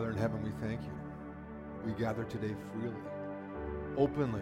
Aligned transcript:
Father 0.00 0.12
in 0.12 0.16
heaven, 0.16 0.42
we 0.42 0.66
thank 0.66 0.80
you. 0.80 0.92
We 1.84 1.92
gather 1.92 2.24
today 2.24 2.54
freely, 2.72 2.96
openly, 3.98 4.40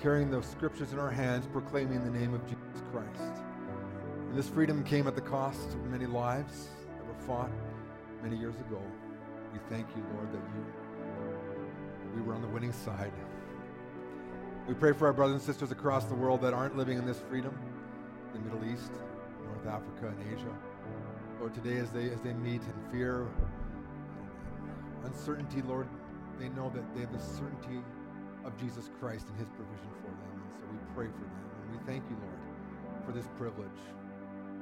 carrying 0.00 0.32
the 0.32 0.42
scriptures 0.42 0.92
in 0.92 0.98
our 0.98 1.12
hands, 1.12 1.46
proclaiming 1.46 2.02
the 2.02 2.10
name 2.10 2.34
of 2.34 2.44
Jesus 2.44 2.82
Christ. 2.90 3.40
And 4.28 4.36
this 4.36 4.48
freedom 4.48 4.82
came 4.82 5.06
at 5.06 5.14
the 5.14 5.20
cost 5.20 5.68
of 5.68 5.84
many 5.84 6.06
lives 6.06 6.70
that 6.96 7.06
were 7.06 7.24
fought 7.24 7.52
many 8.20 8.36
years 8.36 8.56
ago. 8.56 8.82
We 9.52 9.60
thank 9.70 9.86
you, 9.94 10.04
Lord, 10.14 10.32
that 10.32 10.42
you 10.56 10.66
we 12.16 12.22
were 12.22 12.34
on 12.34 12.42
the 12.42 12.48
winning 12.48 12.72
side. 12.72 13.12
We 14.66 14.74
pray 14.74 14.92
for 14.92 15.06
our 15.06 15.12
brothers 15.12 15.34
and 15.34 15.42
sisters 15.42 15.70
across 15.70 16.06
the 16.06 16.16
world 16.16 16.42
that 16.42 16.52
aren't 16.52 16.76
living 16.76 16.98
in 16.98 17.06
this 17.06 17.20
freedom, 17.30 17.56
the 18.32 18.40
Middle 18.40 18.68
East, 18.74 18.90
North 19.44 19.68
Africa, 19.68 20.08
and 20.08 20.36
Asia. 20.36 20.52
Lord, 21.38 21.54
today 21.54 21.76
as 21.76 21.90
they 21.90 22.10
as 22.10 22.20
they 22.22 22.32
meet 22.32 22.62
in 22.62 22.90
fear 22.90 23.28
uncertainty, 25.04 25.62
Lord, 25.62 25.88
they 26.38 26.48
know 26.50 26.70
that 26.74 26.82
they 26.94 27.02
have 27.02 27.12
the 27.12 27.18
certainty 27.18 27.82
of 28.44 28.56
Jesus 28.56 28.90
Christ 29.00 29.26
and 29.28 29.38
his 29.38 29.48
provision 29.48 29.90
for 30.02 30.10
them. 30.10 30.42
And 30.42 30.52
so 30.58 30.64
we 30.70 30.78
pray 30.94 31.06
for 31.06 31.24
them. 31.24 31.44
And 31.62 31.72
we 31.72 31.86
thank 31.86 32.04
you, 32.08 32.16
Lord, 32.16 33.06
for 33.06 33.12
this 33.12 33.28
privilege 33.36 33.80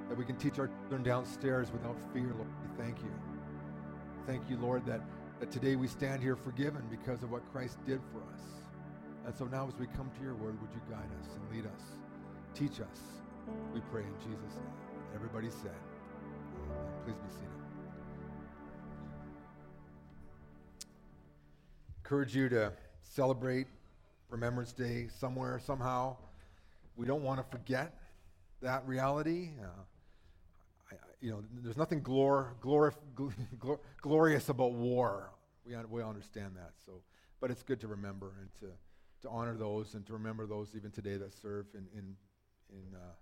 that 0.08 0.16
we 0.16 0.24
can 0.24 0.36
teach 0.36 0.58
our 0.58 0.68
children 0.68 1.02
downstairs 1.02 1.72
without 1.72 1.96
fear, 2.12 2.32
Lord. 2.36 2.48
We 2.62 2.82
thank 2.82 2.98
you. 3.00 3.12
Thank 4.26 4.48
you, 4.48 4.56
Lord, 4.56 4.86
that, 4.86 5.00
that 5.40 5.50
today 5.50 5.76
we 5.76 5.88
stand 5.88 6.22
here 6.22 6.36
forgiven 6.36 6.82
because 6.90 7.22
of 7.22 7.30
what 7.30 7.42
Christ 7.52 7.78
did 7.86 8.00
for 8.12 8.18
us. 8.32 8.40
And 9.26 9.34
so 9.34 9.44
now 9.46 9.66
as 9.66 9.74
we 9.76 9.86
come 9.86 10.10
to 10.16 10.22
your 10.22 10.34
word, 10.34 10.60
would 10.60 10.70
you 10.72 10.80
guide 10.88 11.10
us 11.20 11.28
and 11.34 11.56
lead 11.56 11.66
us? 11.66 11.82
Teach 12.54 12.80
us. 12.80 13.00
We 13.74 13.80
pray 13.92 14.02
in 14.02 14.14
Jesus' 14.18 14.54
name. 14.54 14.76
Everybody 15.14 15.50
said, 15.50 15.74
Amen. 16.64 16.86
Please 17.04 17.16
be 17.16 17.30
seated. 17.30 17.55
Encourage 22.06 22.36
you 22.36 22.48
to 22.48 22.72
celebrate 23.02 23.66
Remembrance 24.28 24.72
Day 24.72 25.08
somewhere, 25.18 25.58
somehow. 25.58 26.16
We 26.94 27.04
don't 27.04 27.24
want 27.24 27.40
to 27.40 27.50
forget 27.50 27.98
that 28.62 28.86
reality. 28.86 29.50
Uh, 29.60 30.92
I, 30.92 30.94
you 31.20 31.32
know, 31.32 31.42
there's 31.64 31.76
nothing 31.76 32.02
glor, 32.02 32.50
glor, 32.62 32.92
glor, 33.58 33.80
glorious 34.00 34.48
about 34.50 34.74
war. 34.74 35.32
We, 35.66 35.74
we 35.90 36.00
understand 36.00 36.52
that. 36.54 36.74
So, 36.84 37.02
but 37.40 37.50
it's 37.50 37.64
good 37.64 37.80
to 37.80 37.88
remember 37.88 38.34
and 38.40 38.54
to, 38.60 38.66
to 39.22 39.28
honor 39.28 39.56
those 39.56 39.94
and 39.94 40.06
to 40.06 40.12
remember 40.12 40.46
those 40.46 40.76
even 40.76 40.92
today 40.92 41.16
that 41.16 41.34
serve 41.34 41.66
in, 41.74 41.88
in, 41.92 42.14
in 42.70 42.94
uh, 42.94 43.14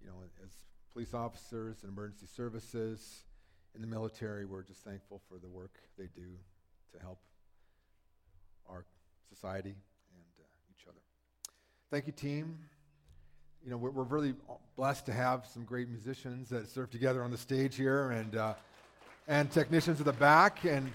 you 0.00 0.06
know, 0.06 0.14
as 0.44 0.52
police 0.92 1.12
officers 1.12 1.78
and 1.82 1.90
emergency 1.90 2.26
services 2.36 3.24
in 3.74 3.80
the 3.80 3.88
military. 3.88 4.44
We're 4.46 4.62
just 4.62 4.84
thankful 4.84 5.20
for 5.28 5.38
the 5.38 5.48
work 5.48 5.74
they 5.98 6.06
do 6.14 6.28
to 6.92 7.00
help 7.00 7.18
our 8.68 8.84
society 9.28 9.70
and 9.70 10.44
uh, 10.44 10.46
each 10.70 10.86
other. 10.88 10.98
Thank 11.90 12.06
you, 12.06 12.12
team. 12.12 12.58
You 13.64 13.70
know, 13.70 13.76
we're, 13.76 13.90
we're, 13.90 14.04
really 14.04 14.34
blessed 14.76 15.06
to 15.06 15.12
have 15.12 15.46
some 15.46 15.64
great 15.64 15.88
musicians 15.88 16.48
that 16.50 16.68
serve 16.68 16.90
together 16.90 17.22
on 17.22 17.30
the 17.30 17.38
stage 17.38 17.74
here 17.74 18.10
and, 18.10 18.36
uh, 18.36 18.54
and 19.26 19.50
technicians 19.50 19.98
at 19.98 20.06
the 20.06 20.12
back. 20.12 20.64
And, 20.64 20.90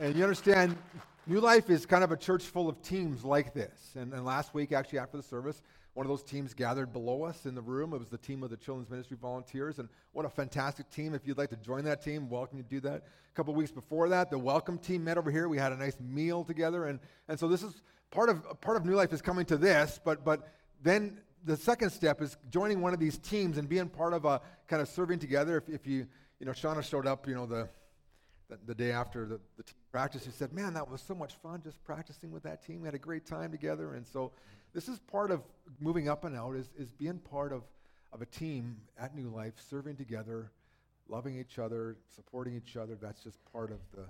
and 0.00 0.16
you 0.16 0.24
understand, 0.24 0.76
New 1.26 1.40
Life 1.40 1.70
is 1.70 1.86
kind 1.86 2.02
of 2.02 2.10
a 2.10 2.16
church 2.16 2.44
full 2.44 2.68
of 2.68 2.82
teams 2.82 3.24
like 3.24 3.54
this. 3.54 3.92
And, 3.94 4.12
and 4.12 4.24
last 4.24 4.54
week, 4.54 4.72
actually, 4.72 4.98
after 4.98 5.16
the 5.16 5.22
service, 5.22 5.62
one 5.98 6.06
of 6.06 6.10
those 6.10 6.22
teams 6.22 6.54
gathered 6.54 6.92
below 6.92 7.24
us 7.24 7.44
in 7.44 7.56
the 7.56 7.60
room. 7.60 7.92
It 7.92 7.98
was 7.98 8.08
the 8.08 8.18
team 8.18 8.44
of 8.44 8.50
the 8.50 8.56
Children's 8.56 8.88
Ministry 8.88 9.16
Volunteers. 9.20 9.80
And 9.80 9.88
what 10.12 10.24
a 10.24 10.28
fantastic 10.28 10.88
team. 10.90 11.12
If 11.12 11.26
you'd 11.26 11.38
like 11.38 11.50
to 11.50 11.56
join 11.56 11.82
that 11.86 12.02
team, 12.02 12.30
welcome 12.30 12.56
to 12.56 12.62
do 12.62 12.78
that. 12.82 13.02
A 13.02 13.34
couple 13.34 13.52
weeks 13.52 13.72
before 13.72 14.08
that, 14.10 14.30
the 14.30 14.38
welcome 14.38 14.78
team 14.78 15.02
met 15.02 15.18
over 15.18 15.28
here. 15.28 15.48
We 15.48 15.58
had 15.58 15.72
a 15.72 15.76
nice 15.76 15.98
meal 15.98 16.44
together. 16.44 16.86
And, 16.86 17.00
and 17.26 17.36
so 17.36 17.48
this 17.48 17.64
is 17.64 17.82
part 18.12 18.28
of, 18.28 18.60
part 18.60 18.76
of 18.76 18.86
New 18.86 18.94
Life 18.94 19.12
is 19.12 19.20
coming 19.20 19.44
to 19.46 19.56
this, 19.56 19.98
but, 20.04 20.24
but 20.24 20.52
then 20.84 21.18
the 21.44 21.56
second 21.56 21.90
step 21.90 22.22
is 22.22 22.36
joining 22.48 22.80
one 22.80 22.94
of 22.94 23.00
these 23.00 23.18
teams 23.18 23.58
and 23.58 23.68
being 23.68 23.88
part 23.88 24.12
of 24.12 24.24
a 24.24 24.40
kind 24.68 24.80
of 24.80 24.86
serving 24.86 25.18
together. 25.18 25.56
If, 25.56 25.68
if 25.68 25.84
you, 25.84 26.06
you 26.38 26.46
know, 26.46 26.52
Shauna 26.52 26.84
showed 26.84 27.08
up, 27.08 27.26
you 27.26 27.34
know, 27.34 27.46
the, 27.46 27.68
the, 28.48 28.58
the 28.66 28.74
day 28.76 28.92
after 28.92 29.26
the, 29.26 29.40
the 29.56 29.64
practice, 29.90 30.22
she 30.22 30.30
said, 30.30 30.52
man, 30.52 30.74
that 30.74 30.88
was 30.88 31.02
so 31.02 31.16
much 31.16 31.34
fun 31.42 31.60
just 31.60 31.82
practicing 31.82 32.30
with 32.30 32.44
that 32.44 32.64
team. 32.64 32.82
We 32.82 32.86
had 32.86 32.94
a 32.94 32.98
great 32.98 33.26
time 33.26 33.50
together. 33.50 33.94
And 33.94 34.06
so 34.06 34.30
this 34.72 34.88
is 34.88 34.98
part 34.98 35.30
of 35.30 35.42
moving 35.80 36.08
up 36.08 36.24
and 36.24 36.36
out 36.36 36.56
is, 36.56 36.70
is 36.78 36.90
being 36.90 37.18
part 37.18 37.52
of, 37.52 37.62
of 38.12 38.22
a 38.22 38.26
team 38.26 38.76
at 38.98 39.14
New 39.14 39.28
Life, 39.28 39.54
serving 39.68 39.96
together, 39.96 40.50
loving 41.08 41.38
each 41.38 41.58
other, 41.58 41.96
supporting 42.14 42.54
each 42.56 42.76
other. 42.76 42.96
That's 43.00 43.22
just 43.22 43.38
part 43.52 43.70
of, 43.70 43.78
the, 43.94 44.02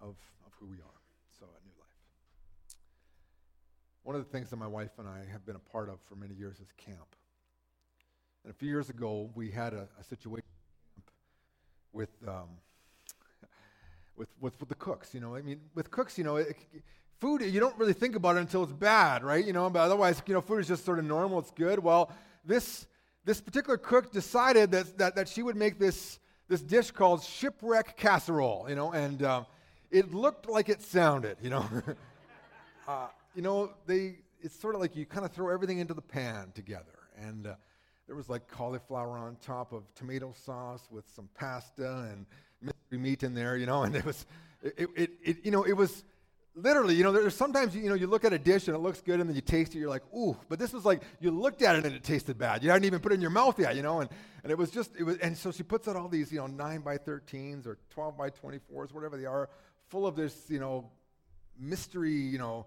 of, 0.00 0.16
of 0.46 0.52
who 0.58 0.66
we 0.66 0.76
are. 0.76 1.00
So 1.38 1.46
at 1.46 1.62
New 1.64 1.72
Life. 1.78 2.76
One 4.02 4.16
of 4.16 4.24
the 4.24 4.30
things 4.30 4.50
that 4.50 4.56
my 4.56 4.66
wife 4.66 4.98
and 4.98 5.08
I 5.08 5.20
have 5.30 5.44
been 5.44 5.56
a 5.56 5.70
part 5.70 5.88
of 5.88 6.00
for 6.08 6.16
many 6.16 6.34
years 6.34 6.58
is 6.60 6.68
camp. 6.76 7.16
And 8.44 8.50
a 8.50 8.54
few 8.54 8.68
years 8.68 8.90
ago, 8.90 9.30
we 9.34 9.50
had 9.50 9.72
a, 9.72 9.88
a 10.00 10.04
situation 10.04 10.44
with, 11.92 12.10
um, 12.26 12.48
with, 14.16 14.28
with, 14.40 14.58
the 14.68 14.74
cooks. 14.74 15.14
You 15.14 15.20
know, 15.20 15.36
I 15.36 15.42
mean, 15.42 15.60
with 15.74 15.90
cooks, 15.90 16.18
you 16.18 16.24
know, 16.24 16.36
it, 16.36 16.56
food, 17.22 17.40
you 17.40 17.60
don't 17.60 17.78
really 17.78 17.92
think 17.92 18.16
about 18.16 18.36
it 18.36 18.40
until 18.40 18.64
it's 18.64 18.72
bad, 18.72 19.22
right? 19.22 19.46
You 19.46 19.52
know, 19.52 19.70
but 19.70 19.78
otherwise, 19.78 20.20
you 20.26 20.34
know, 20.34 20.40
food 20.40 20.58
is 20.58 20.66
just 20.66 20.84
sort 20.84 20.98
of 20.98 21.04
normal, 21.04 21.38
it's 21.38 21.52
good. 21.52 21.78
Well, 21.78 22.10
this, 22.44 22.88
this 23.24 23.40
particular 23.40 23.76
cook 23.76 24.10
decided 24.10 24.72
that, 24.72 24.98
that, 24.98 25.14
that 25.14 25.28
she 25.28 25.44
would 25.44 25.54
make 25.54 25.78
this, 25.78 26.18
this 26.48 26.60
dish 26.60 26.90
called 26.90 27.22
shipwreck 27.22 27.96
casserole, 27.96 28.66
you 28.68 28.74
know, 28.74 28.90
and 28.90 29.22
um, 29.22 29.46
it 29.92 30.12
looked 30.12 30.48
like 30.48 30.68
it 30.68 30.82
sounded, 30.82 31.36
you 31.40 31.50
know. 31.50 31.64
uh, 32.88 33.06
you 33.36 33.42
know, 33.42 33.70
they, 33.86 34.16
it's 34.40 34.58
sort 34.58 34.74
of 34.74 34.80
like 34.80 34.96
you 34.96 35.06
kind 35.06 35.24
of 35.24 35.30
throw 35.30 35.54
everything 35.54 35.78
into 35.78 35.94
the 35.94 36.02
pan 36.02 36.50
together. 36.56 36.98
And 37.16 37.46
uh, 37.46 37.54
there 38.08 38.16
was 38.16 38.28
like 38.28 38.48
cauliflower 38.48 39.16
on 39.16 39.36
top 39.36 39.72
of 39.72 39.84
tomato 39.94 40.34
sauce 40.44 40.88
with 40.90 41.04
some 41.14 41.28
pasta 41.36 42.08
and 42.10 42.26
mystery 42.60 42.98
meat 42.98 43.22
in 43.22 43.32
there, 43.32 43.56
you 43.56 43.66
know, 43.66 43.84
and 43.84 43.94
it 43.94 44.04
was, 44.04 44.26
it, 44.60 44.88
it, 44.96 45.10
it 45.22 45.36
you 45.44 45.52
know, 45.52 45.62
it 45.62 45.74
was, 45.74 46.02
literally, 46.54 46.94
you 46.94 47.02
know, 47.02 47.12
there's 47.12 47.34
sometimes, 47.34 47.74
you 47.74 47.88
know, 47.88 47.94
you 47.94 48.06
look 48.06 48.24
at 48.24 48.32
a 48.32 48.38
dish 48.38 48.68
and 48.68 48.76
it 48.76 48.80
looks 48.80 49.00
good 49.00 49.20
and 49.20 49.28
then 49.28 49.34
you 49.34 49.42
taste 49.42 49.74
it, 49.74 49.78
you're 49.78 49.88
like, 49.88 50.02
ooh, 50.14 50.36
but 50.48 50.58
this 50.58 50.72
was 50.72 50.84
like, 50.84 51.02
you 51.20 51.30
looked 51.30 51.62
at 51.62 51.76
it 51.76 51.86
and 51.86 51.94
it 51.94 52.02
tasted 52.02 52.38
bad. 52.38 52.62
You 52.62 52.70
hadn't 52.70 52.84
even 52.84 53.00
put 53.00 53.12
it 53.12 53.16
in 53.16 53.20
your 53.20 53.30
mouth 53.30 53.58
yet, 53.58 53.74
you 53.76 53.82
know, 53.82 54.00
and, 54.00 54.10
and 54.42 54.50
it 54.50 54.58
was 54.58 54.70
just, 54.70 54.94
it 54.98 55.04
was, 55.04 55.16
and 55.18 55.36
so 55.36 55.50
she 55.50 55.62
puts 55.62 55.88
out 55.88 55.96
all 55.96 56.08
these, 56.08 56.30
you 56.32 56.38
know, 56.38 56.46
9 56.46 56.80
by 56.80 56.98
13s 56.98 57.66
or 57.66 57.78
12 57.90 58.16
by 58.16 58.30
24s, 58.30 58.92
whatever 58.92 59.16
they 59.16 59.26
are, 59.26 59.48
full 59.88 60.06
of 60.06 60.16
this, 60.16 60.44
you 60.48 60.60
know, 60.60 60.90
mystery, 61.58 62.12
you 62.12 62.38
know, 62.38 62.66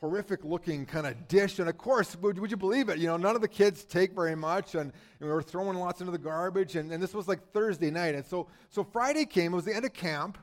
horrific 0.00 0.44
looking 0.44 0.86
kind 0.86 1.06
of 1.06 1.28
dish. 1.28 1.58
And 1.58 1.68
of 1.68 1.76
course, 1.76 2.16
would, 2.16 2.38
would, 2.38 2.50
you 2.50 2.56
believe 2.56 2.88
it? 2.88 2.98
You 2.98 3.08
know, 3.08 3.16
none 3.16 3.34
of 3.34 3.42
the 3.42 3.48
kids 3.48 3.84
take 3.84 4.14
very 4.14 4.36
much, 4.36 4.74
and, 4.74 4.92
and 5.20 5.28
we 5.28 5.28
were 5.28 5.42
throwing 5.42 5.76
lots 5.76 6.00
into 6.00 6.12
the 6.12 6.18
garbage. 6.18 6.76
And, 6.76 6.92
and 6.92 7.02
this 7.02 7.14
was 7.14 7.26
like 7.26 7.52
Thursday 7.52 7.90
night. 7.90 8.14
And 8.14 8.24
so, 8.24 8.48
so 8.70 8.84
Friday 8.84 9.26
came, 9.26 9.52
it 9.52 9.56
was 9.56 9.64
the 9.64 9.74
end 9.74 9.84
of 9.84 9.92
camp. 9.92 10.38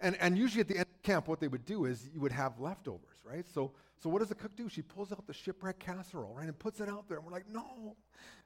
And, 0.00 0.16
and 0.20 0.38
usually 0.38 0.60
at 0.60 0.68
the 0.68 0.76
end 0.76 0.86
of 0.86 1.02
camp, 1.02 1.28
what 1.28 1.40
they 1.40 1.48
would 1.48 1.64
do 1.64 1.84
is 1.84 2.08
you 2.14 2.20
would 2.20 2.32
have 2.32 2.60
leftovers, 2.60 3.18
right? 3.24 3.44
So, 3.52 3.72
so 4.00 4.08
what 4.08 4.20
does 4.20 4.28
the 4.28 4.34
cook 4.34 4.54
do? 4.54 4.68
She 4.68 4.82
pulls 4.82 5.10
out 5.10 5.26
the 5.26 5.32
shipwreck 5.32 5.80
casserole, 5.80 6.34
right, 6.36 6.46
and 6.46 6.56
puts 6.56 6.80
it 6.80 6.88
out 6.88 7.08
there. 7.08 7.18
And 7.18 7.26
we're 7.26 7.32
like, 7.32 7.48
no, 7.52 7.96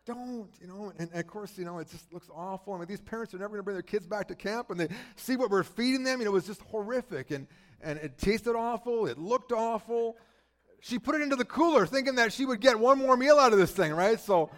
don't, 0.07 0.49
you 0.61 0.67
know. 0.67 0.93
And, 0.99 1.11
and 1.11 1.21
of 1.21 1.27
course, 1.27 1.59
you 1.59 1.65
know, 1.65 1.79
it 1.79 1.91
just 1.91 2.13
looks 2.13 2.29
awful. 2.35 2.73
I 2.73 2.79
mean, 2.79 2.89
these 2.89 3.03
parents 3.03 3.35
are 3.35 3.39
never 3.39 3.51
going 3.51 3.59
to 3.61 3.65
bring 3.65 3.77
their 3.77 3.83
kids 3.83 4.07
back 4.07 4.29
to 4.29 4.35
camp, 4.35 4.71
and 4.71 4.81
they 4.81 4.89
see 5.17 5.37
what 5.37 5.51
we're 5.51 5.63
feeding 5.63 6.05
them. 6.05 6.21
You 6.21 6.25
know, 6.25 6.31
it 6.31 6.35
was 6.35 6.47
just 6.47 6.63
horrific, 6.63 7.31
and 7.31 7.47
and 7.83 7.99
it 7.99 8.17
tasted 8.17 8.57
awful. 8.57 9.07
It 9.07 9.19
looked 9.19 9.53
awful. 9.53 10.17
She 10.81 10.99
put 10.99 11.15
it 11.15 11.21
into 11.21 11.37
the 11.37 11.45
cooler, 11.45 11.87
thinking 11.87 12.17
that 12.17 12.33
she 12.33 12.45
would 12.45 12.61
get 12.61 12.79
one 12.79 12.99
more 12.99 13.17
meal 13.17 13.39
out 13.39 13.53
of 13.53 13.59
this 13.59 13.71
thing, 13.71 13.93
right? 13.93 14.19
So 14.19 14.51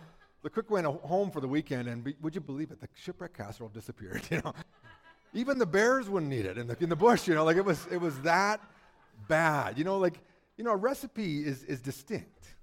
the 0.42 0.50
cook 0.50 0.70
went 0.70 0.86
home 0.86 1.30
for 1.30 1.40
the 1.40 1.48
weekend, 1.48 1.88
and 1.88 2.04
be, 2.04 2.14
would 2.22 2.34
you 2.34 2.40
believe 2.40 2.70
it? 2.70 2.80
The 2.80 2.88
shipwreck 2.94 3.34
casserole 3.34 3.70
disappeared. 3.70 4.22
You 4.30 4.40
know. 4.44 4.54
Even 5.34 5.58
the 5.58 5.66
bears 5.66 6.08
wouldn't 6.08 6.32
eat 6.32 6.46
it 6.46 6.56
in 6.56 6.68
the, 6.68 6.76
in 6.80 6.88
the 6.88 6.96
bush, 6.96 7.26
you 7.28 7.34
know, 7.34 7.44
like 7.44 7.56
it 7.56 7.64
was, 7.64 7.86
it 7.90 8.00
was 8.00 8.18
that 8.20 8.60
bad. 9.28 9.76
You 9.76 9.84
know, 9.84 9.98
like, 9.98 10.20
you 10.56 10.64
know, 10.64 10.70
a 10.70 10.76
recipe 10.76 11.44
is, 11.44 11.64
is 11.64 11.80
distinct. 11.80 12.54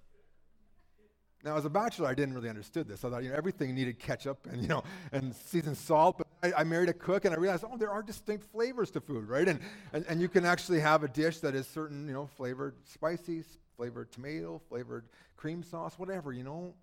Now, 1.44 1.58
as 1.58 1.66
a 1.66 1.70
bachelor, 1.70 2.08
I 2.08 2.14
didn't 2.14 2.36
really 2.36 2.50
understand 2.50 2.88
this. 2.88 3.04
I 3.04 3.10
thought, 3.10 3.24
you 3.24 3.30
know, 3.30 3.36
everything 3.36 3.74
needed 3.74 3.98
ketchup 4.00 4.48
and, 4.50 4.62
you 4.62 4.68
know, 4.68 4.84
and 5.12 5.36
seasoned 5.36 5.78
salt. 5.78 6.20
But 6.20 6.28
I, 6.44 6.62
I, 6.62 6.64
married 6.64 6.90
a 6.90 6.94
cook 6.94 7.26
and 7.26 7.34
I 7.34 7.38
realized, 7.38 7.66
oh, 7.68 7.78
there 7.78 7.90
are 7.90 8.04
distinct 8.04 8.46
flavors 8.52 8.92
to 8.92 9.02
food, 9.02 9.28
right? 9.28 9.48
And, 9.48 9.60
and, 9.92 10.06
and 10.08 10.22
you 10.22 10.30
can 10.30 10.46
actually 10.46 10.80
have 10.82 11.04
a 11.04 11.08
dish 11.08 11.40
that 11.40 11.56
is 11.56 11.68
certain, 11.68 12.08
you 12.08 12.14
know, 12.14 12.28
flavored 12.38 12.76
spicy, 12.86 13.44
flavored 13.76 14.12
tomato, 14.12 14.62
flavored 14.70 15.06
cream 15.36 15.64
sauce, 15.64 15.98
whatever, 15.98 16.32
you 16.32 16.44
know. 16.44 16.76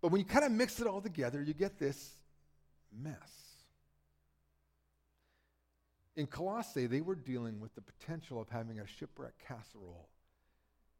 But 0.00 0.10
when 0.10 0.18
you 0.18 0.24
kind 0.24 0.44
of 0.44 0.52
mix 0.52 0.80
it 0.80 0.86
all 0.86 1.02
together, 1.02 1.42
you 1.42 1.52
get 1.52 1.78
this 1.78 2.14
mess. 2.90 3.43
In 6.16 6.26
Colossae, 6.26 6.86
they 6.86 7.00
were 7.00 7.16
dealing 7.16 7.60
with 7.60 7.74
the 7.74 7.80
potential 7.80 8.40
of 8.40 8.48
having 8.48 8.78
a 8.78 8.86
shipwreck 8.86 9.32
casserole 9.46 10.08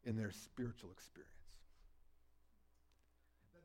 in 0.03 0.17
their 0.17 0.31
spiritual 0.31 0.91
experience. 0.91 1.31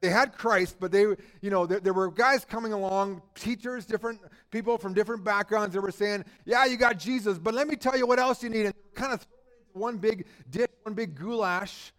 they 0.01 0.09
had 0.09 0.33
Christ, 0.33 0.77
but 0.81 0.91
they, 0.93 1.03
you 1.03 1.51
know, 1.51 1.67
there, 1.67 1.81
there, 1.81 1.93
were 1.93 2.11
guys 2.11 2.45
coming 2.45 2.73
along, 2.73 3.21
teachers, 3.35 3.85
different 3.85 4.21
people 4.51 4.79
from 4.79 4.95
different 4.95 5.25
backgrounds 5.25 5.75
that 5.75 5.83
were 5.83 5.91
saying, 5.91 6.25
yeah, 6.47 6.65
you 6.65 6.77
got 6.77 6.99
Jesus, 6.99 7.39
but 7.39 7.53
let 7.53 7.69
me 7.69 7.77
tell 7.77 7.99
you 7.99 8.07
what 8.07 8.19
else 8.19 8.43
you 8.43 8.49
need. 8.49 8.67
And 8.67 8.75
kind 8.95 9.13
of 9.13 9.21
throwing 9.21 9.47
it 9.47 9.67
into 9.69 9.79
one 9.79 9.99
big 9.99 10.27
dish, 10.49 10.69
one 10.85 10.95
big 10.95 11.15
goulash. 11.15 11.93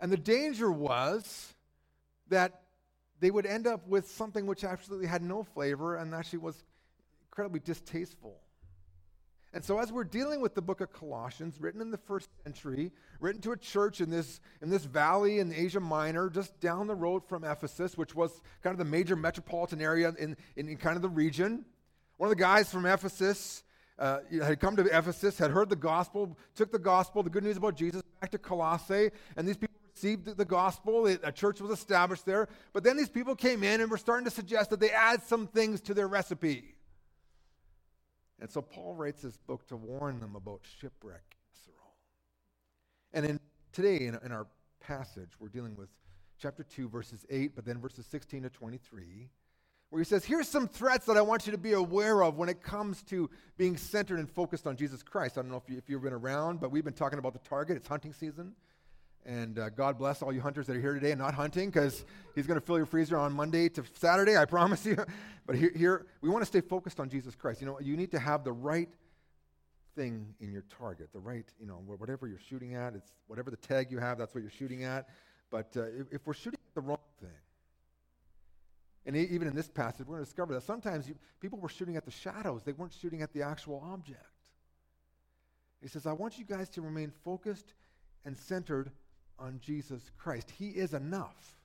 And 0.00 0.10
the 0.10 0.16
danger 0.16 0.72
was 0.72 1.54
that 2.28 2.62
they 3.20 3.30
would 3.30 3.46
end 3.46 3.66
up 3.66 3.86
with 3.86 4.10
something 4.10 4.46
which 4.46 4.64
absolutely 4.64 5.06
had 5.06 5.22
no 5.22 5.44
flavor 5.44 5.96
and 5.96 6.14
actually 6.14 6.40
was 6.40 6.64
incredibly 7.28 7.60
distasteful. 7.60 8.40
And 9.54 9.64
so, 9.64 9.78
as 9.78 9.92
we're 9.92 10.02
dealing 10.02 10.40
with 10.40 10.56
the 10.56 10.60
book 10.60 10.80
of 10.80 10.92
Colossians, 10.92 11.60
written 11.60 11.80
in 11.80 11.92
the 11.92 11.96
first 11.96 12.28
century, 12.42 12.90
written 13.20 13.40
to 13.42 13.52
a 13.52 13.56
church 13.56 14.00
in 14.00 14.10
this, 14.10 14.40
in 14.60 14.68
this 14.68 14.84
valley 14.84 15.38
in 15.38 15.54
Asia 15.54 15.78
Minor, 15.78 16.28
just 16.28 16.58
down 16.58 16.88
the 16.88 16.94
road 16.94 17.24
from 17.28 17.44
Ephesus, 17.44 17.96
which 17.96 18.16
was 18.16 18.42
kind 18.64 18.74
of 18.74 18.78
the 18.78 18.84
major 18.84 19.14
metropolitan 19.14 19.80
area 19.80 20.12
in, 20.18 20.36
in, 20.56 20.68
in 20.68 20.76
kind 20.76 20.96
of 20.96 21.02
the 21.02 21.08
region, 21.08 21.64
one 22.16 22.28
of 22.28 22.36
the 22.36 22.40
guys 22.40 22.70
from 22.70 22.84
Ephesus 22.84 23.62
uh, 23.98 24.18
had 24.42 24.58
come 24.58 24.74
to 24.74 24.84
Ephesus, 24.86 25.38
had 25.38 25.52
heard 25.52 25.68
the 25.68 25.76
gospel, 25.76 26.36
took 26.56 26.72
the 26.72 26.78
gospel, 26.78 27.22
the 27.22 27.30
good 27.30 27.44
news 27.44 27.56
about 27.56 27.76
Jesus, 27.76 28.02
back 28.20 28.32
to 28.32 28.38
Colossae, 28.38 29.10
and 29.36 29.46
these 29.46 29.56
people 29.56 29.76
received 29.94 30.36
the 30.36 30.44
gospel. 30.44 31.06
a 31.06 31.30
church 31.30 31.60
was 31.60 31.70
established 31.70 32.26
there. 32.26 32.48
But 32.72 32.82
then 32.82 32.96
these 32.96 33.08
people 33.08 33.36
came 33.36 33.62
in 33.62 33.80
and 33.80 33.88
were 33.88 33.98
starting 33.98 34.24
to 34.24 34.30
suggest 34.30 34.70
that 34.70 34.80
they 34.80 34.90
add 34.90 35.22
some 35.22 35.46
things 35.46 35.80
to 35.82 35.94
their 35.94 36.08
recipe. 36.08 36.73
And 38.40 38.50
so 38.50 38.60
Paul 38.60 38.94
writes 38.94 39.22
this 39.22 39.36
book 39.36 39.66
to 39.68 39.76
warn 39.76 40.20
them 40.20 40.34
about 40.36 40.60
shipwreck 40.80 41.36
And 43.12 43.24
in, 43.24 43.40
today, 43.72 44.06
in, 44.06 44.18
in 44.24 44.32
our 44.32 44.46
passage, 44.80 45.30
we're 45.38 45.48
dealing 45.48 45.76
with 45.76 45.88
chapter 46.38 46.64
2, 46.64 46.88
verses 46.88 47.24
8, 47.30 47.54
but 47.54 47.64
then 47.64 47.80
verses 47.80 48.06
16 48.06 48.42
to 48.42 48.50
23, 48.50 49.30
where 49.90 50.00
he 50.00 50.04
says, 50.04 50.24
Here's 50.24 50.48
some 50.48 50.66
threats 50.66 51.06
that 51.06 51.16
I 51.16 51.22
want 51.22 51.46
you 51.46 51.52
to 51.52 51.58
be 51.58 51.72
aware 51.72 52.22
of 52.24 52.36
when 52.36 52.48
it 52.48 52.60
comes 52.60 53.02
to 53.04 53.30
being 53.56 53.76
centered 53.76 54.18
and 54.18 54.28
focused 54.28 54.66
on 54.66 54.76
Jesus 54.76 55.02
Christ. 55.02 55.38
I 55.38 55.42
don't 55.42 55.50
know 55.50 55.62
if, 55.64 55.70
you, 55.70 55.78
if 55.78 55.88
you've 55.88 56.02
been 56.02 56.12
around, 56.12 56.60
but 56.60 56.72
we've 56.72 56.84
been 56.84 56.92
talking 56.92 57.20
about 57.20 57.34
the 57.34 57.48
target. 57.48 57.76
It's 57.76 57.88
hunting 57.88 58.12
season. 58.12 58.54
And 59.26 59.58
uh, 59.58 59.70
God 59.70 59.96
bless 59.96 60.20
all 60.20 60.32
you 60.32 60.40
hunters 60.40 60.66
that 60.66 60.76
are 60.76 60.80
here 60.80 60.94
today 60.94 61.12
and 61.12 61.20
not 61.20 61.34
hunting 61.34 61.70
because 61.70 62.04
He's 62.34 62.46
going 62.46 62.60
to 62.60 62.64
fill 62.64 62.76
your 62.76 62.86
freezer 62.86 63.16
on 63.16 63.32
Monday 63.32 63.68
to 63.70 63.82
Saturday, 63.94 64.36
I 64.36 64.44
promise 64.56 64.84
you. 64.84 64.96
but 65.46 65.56
here, 65.56 65.72
here, 65.74 66.06
we 66.20 66.28
want 66.28 66.42
to 66.42 66.46
stay 66.46 66.60
focused 66.60 67.00
on 67.00 67.08
Jesus 67.08 67.34
Christ. 67.34 67.60
You 67.60 67.66
know, 67.66 67.80
you 67.80 67.96
need 67.96 68.10
to 68.10 68.18
have 68.18 68.44
the 68.44 68.52
right 68.52 68.88
thing 69.94 70.34
in 70.40 70.52
your 70.52 70.64
target, 70.78 71.08
the 71.12 71.20
right, 71.20 71.46
you 71.58 71.66
know, 71.66 71.82
whatever 71.86 72.26
you're 72.26 72.38
shooting 72.38 72.74
at, 72.74 72.94
it's 72.94 73.10
whatever 73.28 73.50
the 73.50 73.56
tag 73.56 73.90
you 73.90 73.98
have, 73.98 74.18
that's 74.18 74.34
what 74.34 74.42
you're 74.42 74.50
shooting 74.50 74.84
at. 74.84 75.08
But 75.50 75.72
uh, 75.76 75.84
if, 75.84 76.06
if, 76.12 76.26
we're 76.26 76.34
shooting 76.34 76.58
at 76.66 76.74
the 76.74 76.80
wrong 76.80 76.98
thing, 77.20 77.30
and 79.06 79.16
even 79.16 79.46
in 79.46 79.54
this 79.54 79.68
passage, 79.68 80.06
we're 80.06 80.16
going 80.16 80.24
to 80.24 80.24
discover 80.24 80.54
that 80.54 80.62
sometimes 80.62 81.08
you, 81.08 81.14
people 81.40 81.58
were 81.58 81.68
shooting 81.68 81.96
at 81.96 82.04
the 82.04 82.10
shadows, 82.10 82.62
they 82.64 82.72
weren't 82.72 82.94
shooting 83.00 83.22
at 83.22 83.32
the 83.32 83.42
actual 83.42 83.82
object. 83.92 84.20
He 85.80 85.88
says, 85.88 86.06
I 86.06 86.12
want 86.12 86.38
you 86.38 86.44
guys 86.44 86.68
to 86.70 86.82
remain 86.82 87.12
focused 87.24 87.74
and 88.24 88.36
centered 88.36 88.90
on 89.38 89.60
Jesus 89.60 90.10
Christ. 90.18 90.50
He 90.58 90.68
is 90.68 90.94
enough, 90.94 91.56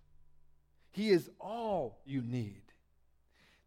He 0.92 1.10
is 1.10 1.30
all 1.40 2.00
you 2.06 2.22
need. 2.22 2.62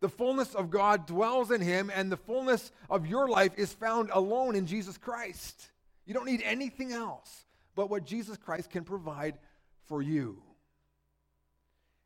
The 0.00 0.08
fullness 0.08 0.56
of 0.56 0.70
God 0.70 1.06
dwells 1.06 1.52
in 1.52 1.60
Him, 1.60 1.90
and 1.94 2.10
the 2.10 2.16
fullness 2.16 2.72
of 2.90 3.06
your 3.06 3.28
life 3.28 3.52
is 3.56 3.72
found 3.72 4.10
alone 4.12 4.56
in 4.56 4.66
Jesus 4.66 4.98
Christ. 4.98 5.70
You 6.06 6.14
don't 6.14 6.26
need 6.26 6.42
anything 6.44 6.92
else 6.92 7.44
but 7.76 7.88
what 7.88 8.04
Jesus 8.04 8.36
Christ 8.36 8.70
can 8.70 8.84
provide 8.84 9.38
for 9.86 10.02
you. 10.02 10.42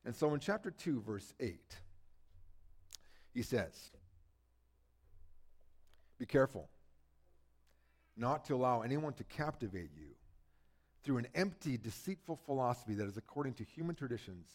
And 0.04 0.14
so 0.14 0.34
in 0.34 0.40
chapter 0.40 0.70
2, 0.70 1.00
verse 1.00 1.32
8, 1.40 1.58
he 3.32 3.42
says, 3.42 3.90
Be 6.18 6.26
careful 6.26 6.68
not 8.16 8.44
to 8.46 8.54
allow 8.54 8.82
anyone 8.82 9.12
to 9.14 9.24
captivate 9.24 9.90
you 9.96 10.15
through 11.06 11.18
an 11.18 11.28
empty, 11.36 11.78
deceitful 11.78 12.40
philosophy 12.44 12.92
that 12.94 13.06
is 13.06 13.16
according 13.16 13.54
to 13.54 13.62
human 13.62 13.94
traditions 13.94 14.48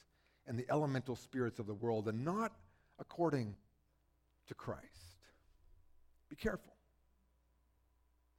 and 0.45 0.59
the 0.59 0.65
elemental 0.69 1.15
spirits 1.15 1.59
of 1.59 1.65
the 1.65 1.74
world 1.74 2.09
and 2.09 2.25
not 2.25 2.51
according 3.00 3.56
to 4.48 4.53
Christ. 4.53 4.83
Be 6.30 6.36
careful. 6.36 6.74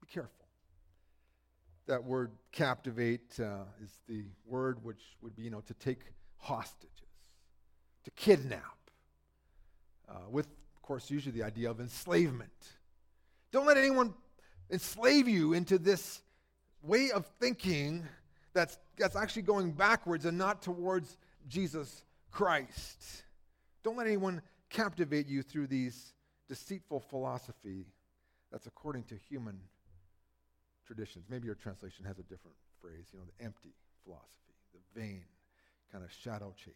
Be 0.02 0.12
careful. 0.12 0.46
That 1.86 2.04
word 2.04 2.32
captivate 2.52 3.40
uh, 3.40 3.64
is 3.82 3.90
the 4.06 4.24
word 4.44 4.84
which 4.84 5.00
would 5.22 5.34
be, 5.34 5.42
you 5.42 5.50
know, 5.50 5.62
to 5.62 5.74
take 5.74 6.00
hostages, 6.36 6.90
to 8.04 8.10
kidnap, 8.10 8.76
uh, 10.06 10.28
with, 10.30 10.48
of 10.76 10.82
course, 10.82 11.10
usually 11.10 11.32
the 11.32 11.44
idea 11.44 11.70
of 11.70 11.80
enslavement. 11.80 12.50
Don't 13.52 13.66
let 13.66 13.78
anyone 13.78 14.12
enslave 14.70 15.28
you 15.28 15.54
into 15.54 15.78
this 15.78 16.20
way 16.82 17.10
of 17.10 17.26
thinking 17.40 18.06
that's, 18.54 18.78
that's 18.98 19.16
actually 19.16 19.42
going 19.42 19.72
backwards 19.72 20.24
and 20.24 20.36
not 20.36 20.62
towards 20.62 21.16
Jesus 21.48 22.04
Christ. 22.30 23.24
Don't 23.82 23.96
let 23.96 24.06
anyone 24.06 24.42
captivate 24.70 25.28
you 25.28 25.42
through 25.42 25.66
these 25.66 26.12
deceitful 26.48 27.00
philosophy 27.00 27.86
that's 28.50 28.66
according 28.66 29.04
to 29.04 29.14
human 29.28 29.58
traditions. 30.86 31.24
Maybe 31.28 31.46
your 31.46 31.54
translation 31.54 32.04
has 32.04 32.18
a 32.18 32.22
different 32.22 32.56
phrase, 32.80 33.06
you 33.12 33.18
know, 33.18 33.24
the 33.38 33.44
empty 33.44 33.74
philosophy, 34.04 34.54
the 34.72 35.00
vain 35.00 35.24
kind 35.90 36.04
of 36.04 36.12
shadow 36.12 36.52
chasing. 36.56 36.74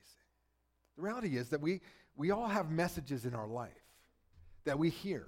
The 0.96 1.02
reality 1.02 1.36
is 1.36 1.50
that 1.50 1.60
we, 1.60 1.80
we 2.16 2.30
all 2.30 2.48
have 2.48 2.70
messages 2.70 3.26
in 3.26 3.34
our 3.34 3.46
life 3.46 3.70
that 4.64 4.78
we 4.78 4.90
hear. 4.90 5.26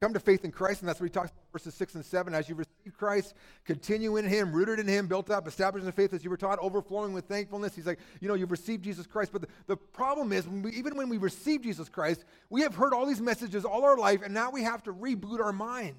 Come 0.00 0.12
to 0.12 0.20
faith 0.20 0.44
in 0.44 0.52
Christ, 0.52 0.82
and 0.82 0.88
that's 0.88 1.00
what 1.00 1.06
he 1.06 1.10
talks 1.10 1.30
about 1.30 1.52
verses 1.52 1.74
6 1.74 1.94
and 1.94 2.04
7. 2.04 2.34
As 2.34 2.50
you 2.50 2.54
receive 2.54 2.98
Christ, 2.98 3.34
continue 3.64 4.18
in 4.18 4.26
him, 4.26 4.52
rooted 4.52 4.78
in 4.78 4.86
him, 4.86 5.06
built 5.06 5.30
up, 5.30 5.48
established 5.48 5.82
in 5.82 5.86
the 5.86 5.92
faith 5.92 6.12
as 6.12 6.22
you 6.22 6.28
were 6.28 6.36
taught, 6.36 6.58
overflowing 6.58 7.14
with 7.14 7.24
thankfulness. 7.24 7.74
He's 7.74 7.86
like, 7.86 7.98
you 8.20 8.28
know, 8.28 8.34
you've 8.34 8.50
received 8.50 8.84
Jesus 8.84 9.06
Christ. 9.06 9.32
But 9.32 9.42
the, 9.42 9.48
the 9.68 9.76
problem 9.76 10.32
is, 10.32 10.46
when 10.46 10.62
we, 10.62 10.72
even 10.72 10.96
when 10.96 11.08
we 11.08 11.16
receive 11.16 11.62
Jesus 11.62 11.88
Christ, 11.88 12.24
we 12.50 12.60
have 12.60 12.74
heard 12.74 12.92
all 12.92 13.06
these 13.06 13.22
messages 13.22 13.64
all 13.64 13.84
our 13.84 13.96
life, 13.96 14.20
and 14.22 14.34
now 14.34 14.50
we 14.50 14.64
have 14.64 14.82
to 14.82 14.92
reboot 14.92 15.40
our 15.40 15.52
mind. 15.52 15.96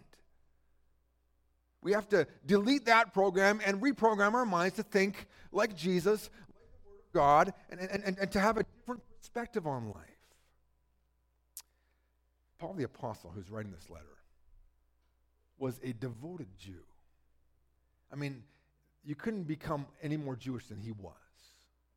We 1.81 1.93
have 1.93 2.07
to 2.09 2.27
delete 2.45 2.85
that 2.85 3.13
program 3.13 3.61
and 3.65 3.81
reprogram 3.81 4.33
our 4.33 4.45
minds 4.45 4.75
to 4.75 4.83
think 4.83 5.25
like 5.51 5.75
Jesus, 5.75 6.29
like 6.53 6.69
the 6.83 6.89
Word 6.89 6.99
of 6.99 7.13
God, 7.13 7.53
and, 7.71 7.79
and, 7.79 8.03
and, 8.03 8.17
and 8.19 8.31
to 8.31 8.39
have 8.39 8.57
a 8.57 8.63
different 8.63 9.01
perspective 9.19 9.65
on 9.65 9.87
life. 9.87 10.16
Paul 12.59 12.73
the 12.73 12.83
Apostle, 12.83 13.31
who's 13.33 13.49
writing 13.49 13.71
this 13.71 13.89
letter, 13.89 14.05
was 15.57 15.79
a 15.83 15.93
devoted 15.93 16.47
Jew. 16.57 16.83
I 18.11 18.15
mean, 18.15 18.43
you 19.03 19.15
couldn't 19.15 19.43
become 19.43 19.85
any 20.01 20.17
more 20.17 20.35
Jewish 20.35 20.67
than 20.67 20.79
he 20.79 20.91
was. 20.91 21.13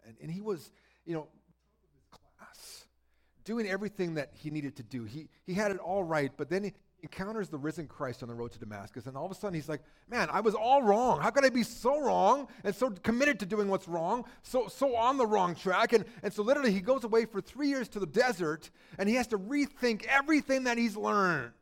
And, 0.07 0.17
and 0.23 0.31
he 0.31 0.41
was, 0.41 0.71
you 1.05 1.15
know, 1.15 1.29
class, 2.11 2.87
doing 3.45 3.69
everything 3.69 4.15
that 4.15 4.31
he 4.35 4.51
needed 4.51 4.77
to 4.77 4.83
do. 4.83 5.05
He, 5.05 5.29
he 5.45 5.55
had 5.55 5.71
it 5.71 5.79
all 5.79 6.03
right, 6.03 6.33
but 6.37 6.49
then 6.49 6.65
he 6.65 6.73
encounters 7.03 7.49
the 7.49 7.59
risen 7.59 7.87
Christ 7.87 8.23
on 8.23 8.29
the 8.29 8.35
road 8.35 8.53
to 8.53 8.59
Damascus, 8.59 9.07
and 9.07 9.17
all 9.17 9.25
of 9.25 9.31
a 9.31 9.35
sudden 9.35 9.55
he's 9.55 9.69
like, 9.69 9.83
man, 10.09 10.29
I 10.31 10.41
was 10.41 10.55
all 10.55 10.83
wrong. 10.83 11.21
How 11.21 11.31
could 11.31 11.45
I 11.45 11.49
be 11.49 11.63
so 11.63 12.01
wrong 12.01 12.49
and 12.65 12.75
so 12.75 12.91
committed 12.91 13.41
to 13.41 13.47
doing 13.47 13.69
what's 13.69 13.89
wrong, 13.89 14.25
so, 14.43 14.69
so 14.69 14.97
on 14.97 15.17
the 15.17 15.27
wrong 15.27 15.55
track? 15.55 15.93
And, 15.93 16.05
and 16.23 16.33
so 16.33 16.43
literally 16.43 16.73
he 16.73 16.81
goes 16.81 17.05
away 17.05 17.25
for 17.25 17.41
three 17.41 17.69
years 17.69 17.89
to 17.91 18.01
the 18.01 18.07
desert, 18.07 18.71
and 18.99 19.09
he 19.09 19.15
has 19.17 19.27
to 19.29 19.39
rethink 19.39 20.05
everything 20.07 20.65
that 20.65 20.79
he's 20.79 20.97
learned. 20.97 21.53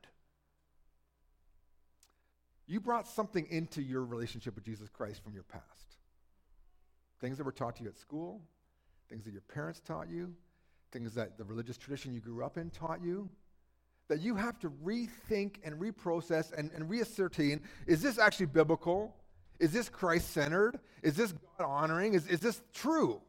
You 2.66 2.80
brought 2.80 3.08
something 3.08 3.46
into 3.50 3.80
your 3.82 4.04
relationship 4.04 4.54
with 4.54 4.64
Jesus 4.64 4.88
Christ 4.90 5.24
from 5.24 5.32
your 5.32 5.44
past. 5.44 5.64
Things 7.20 7.38
that 7.38 7.44
were 7.44 7.52
taught 7.52 7.76
to 7.76 7.82
you 7.82 7.88
at 7.88 7.96
school, 7.96 8.42
things 9.08 9.24
that 9.24 9.32
your 9.32 9.42
parents 9.42 9.80
taught 9.80 10.10
you, 10.10 10.34
things 10.92 11.14
that 11.14 11.38
the 11.38 11.44
religious 11.44 11.78
tradition 11.78 12.12
you 12.12 12.20
grew 12.20 12.44
up 12.44 12.58
in 12.58 12.70
taught 12.70 13.02
you, 13.02 13.28
that 14.08 14.20
you 14.20 14.34
have 14.34 14.58
to 14.60 14.70
rethink 14.70 15.56
and 15.62 15.78
reprocess 15.80 16.52
and, 16.56 16.70
and 16.72 16.88
reascertain 16.90 17.60
is 17.86 18.02
this 18.02 18.18
actually 18.18 18.46
biblical? 18.46 19.14
Is 19.58 19.72
this 19.72 19.88
Christ 19.88 20.32
centered? 20.32 20.78
Is 21.02 21.14
this 21.14 21.32
God 21.32 21.66
honoring? 21.66 22.14
Is, 22.14 22.26
is 22.26 22.40
this 22.40 22.60
true? 22.72 23.20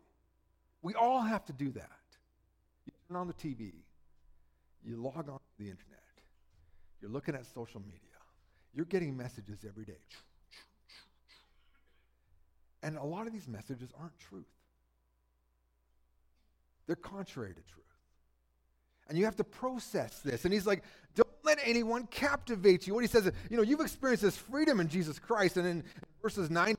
We 0.81 0.93
all 0.93 1.21
have 1.21 1.45
to 1.45 1.53
do 1.53 1.71
that. 1.71 1.89
You 2.86 2.93
turn 3.07 3.17
on 3.17 3.27
the 3.27 3.33
TV, 3.33 3.74
you 4.83 4.95
log 4.95 5.29
on 5.29 5.39
to 5.39 5.57
the 5.57 5.65
internet, 5.65 6.00
you're 7.01 7.12
looking 7.12 7.36
at 7.36 7.45
social 7.45 7.81
media, 7.81 8.00
you're 8.74 8.86
getting 8.86 9.17
messages 9.17 9.65
every 9.67 9.86
day. 9.86 10.00
And 12.81 12.98
a 12.98 13.03
lot 13.03 13.27
of 13.27 13.33
these 13.33 13.48
messages 13.48 13.89
aren't 14.00 14.17
truth. 14.19 14.45
They're 16.88 16.95
contrary 16.95 17.53
to 17.53 17.62
truth. 17.62 17.88
And 19.09 19.17
you 19.17 19.25
have 19.25 19.35
to 19.37 19.43
process 19.43 20.19
this. 20.19 20.45
And 20.45 20.53
he's 20.53 20.67
like, 20.67 20.83
don't 21.15 21.27
let 21.43 21.57
anyone 21.63 22.05
captivate 22.07 22.87
you. 22.87 22.93
What 22.93 23.03
he 23.03 23.07
says, 23.07 23.25
is, 23.25 23.33
you 23.49 23.57
know, 23.57 23.63
you've 23.63 23.81
experienced 23.81 24.23
this 24.23 24.37
freedom 24.37 24.79
in 24.79 24.87
Jesus 24.87 25.19
Christ. 25.19 25.57
And 25.57 25.67
in 25.67 25.83
verses 26.21 26.49
9 26.49 26.75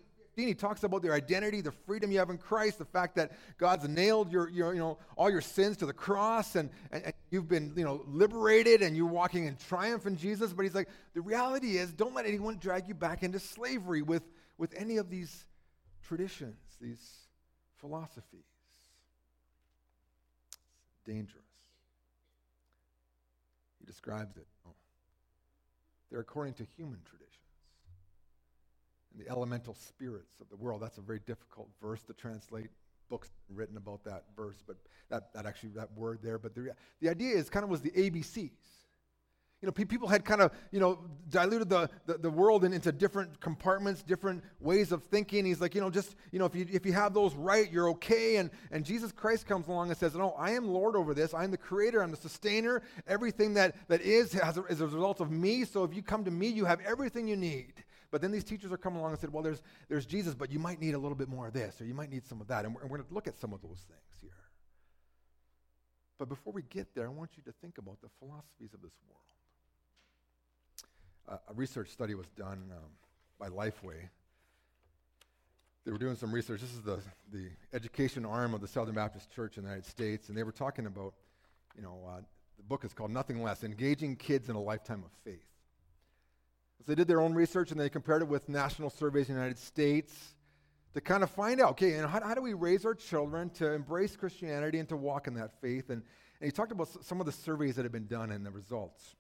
he 0.47 0.55
talks 0.55 0.85
about 0.85 1.03
their 1.03 1.13
identity, 1.13 1.61
the 1.61 1.73
freedom 1.73 2.11
you 2.11 2.19
have 2.19 2.31
in 2.31 2.39
Christ, 2.39 2.79
the 2.79 2.85
fact 2.85 3.17
that 3.17 3.33
God's 3.59 3.89
nailed 3.89 4.33
your, 4.33 4.49
your 4.49 4.73
you 4.73 4.79
know, 4.79 4.99
all 5.17 5.31
your 5.31 5.41
sins 5.41 5.77
to 5.79 5.87
the 5.87 5.93
cross 5.93 6.57
and, 6.57 6.71
and, 6.93 7.05
and 7.05 7.15
you've 7.31 7.49
been 7.49 7.73
you 7.77 7.85
know, 7.85 8.03
liberated 8.07 8.83
and 8.83 8.97
you're 8.97 9.07
walking 9.07 9.45
in 9.47 9.57
triumph 9.57 10.07
in 10.07 10.17
Jesus. 10.17 10.53
But 10.53 10.63
he's 10.63 10.75
like, 10.75 10.89
the 11.15 11.21
reality 11.21 11.77
is, 11.77 11.93
don't 11.93 12.15
let 12.15 12.27
anyone 12.27 12.59
drag 12.59 12.89
you 12.89 12.95
back 12.95 13.23
into 13.23 13.39
slavery 13.39 14.03
with, 14.03 14.23
with 14.59 14.75
any 14.77 14.97
of 14.97 15.11
these 15.11 15.45
traditions, 16.03 16.57
these 16.81 17.01
philosophies. 17.79 18.41
It's 20.93 21.07
dangerous. 21.07 21.50
He 23.81 23.87
describes 23.87 24.37
it. 24.37 24.47
Oh. 24.67 24.75
They're 26.11 26.21
according 26.21 26.55
to 26.55 26.65
human 26.77 27.01
traditions 27.05 27.31
and 29.13 29.25
the 29.25 29.31
elemental 29.31 29.75
spirits 29.75 30.41
of 30.41 30.49
the 30.49 30.57
world. 30.57 30.83
That's 30.83 30.99
a 30.99 31.03
very 31.03 31.21
difficult 31.27 31.69
verse 31.83 32.03
to 32.05 32.13
translate. 32.13 32.69
Books 33.09 33.31
written 33.49 33.77
about 33.77 34.05
that 34.05 34.25
verse, 34.37 34.63
but 34.65 34.77
that, 35.09 35.33
that 35.35 35.47
actually, 35.47 35.71
that 35.71 35.93
word 35.97 36.21
there. 36.23 36.39
But 36.39 36.55
the, 36.55 36.73
the 37.01 37.09
idea 37.09 37.37
is 37.37 37.51
kind 37.51 37.65
of 37.65 37.71
was 37.71 37.81
the 37.81 37.91
ABCs. 37.91 38.51
You 39.63 39.67
know, 39.67 39.73
people 39.73 40.09
had 40.09 40.25
kind 40.25 40.41
of, 40.41 40.53
you 40.73 40.81
know, 40.81 40.99
diluted 41.29 41.69
the, 41.69 41.91
the, 42.07 42.15
the 42.15 42.31
world 42.31 42.65
in, 42.65 42.73
into 42.73 42.93
different 42.93 43.41
compartments, 43.41 44.03
different 44.03 44.43
ways 44.59 44.91
of 44.91 45.05
thinking. 45.05 45.45
He's 45.45 45.61
like, 45.61 45.75
you 45.75 45.83
know, 45.83 45.91
just, 45.91 46.17
you 46.33 46.39
know, 46.39 46.47
if 46.47 46.55
you, 46.55 46.67
if 46.73 46.87
you 46.87 46.95
have 46.95 47.13
those 47.13 47.35
right, 47.35 47.71
you're 47.71 47.91
okay. 47.91 48.37
And, 48.37 48.51
and 48.71 48.87
Jesus 48.87 49.13
Christ 49.13 49.47
comes 49.47 49.69
along 49.69 49.91
and 49.91 49.99
says, 49.99 50.15
no, 50.15 50.31
I 50.31 50.53
am 50.53 50.67
Lord 50.67 50.97
over 50.97 51.13
this. 51.13 51.35
I'm 51.35 51.51
the 51.51 51.59
creator. 51.59 52.03
I'm 52.03 52.11
the 52.11 52.17
sustainer. 52.17 52.81
Everything 53.07 53.53
that, 53.55 53.77
that 53.89 54.01
is 54.01 54.33
has 54.33 54.57
a, 54.57 54.65
is 54.65 54.81
a 54.81 54.87
result 54.87 55.21
of 55.21 55.31
me. 55.31 55.67
So 55.67 55.85
if 55.85 55.95
you 55.95 56.03
come 56.03 56.25
to 56.25 56.31
me, 56.31 56.49
you 56.49 56.65
have 56.65 56.81
everything 56.81 57.29
you 57.29 57.37
need. 57.37 57.75
But 58.11 58.23
then 58.23 58.33
these 58.33 58.45
teachers 58.45 58.73
are 58.73 58.79
coming 58.79 58.99
along 58.99 59.13
and 59.13 59.21
said, 59.21 59.31
well, 59.31 59.43
there's, 59.43 59.63
there's 59.91 60.07
Jesus, 60.07 60.35
but 60.35 60.51
you 60.51 60.59
might 60.59 60.81
need 60.81 60.95
a 60.95 60.99
little 60.99 61.15
bit 61.15 61.29
more 61.29 61.47
of 61.47 61.53
this, 61.53 61.81
or 61.83 61.85
you 61.85 61.95
might 61.95 62.11
need 62.11 62.27
some 62.27 62.41
of 62.41 62.49
that. 62.49 62.65
And 62.65 62.75
we're, 62.75 62.83
we're 62.83 62.97
going 62.97 63.09
to 63.09 63.15
look 63.15 63.29
at 63.29 63.39
some 63.39 63.53
of 63.53 63.61
those 63.61 63.85
things 63.87 64.09
here. 64.23 64.31
But 66.19 66.31
before 66.31 66.55
we 66.55 66.63
get 66.63 66.95
there, 66.95 67.07
I 67.07 67.11
want 67.11 67.33
you 67.37 67.43
to 67.45 67.53
think 67.61 67.77
about 67.77 68.01
the 68.01 68.09
philosophies 68.19 68.75
of 68.75 68.81
this 68.81 68.93
world. 69.07 69.21
A 71.29 71.55
research 71.55 71.89
study 71.91 72.15
was 72.15 72.27
done 72.37 72.71
um, 72.73 72.91
by 73.39 73.49
Lifeway. 73.49 74.09
They 75.85 75.93
were 75.93 75.99
doing 75.99 76.17
some 76.17 76.33
research. 76.33 76.61
This 76.61 76.73
is 76.73 76.83
the, 76.83 77.01
the 77.33 77.49
education 77.73 78.27
arm 78.27 78.53
of 78.53 78.61
the 78.61 78.69
Southern 78.69 78.95
Baptist 78.95 79.31
Church 79.31 79.57
in 79.57 79.63
the 79.63 79.69
United 79.69 79.89
States, 79.89 80.29
and 80.29 80.37
they 80.37 80.43
were 80.43 80.53
talking 80.53 80.87
about, 80.87 81.15
you 81.77 81.83
know, 81.83 82.01
uh, 82.09 82.21
the 82.57 82.63
book 82.65 82.85
is 82.85 82.93
called 82.93 83.11
Nothing 83.11 83.43
Less 83.43 83.65
Engaging 83.65 84.17
Kids 84.17 84.49
in 84.51 84.57
a 84.57 84.61
Lifetime 84.61 85.03
of 85.05 85.11
Faith. 85.25 85.47
So 86.79 86.85
they 86.93 86.95
did 86.95 87.09
their 87.09 87.21
own 87.21 87.35
research 87.35 87.71
and 87.71 87.81
they 87.81 87.89
compared 87.89 88.23
it 88.23 88.29
with 88.29 88.49
national 88.49 88.91
surveys 88.91 89.29
in 89.29 89.35
the 89.35 89.41
United 89.41 89.59
States 89.59 90.35
to 90.95 91.01
kind 91.01 91.23
of 91.23 91.31
find 91.31 91.61
out, 91.61 91.71
okay, 91.71 91.95
and 91.95 92.09
how, 92.09 92.21
how 92.23 92.35
do 92.35 92.43
we 92.43 92.55
raise 92.55 92.85
our 92.85 92.95
children 92.95 93.51
to 93.51 93.73
embrace 93.73 94.17
Christianity 94.17 94.79
and 94.79 94.89
to 94.89 94.97
walk 94.97 95.27
in 95.27 95.35
that 95.35 95.61
faith? 95.61 95.91
And, 95.91 96.03
and 96.41 96.47
he 96.47 96.51
talked 96.51 96.73
about 96.73 96.89
some 97.05 97.21
of 97.21 97.27
the 97.27 97.33
surveys 97.33 97.77
that 97.77 97.85
have 97.85 97.93
been 97.93 98.07
done 98.07 98.31
and 98.31 98.45
the 98.45 98.51
results. 98.51 99.15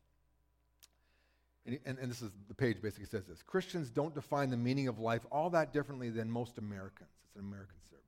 And, 1.66 1.78
and, 1.84 1.98
and, 1.98 2.10
this 2.10 2.22
is 2.22 2.30
the 2.48 2.54
page 2.54 2.80
basically 2.80 3.06
says 3.06 3.26
this 3.26 3.42
Christians 3.42 3.90
don't 3.90 4.14
define 4.14 4.50
the 4.50 4.56
meaning 4.56 4.88
of 4.88 4.98
life 4.98 5.26
all 5.30 5.50
that 5.50 5.72
differently 5.72 6.08
than 6.08 6.30
most 6.30 6.58
Americans. 6.58 7.10
It's 7.26 7.36
an 7.36 7.42
American 7.42 7.76
survey. 7.90 8.02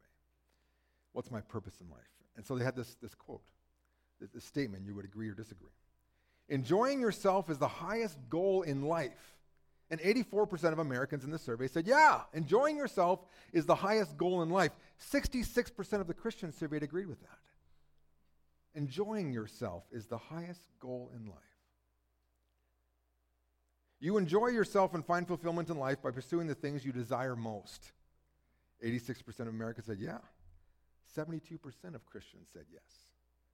What's 1.12 1.30
my 1.30 1.42
purpose 1.42 1.74
in 1.80 1.90
life? 1.90 2.00
And 2.36 2.46
so 2.46 2.56
they 2.56 2.64
had 2.64 2.76
this, 2.76 2.96
this 3.02 3.14
quote, 3.14 3.42
this, 4.20 4.30
this 4.30 4.44
statement. 4.44 4.84
You 4.86 4.94
would 4.94 5.04
agree 5.04 5.28
or 5.28 5.34
disagree. 5.34 5.68
Enjoying 6.48 7.00
yourself 7.00 7.50
is 7.50 7.58
the 7.58 7.68
highest 7.68 8.18
goal 8.30 8.62
in 8.62 8.82
life. 8.82 9.36
And 9.90 10.00
84% 10.00 10.72
of 10.72 10.78
Americans 10.78 11.22
in 11.22 11.30
the 11.30 11.38
survey 11.38 11.68
said, 11.68 11.86
yeah, 11.86 12.22
enjoying 12.32 12.78
yourself 12.78 13.20
is 13.52 13.66
the 13.66 13.74
highest 13.74 14.16
goal 14.16 14.42
in 14.42 14.48
life. 14.48 14.72
66% 15.12 16.00
of 16.00 16.06
the 16.06 16.14
Christians 16.14 16.56
surveyed 16.56 16.82
agreed 16.82 17.08
with 17.08 17.20
that. 17.20 17.38
Enjoying 18.74 19.32
yourself 19.32 19.84
is 19.92 20.06
the 20.06 20.16
highest 20.16 20.62
goal 20.80 21.10
in 21.14 21.26
life. 21.26 21.36
You 24.02 24.16
enjoy 24.16 24.48
yourself 24.48 24.94
and 24.94 25.06
find 25.06 25.28
fulfillment 25.28 25.70
in 25.70 25.76
life 25.76 26.02
by 26.02 26.10
pursuing 26.10 26.48
the 26.48 26.56
things 26.56 26.84
you 26.84 26.90
desire 26.90 27.36
most. 27.36 27.92
86% 28.84 29.38
of 29.40 29.46
Americans 29.46 29.86
said, 29.86 29.98
yeah. 30.00 30.18
72% 31.16 31.60
of 31.94 32.04
Christians 32.04 32.48
said 32.52 32.64
yes. 32.72 32.82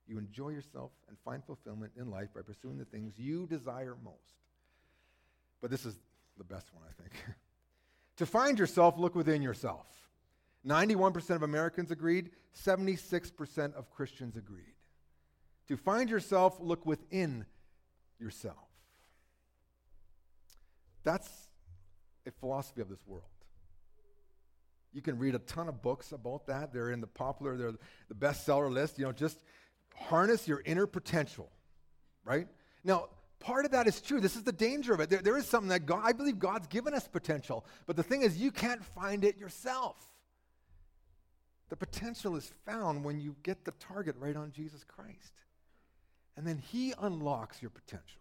You 0.07 0.17
enjoy 0.17 0.49
yourself 0.49 0.91
and 1.07 1.19
find 1.23 1.45
fulfillment 1.45 1.93
in 1.99 2.11
life 2.11 2.31
by 2.35 2.41
pursuing 2.41 2.79
the 2.79 2.87
things 2.87 3.19
you 3.19 3.47
desire 3.47 3.95
most. 4.03 4.17
But 5.61 5.71
this 5.71 5.85
is 5.85 5.99
the 6.39 6.45
best 6.45 6.73
one, 6.73 6.83
I 6.89 7.03
think. 7.03 7.13
to 8.17 8.25
find 8.25 8.59
yourself, 8.59 8.97
look 8.97 9.15
within 9.15 9.43
yourself. 9.43 9.87
91% 10.67 11.29
of 11.37 11.43
Americans 11.43 11.91
agreed, 11.91 12.31
76% 12.57 13.75
of 13.75 13.91
Christians 13.91 14.35
agreed. 14.35 14.77
To 15.67 15.77
find 15.77 16.09
yourself, 16.09 16.57
look 16.59 16.87
within 16.87 17.45
yourself. 18.19 18.68
That's 21.09 21.31
a 22.27 22.31
philosophy 22.33 22.83
of 22.83 22.91
this 22.91 23.07
world. 23.07 23.25
You 24.93 25.01
can 25.01 25.19
read 25.19 25.35
a 25.35 25.39
ton 25.39 25.67
of 25.67 25.81
books 25.81 26.13
about 26.13 26.47
that. 26.49 26.71
They're 26.71 26.91
in 26.91 27.01
the 27.01 27.07
popular, 27.07 27.57
they're 27.57 27.73
the 27.73 28.15
bestseller 28.15 28.71
list. 28.71 28.99
You 28.99 29.07
know, 29.07 29.13
just 29.13 29.39
harness 29.95 30.47
your 30.47 30.61
inner 30.67 30.87
potential, 30.87 31.51
right? 32.25 32.47
Now, 32.85 33.09
Part 33.41 33.65
of 33.65 33.71
that 33.71 33.87
is 33.87 34.01
true. 34.01 34.21
This 34.21 34.35
is 34.35 34.43
the 34.43 34.53
danger 34.53 34.93
of 34.93 35.01
it. 35.01 35.11
There, 35.11 35.23
there 35.23 35.37
is 35.37 35.47
something 35.47 35.69
that 35.69 35.87
God, 35.87 36.01
I 36.03 36.13
believe 36.13 36.39
God's 36.39 36.67
given 36.67 36.93
us 36.93 37.07
potential. 37.07 37.65
But 37.87 37.95
the 37.95 38.03
thing 38.03 38.23
is, 38.23 38.37
you 38.37 38.51
can't 38.51 38.85
find 38.85 39.25
it 39.25 39.39
yourself. 39.39 39.95
The 41.69 41.77
potential 41.77 42.35
is 42.35 42.53
found 42.67 43.05
when 43.05 43.21
you 43.21 43.37
get 43.45 43.65
the 43.65 43.71
target 43.79 44.17
right 44.19 44.35
on 44.35 44.51
Jesus 44.51 44.83
Christ. 44.85 45.35
And 46.37 46.45
then 46.45 46.59
He 46.59 46.93
unlocks 46.99 47.63
your 47.63 47.71
potential. 47.71 48.21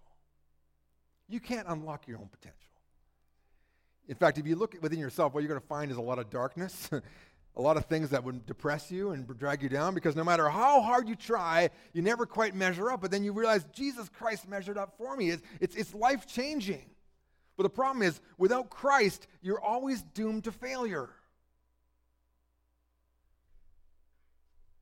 You 1.27 1.39
can't 1.39 1.67
unlock 1.67 2.07
your 2.07 2.19
own 2.19 2.29
potential. 2.29 2.66
In 4.07 4.15
fact, 4.15 4.37
if 4.37 4.47
you 4.47 4.55
look 4.55 4.75
within 4.81 4.99
yourself, 4.99 5.33
what 5.33 5.41
you're 5.41 5.49
going 5.49 5.59
to 5.59 5.67
find 5.67 5.91
is 5.91 5.97
a 5.97 6.01
lot 6.01 6.19
of 6.19 6.29
darkness, 6.29 6.89
a 7.55 7.61
lot 7.61 7.75
of 7.75 7.85
things 7.85 8.09
that 8.11 8.23
would 8.23 8.45
depress 8.45 8.91
you 8.91 9.11
and 9.11 9.27
drag 9.37 9.61
you 9.61 9.69
down 9.69 9.93
because 9.93 10.15
no 10.15 10.23
matter 10.23 10.47
how 10.47 10.81
hard 10.81 11.09
you 11.09 11.15
try, 11.15 11.69
you 11.93 12.01
never 12.01 12.25
quite 12.25 12.55
measure 12.55 12.89
up. 12.91 13.01
But 13.01 13.11
then 13.11 13.23
you 13.23 13.33
realize 13.33 13.65
Jesus 13.73 14.09
Christ 14.09 14.47
measured 14.47 14.77
up 14.77 14.93
for 14.97 15.17
me. 15.17 15.31
It's, 15.31 15.43
it's, 15.59 15.75
it's 15.75 15.93
life 15.93 16.25
changing. 16.25 16.85
But 17.57 17.63
the 17.63 17.69
problem 17.69 18.03
is, 18.03 18.21
without 18.37 18.69
Christ, 18.69 19.27
you're 19.41 19.59
always 19.59 20.03
doomed 20.13 20.43
to 20.43 20.51
failure. 20.51 21.09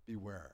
Beware 0.06 0.52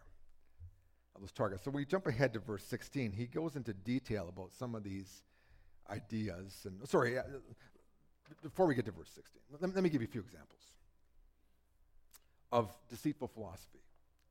of 1.15 1.21
those 1.21 1.31
targets. 1.31 1.63
So 1.63 1.71
we 1.71 1.83
jump 1.83 2.05
ahead 2.05 2.33
to 2.33 2.39
verse 2.39 2.63
16. 2.65 3.11
He 3.11 3.25
goes 3.25 3.55
into 3.55 3.73
detail 3.73 4.29
about 4.29 4.53
some 4.53 4.75
of 4.75 4.83
these 4.83 5.23
ideas. 5.89 6.65
And 6.65 6.87
sorry, 6.87 7.17
before 8.41 8.65
we 8.65 8.75
get 8.75 8.85
to 8.85 8.91
verse 8.91 9.11
16, 9.13 9.41
let, 9.59 9.75
let 9.75 9.83
me 9.83 9.89
give 9.89 10.01
you 10.01 10.07
a 10.07 10.11
few 10.11 10.21
examples 10.21 10.61
of 12.51 12.69
deceitful 12.89 13.27
philosophy 13.27 13.79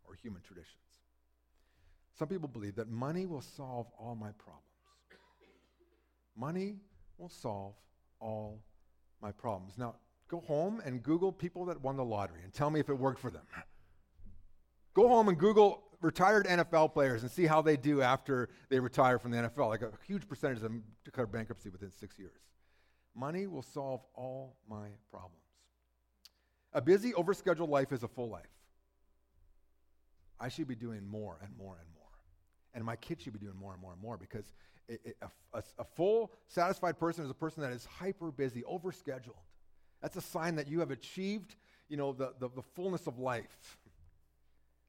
or 0.04 0.14
human 0.14 0.42
traditions. 0.42 0.76
Some 2.19 2.28
people 2.28 2.49
believe 2.49 2.76
that 2.76 2.88
money 2.90 3.26
will 3.26 3.40
solve 3.40 3.87
all 3.99 4.14
my 4.14 4.30
problems. 4.33 4.66
Money 6.37 6.76
will 7.19 7.28
solve 7.28 7.75
all 8.21 8.62
my 9.23 9.33
problems. 9.33 9.78
Now, 9.78 9.97
go 10.28 10.40
home 10.40 10.83
and 10.85 11.02
Google 11.02 11.33
people 11.33 11.64
that 11.66 11.80
won 11.80 11.97
the 11.97 12.04
lottery 12.04 12.40
and 12.45 12.52
tell 12.52 12.71
me 12.71 12.80
if 12.80 12.88
it 12.88 12.95
worked 12.95 13.21
for 13.21 13.30
them. 13.30 13.42
Go 14.95 15.09
home 15.09 15.28
and 15.28 15.38
Google 15.38 15.83
retired 16.00 16.47
NFL 16.47 16.92
players 16.92 17.23
and 17.23 17.30
see 17.30 17.47
how 17.47 17.62
they 17.62 17.76
do 17.76 18.02
after 18.02 18.49
they 18.69 18.80
retire 18.80 19.19
from 19.19 19.30
the 19.30 19.38
NFL. 19.38 19.69
Like 19.69 19.83
a 19.83 19.92
huge 20.07 20.28
percentage 20.28 20.59
of 20.59 20.62
them 20.62 20.83
declare 21.04 21.26
bankruptcy 21.26 21.69
within 21.69 21.90
six 21.90 22.19
years. 22.19 22.33
Money 23.14 23.46
will 23.46 23.62
solve 23.62 24.00
all 24.14 24.56
my 24.68 24.88
problems. 25.10 25.36
A 26.72 26.80
busy, 26.80 27.12
overscheduled 27.12 27.68
life 27.68 27.92
is 27.92 28.02
a 28.02 28.08
full 28.08 28.30
life. 28.30 28.44
I 30.38 30.48
should 30.48 30.68
be 30.68 30.74
doing 30.76 31.06
more 31.06 31.38
and 31.42 31.56
more 31.58 31.76
and 31.78 31.88
more. 31.94 32.06
And 32.72 32.84
my 32.84 32.96
kids 32.96 33.22
should 33.22 33.32
be 33.32 33.38
doing 33.38 33.56
more 33.56 33.72
and 33.72 33.82
more 33.82 33.92
and 33.92 34.00
more 34.00 34.16
because 34.16 34.52
it, 34.88 35.00
it, 35.04 35.16
a, 35.20 35.58
a, 35.58 35.62
a 35.80 35.84
full, 35.84 36.32
satisfied 36.48 36.98
person 36.98 37.24
is 37.24 37.30
a 37.30 37.34
person 37.34 37.62
that 37.62 37.72
is 37.72 37.84
hyper 37.84 38.30
busy, 38.30 38.62
overscheduled. 38.62 39.34
That's 40.00 40.16
a 40.16 40.20
sign 40.20 40.54
that 40.56 40.68
you 40.68 40.80
have 40.80 40.90
achieved, 40.90 41.56
you 41.88 41.96
know, 41.96 42.12
the, 42.12 42.32
the, 42.38 42.48
the 42.48 42.62
fullness 42.62 43.06
of 43.06 43.18
life. 43.18 43.78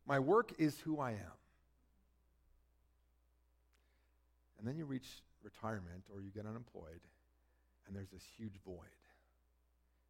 My 0.08 0.20
work 0.20 0.54
is 0.58 0.80
who 0.80 1.00
I 1.00 1.12
am. 1.12 1.38
And 4.60 4.68
then 4.68 4.78
you 4.78 4.86
reach 4.86 5.08
retirement 5.44 6.04
or 6.14 6.22
you 6.22 6.30
get 6.30 6.46
unemployed, 6.46 7.02
and 7.88 7.96
there's 7.96 8.10
this 8.10 8.24
huge 8.38 8.54
void. 8.66 8.78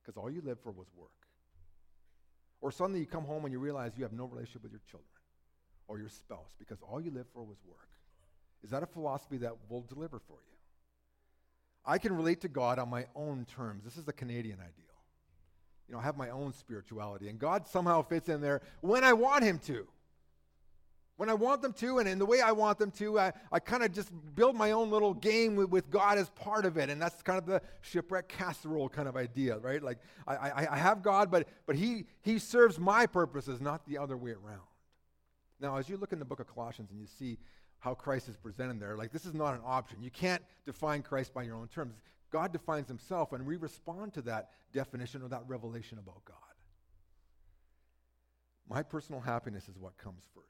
Because 0.02 0.18
all 0.18 0.30
you 0.30 0.42
lived 0.42 0.62
for 0.62 0.72
was 0.72 0.88
work. 0.96 1.10
Or 2.62 2.72
suddenly 2.72 3.00
you 3.00 3.06
come 3.06 3.24
home 3.24 3.46
and 3.46 3.52
you 3.52 3.60
realize 3.60 3.94
you 3.98 4.04
have 4.04 4.14
no 4.14 4.26
relationship 4.26 4.64
with 4.64 4.72
your 4.72 4.82
children 4.90 5.08
or 5.88 5.98
your 5.98 6.10
spouse 6.10 6.56
because 6.58 6.78
all 6.82 7.02
you 7.02 7.12
lived 7.12 7.30
for 7.34 7.44
was 7.44 7.58
work. 7.68 7.90
Is 8.64 8.70
that 8.70 8.84
a 8.84 8.86
philosophy 8.86 9.38
that 9.38 9.54
will 9.70 9.82
deliver 9.82 10.20
for 10.20 10.34
you? 10.34 10.58
I 11.84 11.98
can 11.98 12.16
relate 12.16 12.42
to 12.42 12.48
God 12.48 12.78
on 12.78 12.90
my 12.90 13.06
own 13.16 13.46
terms. 13.46 13.84
This 13.84 13.98
is 13.98 14.06
the 14.06 14.14
Canadian 14.14 14.60
ideal. 14.60 14.96
you 15.88 15.94
know, 15.96 16.00
I 16.00 16.04
have 16.04 16.16
my 16.16 16.30
own 16.30 16.54
spirituality. 16.54 17.28
And 17.28 17.40
God 17.40 17.68
somehow 17.68 18.04
fits 18.04 18.30
in 18.30 18.40
there 18.40 18.62
when 18.82 19.04
I 19.04 19.14
want 19.14 19.44
Him 19.44 19.60
to. 19.66 19.88
When 21.22 21.30
I 21.30 21.36
want 21.36 21.62
them 21.62 21.74
to, 21.74 22.00
and 22.00 22.10
in 22.10 22.18
the 22.18 22.26
way 22.26 22.42
I 22.42 22.52
want 22.52 22.80
them 22.80 22.90
to, 22.94 23.20
I, 23.20 23.32
I 23.52 23.60
kind 23.60 23.84
of 23.84 23.94
just 23.94 24.10
build 24.34 24.56
my 24.56 24.72
own 24.72 24.90
little 24.90 25.14
game 25.14 25.56
with, 25.56 25.70
with, 25.70 25.92
God 25.92 26.18
as 26.18 26.32
part 26.32 26.66
of 26.66 26.78
it. 26.78 26.90
And 26.90 27.00
that's 27.00 27.22
kind 27.22 27.38
of 27.38 27.46
the 27.46 27.62
shipwreck 27.82 28.28
casserole 28.28 28.90
kind 28.90 29.08
of 29.08 29.16
idea, 29.16 29.60
right? 29.60 29.84
Like, 29.84 30.00
I, 30.26 30.34
I, 30.34 30.68
I 30.72 30.78
have 30.78 31.04
God, 31.04 31.30
but, 31.30 31.48
but 31.68 31.76
he, 31.76 32.06
he 32.24 32.40
serves 32.40 32.80
my 32.80 33.06
purposes, 33.06 33.62
not 33.62 33.86
the 33.86 34.00
other 34.00 34.18
way 34.18 34.32
around. 34.32 34.66
Now, 35.60 35.78
as 35.78 35.88
you 35.88 35.98
look 35.98 36.12
in 36.12 36.18
the 36.18 36.26
book 36.26 36.40
of 36.40 36.48
Colossians 36.48 36.90
and 36.90 37.00
you 37.00 37.06
see 37.06 37.38
how 37.78 37.94
Christ 37.94 38.28
is 38.28 38.36
presented 38.36 38.80
there, 38.80 38.98
like, 38.98 39.12
this 39.12 39.28
is 39.28 39.36
not 39.36 39.54
an 39.54 39.62
option. 39.64 40.02
You 40.02 40.10
can't 40.10 40.42
define 40.66 41.04
Christ 41.04 41.36
by 41.36 41.44
your 41.44 41.54
own 41.54 41.68
terms. 41.68 41.94
God 42.32 42.52
defines 42.52 42.88
himself, 42.88 43.32
and 43.32 43.46
we 43.46 43.58
respond 43.58 44.16
to 44.16 44.24
that 44.24 44.50
definition 44.74 45.22
or 45.22 45.28
that 45.28 45.44
revelation 45.46 46.00
about 46.00 46.26
God. 46.26 46.38
My 48.68 48.82
personal 48.82 49.22
happiness 49.22 49.70
is 49.70 49.78
what 49.78 49.96
comes 50.00 50.24
first. 50.34 50.48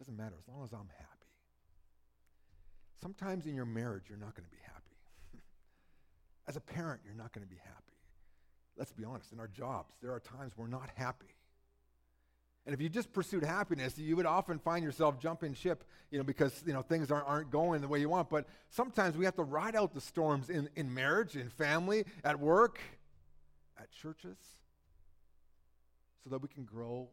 Doesn't 0.00 0.16
matter 0.16 0.34
as 0.38 0.48
long 0.48 0.64
as 0.64 0.72
I'm 0.72 0.88
happy. 0.98 1.28
Sometimes 3.02 3.44
in 3.44 3.54
your 3.54 3.66
marriage, 3.66 4.04
you're 4.08 4.18
not 4.18 4.34
going 4.34 4.46
to 4.46 4.50
be 4.50 4.62
happy. 4.64 4.96
as 6.48 6.56
a 6.56 6.60
parent, 6.60 7.02
you're 7.04 7.14
not 7.14 7.32
going 7.32 7.46
to 7.46 7.50
be 7.50 7.60
happy. 7.62 7.76
Let's 8.78 8.92
be 8.92 9.04
honest, 9.04 9.30
in 9.32 9.38
our 9.38 9.46
jobs, 9.46 9.92
there 10.00 10.10
are 10.12 10.20
times 10.20 10.54
we're 10.56 10.68
not 10.68 10.88
happy. 10.94 11.36
And 12.64 12.74
if 12.74 12.80
you 12.80 12.88
just 12.88 13.12
pursued 13.12 13.44
happiness, 13.44 13.98
you 13.98 14.16
would 14.16 14.26
often 14.26 14.58
find 14.58 14.82
yourself 14.82 15.18
jumping 15.18 15.52
ship, 15.52 15.84
you 16.10 16.16
know, 16.16 16.24
because 16.24 16.62
you 16.66 16.72
know 16.72 16.80
things 16.80 17.10
aren't, 17.10 17.26
aren't 17.26 17.50
going 17.50 17.82
the 17.82 17.88
way 17.88 18.00
you 18.00 18.08
want. 18.08 18.30
But 18.30 18.46
sometimes 18.70 19.18
we 19.18 19.26
have 19.26 19.36
to 19.36 19.42
ride 19.42 19.76
out 19.76 19.92
the 19.92 20.00
storms 20.00 20.48
in, 20.48 20.70
in 20.76 20.92
marriage, 20.92 21.36
in 21.36 21.50
family, 21.50 22.04
at 22.24 22.40
work, 22.40 22.80
at 23.78 23.90
churches, 23.90 24.38
so 26.24 26.30
that 26.30 26.40
we 26.40 26.48
can 26.48 26.64
grow 26.64 27.08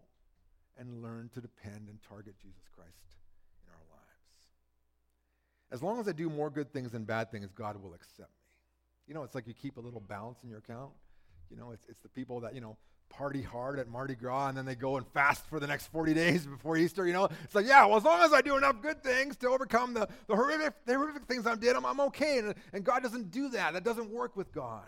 and 0.80 1.02
learn 1.02 1.30
to 1.34 1.42
depend 1.42 1.90
and 1.90 2.00
target 2.08 2.36
Jesus 2.42 2.64
Christ 2.76 2.92
in 3.66 3.72
our 3.72 3.86
lives. 3.90 4.22
As 5.72 5.82
long 5.82 6.00
as 6.00 6.08
I 6.08 6.12
do 6.12 6.30
more 6.30 6.50
good 6.50 6.72
things 6.72 6.92
than 6.92 7.04
bad 7.04 7.32
things, 7.32 7.50
God 7.54 7.82
will 7.82 7.94
accept 7.94 8.30
me. 8.46 8.54
You 9.08 9.14
know, 9.14 9.24
it's 9.24 9.36
like 9.36 9.48
you 9.48 9.54
keep 9.54 9.78
a 9.78 9.82
little 9.82 10.02
balance 10.02 10.40
in 10.44 10.50
your 10.50 10.60
account. 10.60 10.92
You 11.50 11.58
know, 11.58 11.72
it's, 11.72 11.86
it's 11.88 12.02
the 12.02 12.10
people 12.10 12.42
that, 12.42 12.54
you 12.54 12.62
know, 12.62 12.78
party 13.10 13.42
hard 13.42 13.80
at 13.80 13.88
Mardi 13.88 14.16
Gras 14.16 14.50
and 14.50 14.58
then 14.58 14.66
they 14.66 14.76
go 14.76 14.98
and 14.98 15.08
fast 15.08 15.46
for 15.48 15.60
the 15.60 15.68
next 15.68 15.88
40 15.88 16.14
days 16.14 16.46
before 16.46 16.78
Easter, 16.78 17.08
you 17.08 17.14
know? 17.14 17.30
It's 17.44 17.56
like, 17.56 17.66
yeah, 17.66 17.86
well, 17.86 17.98
as 17.98 18.04
long 18.04 18.22
as 18.22 18.34
I 18.34 18.42
do 18.42 18.58
enough 18.58 18.82
good 18.82 19.02
things 19.02 19.38
to 19.38 19.50
overcome 19.50 19.94
the, 19.94 20.08
the, 20.28 20.36
horrific, 20.36 20.74
the 20.86 20.96
horrific 20.96 21.26
things 21.26 21.48
I 21.48 21.56
did, 21.56 21.76
I'm, 21.76 21.86
I'm 21.86 22.00
okay. 22.02 22.40
And, 22.40 22.54
and 22.74 22.84
God 22.84 23.04
doesn't 23.04 23.32
do 23.32 23.50
that. 23.50 23.74
That 23.74 23.84
doesn't 23.84 24.10
work 24.10 24.36
with 24.36 24.52
God. 24.52 24.86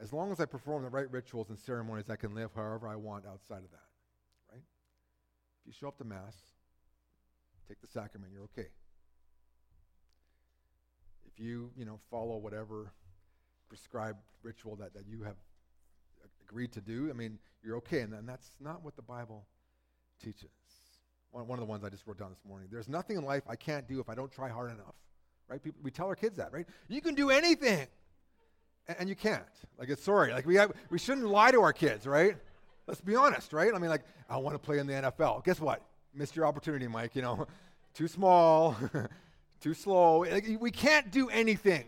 As 0.00 0.12
long 0.12 0.32
as 0.32 0.40
I 0.40 0.46
perform 0.46 0.82
the 0.82 0.88
right 0.88 1.10
rituals 1.10 1.50
and 1.50 1.58
ceremonies, 1.58 2.08
I 2.08 2.16
can 2.16 2.34
live 2.34 2.50
however 2.54 2.88
I 2.88 2.96
want 2.96 3.26
outside 3.26 3.58
of 3.58 3.70
that. 3.70 3.88
Right? 4.50 4.62
If 5.60 5.66
you 5.66 5.72
show 5.72 5.88
up 5.88 5.98
to 5.98 6.04
Mass, 6.04 6.36
take 7.68 7.80
the 7.82 7.86
sacrament, 7.86 8.32
you're 8.32 8.44
okay. 8.44 8.68
If 11.26 11.38
you, 11.38 11.70
you 11.76 11.84
know, 11.84 12.00
follow 12.10 12.38
whatever 12.38 12.92
prescribed 13.68 14.18
ritual 14.42 14.74
that, 14.76 14.94
that 14.94 15.06
you 15.06 15.22
have 15.22 15.36
agreed 16.48 16.72
to 16.72 16.80
do, 16.80 17.10
I 17.10 17.12
mean, 17.12 17.38
you're 17.62 17.76
okay. 17.76 18.00
And, 18.00 18.14
and 18.14 18.26
that's 18.26 18.56
not 18.58 18.82
what 18.82 18.96
the 18.96 19.02
Bible 19.02 19.44
teaches. 20.22 20.50
One, 21.30 21.46
one 21.46 21.58
of 21.58 21.60
the 21.60 21.70
ones 21.70 21.84
I 21.84 21.90
just 21.90 22.06
wrote 22.06 22.18
down 22.18 22.30
this 22.30 22.44
morning. 22.48 22.68
There's 22.72 22.88
nothing 22.88 23.18
in 23.18 23.24
life 23.24 23.42
I 23.46 23.56
can't 23.56 23.86
do 23.86 24.00
if 24.00 24.08
I 24.08 24.14
don't 24.14 24.32
try 24.32 24.48
hard 24.48 24.70
enough. 24.70 24.94
Right? 25.46 25.62
People, 25.62 25.80
we 25.82 25.90
tell 25.90 26.06
our 26.06 26.16
kids 26.16 26.38
that, 26.38 26.52
right? 26.52 26.66
You 26.88 27.02
can 27.02 27.14
do 27.14 27.30
anything. 27.30 27.86
And, 28.98 29.08
you 29.08 29.14
can't. 29.14 29.42
Like, 29.78 29.88
it's 29.88 30.02
sorry. 30.02 30.32
Like, 30.32 30.46
we, 30.46 30.56
have, 30.56 30.72
we 30.90 30.98
shouldn't 30.98 31.26
lie 31.26 31.50
to 31.50 31.60
our 31.60 31.72
kids, 31.72 32.06
right? 32.06 32.36
Let's 32.86 33.00
be 33.00 33.14
honest, 33.14 33.52
right? 33.52 33.72
I 33.74 33.78
mean, 33.78 33.90
like, 33.90 34.02
I 34.28 34.36
want 34.36 34.54
to 34.54 34.58
play 34.58 34.78
in 34.78 34.86
the 34.86 34.94
NFL. 34.94 35.44
Guess 35.44 35.60
what? 35.60 35.82
Missed 36.14 36.36
your 36.36 36.46
opportunity, 36.46 36.88
Mike. 36.88 37.14
You 37.14 37.22
know, 37.22 37.46
too 37.94 38.08
small, 38.08 38.76
too 39.60 39.74
slow. 39.74 40.20
Like, 40.20 40.48
we 40.60 40.70
can't 40.70 41.10
do 41.10 41.28
anything. 41.28 41.84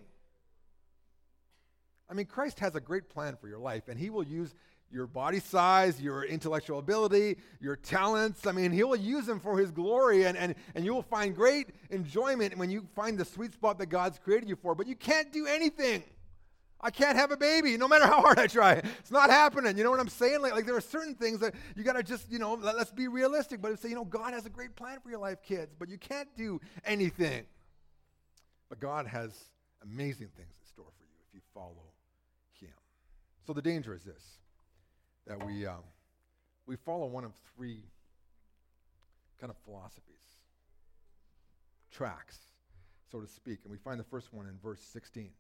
I 2.11 2.15
mean, 2.15 2.27
Christ 2.27 2.61
has 2.61 2.75
a 2.75 2.81
great 2.81 3.09
plan 3.09 3.37
for 3.41 3.49
your 3.49 3.59
life, 3.59 3.89
and 3.89 3.99
He 3.99 4.11
will 4.11 4.23
use 4.23 4.55
your 4.91 5.07
body 5.07 5.41
size, 5.41 6.01
your 6.01 6.25
intellectual 6.25 6.79
ability, 6.79 7.39
your 7.61 7.77
talents. 7.77 8.47
I 8.47 8.53
mean, 8.53 8.71
He 8.71 8.85
will 8.85 8.97
use 8.97 9.25
them 9.25 9.41
for 9.41 9.59
His 9.59 9.71
glory, 9.71 10.25
and, 10.25 10.37
and, 10.37 10.55
and 10.75 10.85
you 10.85 10.95
will 10.95 11.03
find 11.03 11.35
great 11.35 11.69
enjoyment 11.91 12.57
when 12.59 12.71
you 12.71 12.87
find 12.95 13.17
the 13.17 13.25
sweet 13.25 13.55
spot 13.55 13.79
that 13.79 13.87
God's 13.87 14.19
created 14.19 14.49
you 14.49 14.57
for. 14.57 14.75
But 14.75 14.87
you 14.87 14.95
can't 14.95 15.33
do 15.33 15.47
anything. 15.47 16.05
I 16.83 16.91
can't 16.91 17.17
have 17.17 17.31
a 17.31 17.37
baby 17.37 17.77
no 17.77 17.87
matter 17.87 18.07
how 18.07 18.21
hard 18.21 18.39
I 18.39 18.49
try. 18.49 18.73
It's 18.73 19.11
not 19.11 19.31
happening. 19.31 19.79
You 19.79 19.85
know 19.85 19.91
what 19.91 20.01
I'm 20.01 20.09
saying? 20.09 20.43
Like, 20.43 20.53
like 20.53 20.67
there 20.67 20.77
are 20.77 20.81
certain 20.81 21.15
things 21.15 21.39
that 21.41 21.55
you 21.77 21.85
got 21.85 21.93
to 21.93 22.03
just, 22.03 22.31
you 22.31 22.41
know, 22.41 22.55
let, 22.55 22.75
us 22.75 22.91
be 22.91 23.07
realistic. 23.07 23.63
But 23.63 23.79
say, 23.79 23.91
you 23.91 23.95
know, 23.95 24.05
God 24.05 24.35
has 24.35 24.47
a 24.47 24.51
great 24.51 24.75
plan 24.75 24.99
for 25.01 25.09
your 25.09 25.21
life, 25.21 25.43
kids, 25.43 25.75
but 25.79 25.89
you 25.89 25.99
can't 25.99 26.29
do 26.37 26.61
anything. 26.85 27.45
But 28.69 28.81
God 28.81 29.07
has 29.07 29.33
amazing 29.83 30.29
things 30.37 30.55
in 30.61 30.67
store 30.67 30.91
for 30.99 31.05
you 31.05 31.15
if 31.29 31.35
you 31.35 31.41
follow 31.55 31.93
Him. 32.61 32.71
so 33.47 33.53
the 33.53 33.63
danger 33.63 33.95
is 33.95 34.03
this 34.03 34.39
that 35.27 35.47
we, 35.47 35.67
um, 35.67 35.85
we 36.67 36.75
follow 36.75 37.07
one 37.07 37.25
of 37.25 37.33
three 37.55 37.85
kind 39.41 39.51
of 39.51 39.57
philosophies, 39.65 40.25
tracks, 41.93 42.39
so 43.13 43.21
to 43.21 43.27
speak. 43.29 43.61
And 43.63 43.71
we 43.71 43.79
find 43.79 44.01
the 44.01 44.05
first 44.05 44.33
one 44.33 44.47
in 44.47 44.59
verse 44.61 44.81
16. 44.81 45.31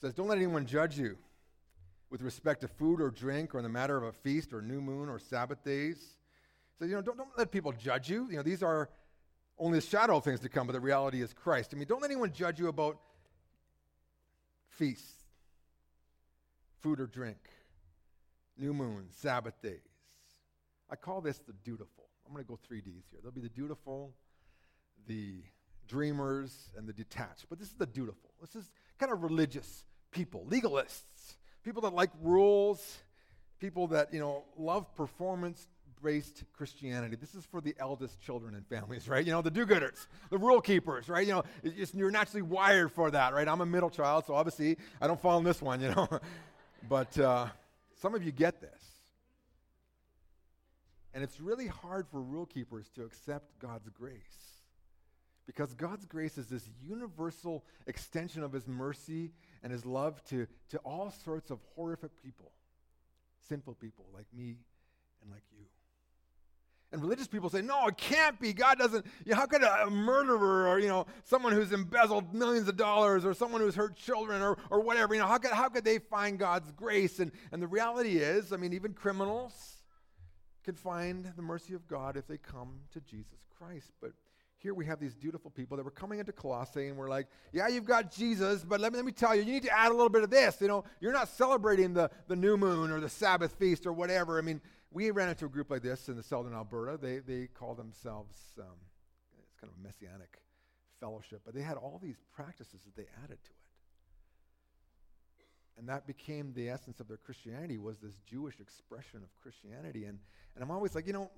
Says, 0.00 0.14
Don't 0.14 0.28
let 0.28 0.38
anyone 0.38 0.66
judge 0.66 0.98
you 0.98 1.18
with 2.10 2.22
respect 2.22 2.60
to 2.62 2.68
food 2.68 3.00
or 3.00 3.10
drink 3.10 3.54
or 3.54 3.58
in 3.58 3.64
the 3.64 3.68
matter 3.68 3.96
of 3.96 4.04
a 4.04 4.12
feast 4.12 4.52
or 4.52 4.62
new 4.62 4.80
moon 4.80 5.08
or 5.08 5.18
Sabbath 5.18 5.62
days. 5.64 6.16
So, 6.78 6.84
you 6.84 6.94
know, 6.94 7.02
don't, 7.02 7.18
don't 7.18 7.36
let 7.36 7.50
people 7.50 7.72
judge 7.72 8.08
you. 8.08 8.28
You 8.30 8.36
know, 8.36 8.42
these 8.42 8.62
are 8.62 8.88
only 9.58 9.80
the 9.80 9.86
shadow 9.86 10.16
of 10.16 10.24
things 10.24 10.40
to 10.40 10.48
come, 10.48 10.66
but 10.66 10.72
the 10.72 10.80
reality 10.80 11.20
is 11.20 11.32
Christ. 11.32 11.72
I 11.74 11.76
mean, 11.76 11.88
don't 11.88 12.00
let 12.00 12.10
anyone 12.10 12.32
judge 12.32 12.58
you 12.58 12.68
about 12.68 12.98
feasts 14.68 15.24
food 16.80 17.00
or 17.00 17.06
drink, 17.06 17.38
new 18.56 18.72
moon, 18.72 19.08
Sabbath 19.10 19.60
days. 19.60 19.80
I 20.90 20.96
call 20.96 21.20
this 21.20 21.38
the 21.38 21.52
dutiful. 21.64 22.04
I'm 22.26 22.32
going 22.32 22.44
to 22.44 22.48
go 22.48 22.58
three 22.66 22.80
D's 22.80 23.04
here. 23.10 23.18
There'll 23.20 23.34
be 23.34 23.40
the 23.40 23.48
dutiful, 23.48 24.14
the 25.06 25.42
dreamers, 25.86 26.70
and 26.76 26.86
the 26.86 26.92
detached. 26.92 27.46
But 27.50 27.58
this 27.58 27.68
is 27.68 27.74
the 27.74 27.86
dutiful. 27.86 28.30
This 28.40 28.54
is 28.54 28.70
kind 28.98 29.12
of 29.12 29.22
religious 29.22 29.84
people, 30.10 30.46
legalists, 30.48 31.36
people 31.64 31.82
that 31.82 31.94
like 31.94 32.10
rules, 32.22 32.98
people 33.60 33.88
that, 33.88 34.12
you 34.12 34.20
know, 34.20 34.44
love 34.56 34.94
performance 34.94 35.66
based 36.02 36.44
Christianity. 36.52 37.16
This 37.16 37.34
is 37.34 37.44
for 37.44 37.60
the 37.60 37.74
eldest 37.78 38.20
children 38.20 38.54
and 38.54 38.66
families, 38.66 39.08
right? 39.08 39.24
You 39.24 39.32
know, 39.32 39.42
the 39.42 39.50
do 39.50 39.66
gooders, 39.66 40.06
the 40.30 40.38
rule 40.38 40.60
keepers, 40.60 41.08
right? 41.08 41.26
You 41.26 41.34
know, 41.34 41.42
you're 41.94 42.10
naturally 42.10 42.42
wired 42.42 42.92
for 42.92 43.10
that, 43.10 43.34
right? 43.34 43.48
I'm 43.48 43.60
a 43.60 43.66
middle 43.66 43.90
child, 43.90 44.24
so 44.26 44.34
obviously 44.34 44.76
I 45.00 45.06
don't 45.06 45.20
fall 45.20 45.38
in 45.38 45.44
this 45.44 45.60
one, 45.60 45.80
you 45.80 45.90
know. 45.90 46.08
But 46.88 47.18
uh, 47.18 47.48
some 48.00 48.14
of 48.14 48.22
you 48.22 48.30
get 48.30 48.60
this. 48.60 48.70
And 51.12 51.24
it's 51.24 51.40
really 51.40 51.66
hard 51.66 52.06
for 52.08 52.22
rule 52.22 52.46
keepers 52.46 52.88
to 52.94 53.02
accept 53.02 53.58
God's 53.58 53.88
grace. 53.88 54.57
Because 55.48 55.72
God's 55.72 56.04
grace 56.04 56.36
is 56.36 56.48
this 56.48 56.68
universal 56.86 57.64
extension 57.86 58.42
of 58.42 58.52
his 58.52 58.68
mercy 58.68 59.32
and 59.62 59.72
his 59.72 59.86
love 59.86 60.22
to, 60.26 60.46
to 60.68 60.78
all 60.84 61.10
sorts 61.10 61.50
of 61.50 61.58
horrific 61.74 62.10
people, 62.22 62.52
sinful 63.48 63.74
people 63.76 64.04
like 64.12 64.26
me 64.36 64.58
and 65.22 65.30
like 65.30 65.44
you. 65.50 65.64
And 66.92 67.00
religious 67.00 67.28
people 67.28 67.48
say, 67.48 67.62
no, 67.62 67.86
it 67.86 67.96
can't 67.96 68.38
be. 68.38 68.52
God 68.52 68.78
doesn't, 68.78 69.06
you 69.24 69.32
know, 69.32 69.38
how 69.38 69.46
could 69.46 69.62
a 69.62 69.88
murderer 69.88 70.68
or, 70.68 70.78
you 70.78 70.88
know, 70.88 71.06
someone 71.24 71.54
who's 71.54 71.72
embezzled 71.72 72.34
millions 72.34 72.68
of 72.68 72.76
dollars 72.76 73.24
or 73.24 73.32
someone 73.32 73.62
who's 73.62 73.74
hurt 73.74 73.96
children 73.96 74.42
or, 74.42 74.58
or 74.68 74.82
whatever, 74.82 75.14
you 75.14 75.20
know, 75.20 75.26
how 75.26 75.38
could, 75.38 75.52
how 75.52 75.70
could 75.70 75.84
they 75.84 75.98
find 75.98 76.38
God's 76.38 76.70
grace? 76.72 77.20
And, 77.20 77.32
and 77.52 77.62
the 77.62 77.66
reality 77.66 78.18
is, 78.18 78.52
I 78.52 78.58
mean, 78.58 78.74
even 78.74 78.92
criminals 78.92 79.78
can 80.62 80.74
find 80.74 81.32
the 81.36 81.42
mercy 81.42 81.72
of 81.72 81.88
God 81.88 82.18
if 82.18 82.26
they 82.26 82.36
come 82.36 82.80
to 82.92 83.00
Jesus 83.00 83.46
Christ. 83.58 83.92
But 84.02 84.12
here 84.58 84.74
we 84.74 84.84
have 84.86 84.98
these 84.98 85.14
beautiful 85.14 85.50
people 85.50 85.76
that 85.76 85.84
were 85.84 85.90
coming 85.90 86.18
into 86.18 86.32
Colossae 86.32 86.88
and 86.88 86.96
we're 86.96 87.08
like, 87.08 87.28
yeah, 87.52 87.68
you've 87.68 87.84
got 87.84 88.12
Jesus, 88.12 88.64
but 88.64 88.80
let 88.80 88.92
me, 88.92 88.96
let 88.96 89.04
me 89.04 89.12
tell 89.12 89.34
you, 89.34 89.42
you 89.42 89.52
need 89.52 89.62
to 89.62 89.76
add 89.76 89.90
a 89.90 89.94
little 89.94 90.08
bit 90.08 90.24
of 90.24 90.30
this. 90.30 90.60
You 90.60 90.68
know, 90.68 90.84
you're 91.00 91.12
not 91.12 91.28
celebrating 91.28 91.94
the, 91.94 92.10
the 92.26 92.36
new 92.36 92.56
moon 92.56 92.90
or 92.90 93.00
the 93.00 93.08
Sabbath 93.08 93.52
feast 93.54 93.86
or 93.86 93.92
whatever. 93.92 94.38
I 94.38 94.42
mean, 94.42 94.60
we 94.90 95.10
ran 95.10 95.28
into 95.28 95.44
a 95.44 95.48
group 95.48 95.70
like 95.70 95.82
this 95.82 96.08
in 96.08 96.16
the 96.16 96.22
southern 96.22 96.54
Alberta. 96.54 96.98
They, 97.00 97.18
they 97.18 97.46
call 97.46 97.74
themselves, 97.74 98.36
um, 98.58 98.66
it's 99.40 99.54
kind 99.60 99.72
of 99.72 99.78
a 99.78 99.86
messianic 99.86 100.40
fellowship, 100.98 101.42
but 101.44 101.54
they 101.54 101.62
had 101.62 101.76
all 101.76 102.00
these 102.02 102.18
practices 102.34 102.80
that 102.84 102.96
they 102.96 103.06
added 103.22 103.38
to 103.44 103.50
it. 103.50 103.54
And 105.78 105.88
that 105.88 106.08
became 106.08 106.52
the 106.54 106.68
essence 106.68 106.98
of 106.98 107.06
their 107.06 107.16
Christianity 107.16 107.78
was 107.78 107.98
this 107.98 108.20
Jewish 108.26 108.58
expression 108.58 109.22
of 109.22 109.28
Christianity. 109.40 110.06
And, 110.06 110.18
and 110.56 110.64
I'm 110.64 110.72
always 110.72 110.96
like, 110.96 111.06
you 111.06 111.12
know, 111.12 111.30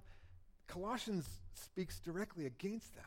Colossians 0.70 1.28
speaks 1.52 1.98
directly 1.98 2.46
against 2.46 2.94
that. 2.94 3.04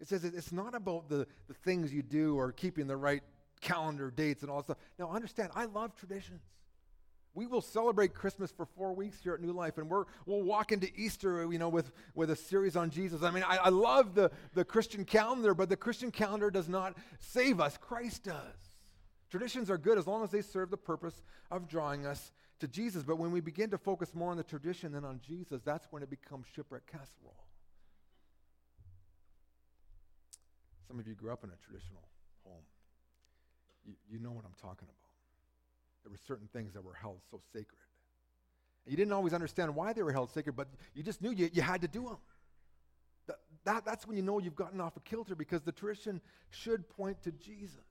It 0.00 0.08
says 0.08 0.24
it's 0.24 0.50
not 0.52 0.74
about 0.74 1.08
the, 1.08 1.26
the 1.46 1.54
things 1.54 1.92
you 1.92 2.02
do 2.02 2.36
or 2.36 2.52
keeping 2.52 2.86
the 2.86 2.96
right 2.96 3.22
calendar 3.60 4.10
dates 4.10 4.42
and 4.42 4.50
all 4.50 4.58
that 4.58 4.64
stuff. 4.64 4.78
Now, 4.98 5.10
understand, 5.10 5.50
I 5.54 5.66
love 5.66 5.94
traditions. 5.94 6.40
We 7.32 7.46
will 7.46 7.60
celebrate 7.60 8.12
Christmas 8.12 8.50
for 8.50 8.66
four 8.66 8.92
weeks 8.92 9.18
here 9.22 9.34
at 9.34 9.40
New 9.40 9.52
Life, 9.52 9.78
and 9.78 9.88
we're, 9.88 10.04
we'll 10.26 10.42
walk 10.42 10.72
into 10.72 10.88
Easter, 10.96 11.46
you 11.52 11.60
know, 11.60 11.68
with, 11.68 11.92
with 12.16 12.30
a 12.30 12.36
series 12.36 12.74
on 12.74 12.90
Jesus. 12.90 13.22
I 13.22 13.30
mean, 13.30 13.44
I, 13.44 13.56
I 13.56 13.68
love 13.68 14.16
the, 14.16 14.32
the 14.54 14.64
Christian 14.64 15.04
calendar, 15.04 15.54
but 15.54 15.68
the 15.68 15.76
Christian 15.76 16.10
calendar 16.10 16.50
does 16.50 16.68
not 16.68 16.96
save 17.20 17.60
us. 17.60 17.78
Christ 17.80 18.24
does. 18.24 18.56
Traditions 19.30 19.70
are 19.70 19.78
good 19.78 19.96
as 19.96 20.08
long 20.08 20.24
as 20.24 20.30
they 20.30 20.42
serve 20.42 20.72
the 20.72 20.76
purpose 20.76 21.22
of 21.52 21.68
drawing 21.68 22.04
us 22.04 22.32
to 22.60 22.68
Jesus. 22.68 23.02
But 23.02 23.18
when 23.18 23.32
we 23.32 23.40
begin 23.40 23.70
to 23.70 23.78
focus 23.78 24.14
more 24.14 24.30
on 24.30 24.36
the 24.36 24.44
tradition 24.44 24.92
than 24.92 25.04
on 25.04 25.20
Jesus, 25.26 25.60
that's 25.64 25.86
when 25.90 26.02
it 26.02 26.10
becomes 26.10 26.46
shipwreck 26.54 26.86
casserole. 26.86 27.44
Some 30.86 30.98
of 30.98 31.06
you 31.06 31.14
grew 31.14 31.32
up 31.32 31.44
in 31.44 31.50
a 31.50 31.56
traditional 31.66 32.02
home. 32.44 32.62
You, 33.86 33.94
you 34.10 34.18
know 34.18 34.30
what 34.30 34.44
I'm 34.44 34.56
talking 34.60 34.88
about. 34.88 34.96
There 36.02 36.10
were 36.10 36.18
certain 36.26 36.48
things 36.52 36.72
that 36.74 36.84
were 36.84 36.94
held 36.94 37.18
so 37.30 37.40
sacred. 37.52 37.78
And 38.84 38.92
you 38.92 38.96
didn't 38.96 39.12
always 39.12 39.34
understand 39.34 39.74
why 39.74 39.92
they 39.92 40.02
were 40.02 40.12
held 40.12 40.30
sacred, 40.32 40.56
but 40.56 40.68
you 40.94 41.02
just 41.02 41.22
knew 41.22 41.30
you, 41.30 41.50
you 41.52 41.62
had 41.62 41.82
to 41.82 41.88
do 41.88 42.04
them. 42.04 42.16
That, 43.26 43.36
that, 43.64 43.84
that's 43.84 44.06
when 44.06 44.16
you 44.16 44.22
know 44.22 44.38
you've 44.38 44.56
gotten 44.56 44.80
off 44.80 44.96
a 44.96 45.00
kilter 45.00 45.34
because 45.34 45.62
the 45.62 45.72
tradition 45.72 46.20
should 46.50 46.88
point 46.88 47.22
to 47.22 47.32
Jesus. 47.32 47.84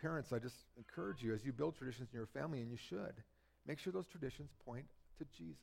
Parents, 0.00 0.32
I 0.32 0.38
just 0.38 0.56
encourage 0.76 1.22
you 1.22 1.34
as 1.34 1.44
you 1.44 1.52
build 1.52 1.76
traditions 1.76 2.08
in 2.12 2.18
your 2.18 2.26
family, 2.26 2.60
and 2.60 2.70
you 2.70 2.76
should, 2.76 3.14
make 3.66 3.78
sure 3.78 3.92
those 3.92 4.06
traditions 4.06 4.50
point 4.64 4.84
to 5.18 5.24
Jesus. 5.36 5.62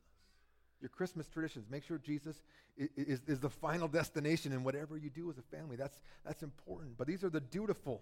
Your 0.81 0.89
Christmas 0.89 1.27
traditions, 1.27 1.67
make 1.69 1.83
sure 1.83 1.97
Jesus 1.97 2.41
is, 2.75 2.89
is, 2.97 3.21
is 3.27 3.39
the 3.39 3.49
final 3.49 3.87
destination 3.87 4.51
in 4.51 4.63
whatever 4.63 4.97
you 4.97 5.09
do 5.09 5.29
as 5.29 5.37
a 5.37 5.55
family. 5.55 5.75
That's, 5.75 6.01
that's 6.25 6.43
important. 6.43 6.97
But 6.97 7.07
these 7.07 7.23
are 7.23 7.29
the 7.29 7.39
dutiful. 7.39 8.01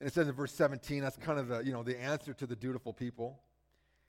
And 0.00 0.08
it 0.08 0.12
says 0.12 0.28
in 0.28 0.34
verse 0.34 0.52
17, 0.52 1.00
that's 1.00 1.16
kind 1.16 1.38
of 1.38 1.48
the, 1.48 1.60
you 1.60 1.72
know, 1.72 1.82
the 1.82 1.98
answer 1.98 2.34
to 2.34 2.46
the 2.46 2.56
dutiful 2.56 2.92
people. 2.92 3.40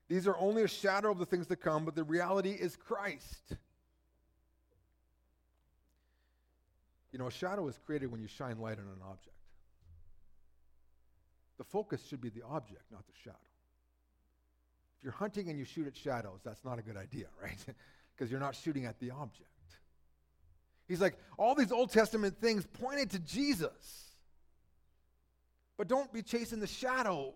These 0.09 0.27
are 0.27 0.35
only 0.37 0.63
a 0.63 0.67
shadow 0.67 1.11
of 1.11 1.17
the 1.17 1.25
things 1.25 1.47
to 1.47 1.55
come, 1.55 1.85
but 1.85 1.95
the 1.95 2.03
reality 2.03 2.51
is 2.51 2.75
Christ. 2.75 3.53
You 7.11 7.19
know, 7.19 7.27
a 7.27 7.31
shadow 7.31 7.67
is 7.67 7.77
created 7.85 8.11
when 8.11 8.21
you 8.21 8.27
shine 8.27 8.59
light 8.59 8.79
on 8.79 8.85
an 8.85 9.01
object. 9.07 9.37
The 11.57 11.63
focus 11.63 12.05
should 12.07 12.21
be 12.21 12.29
the 12.29 12.43
object, 12.43 12.83
not 12.91 13.05
the 13.05 13.13
shadow. 13.23 13.37
If 14.97 15.03
you're 15.03 15.13
hunting 15.13 15.49
and 15.49 15.59
you 15.59 15.65
shoot 15.65 15.87
at 15.87 15.95
shadows, 15.95 16.39
that's 16.43 16.63
not 16.63 16.79
a 16.79 16.81
good 16.81 16.97
idea, 16.97 17.27
right? 17.41 17.57
Because 18.15 18.31
you're 18.31 18.39
not 18.39 18.55
shooting 18.55 18.85
at 18.85 18.99
the 18.99 19.11
object. 19.11 19.49
He's 20.87 21.01
like, 21.01 21.15
all 21.37 21.55
these 21.55 21.71
Old 21.71 21.91
Testament 21.91 22.39
things 22.39 22.65
pointed 22.65 23.11
to 23.11 23.19
Jesus. 23.19 24.03
But 25.77 25.87
don't 25.87 26.11
be 26.11 26.21
chasing 26.21 26.59
the 26.59 26.67
shadow. 26.67 27.33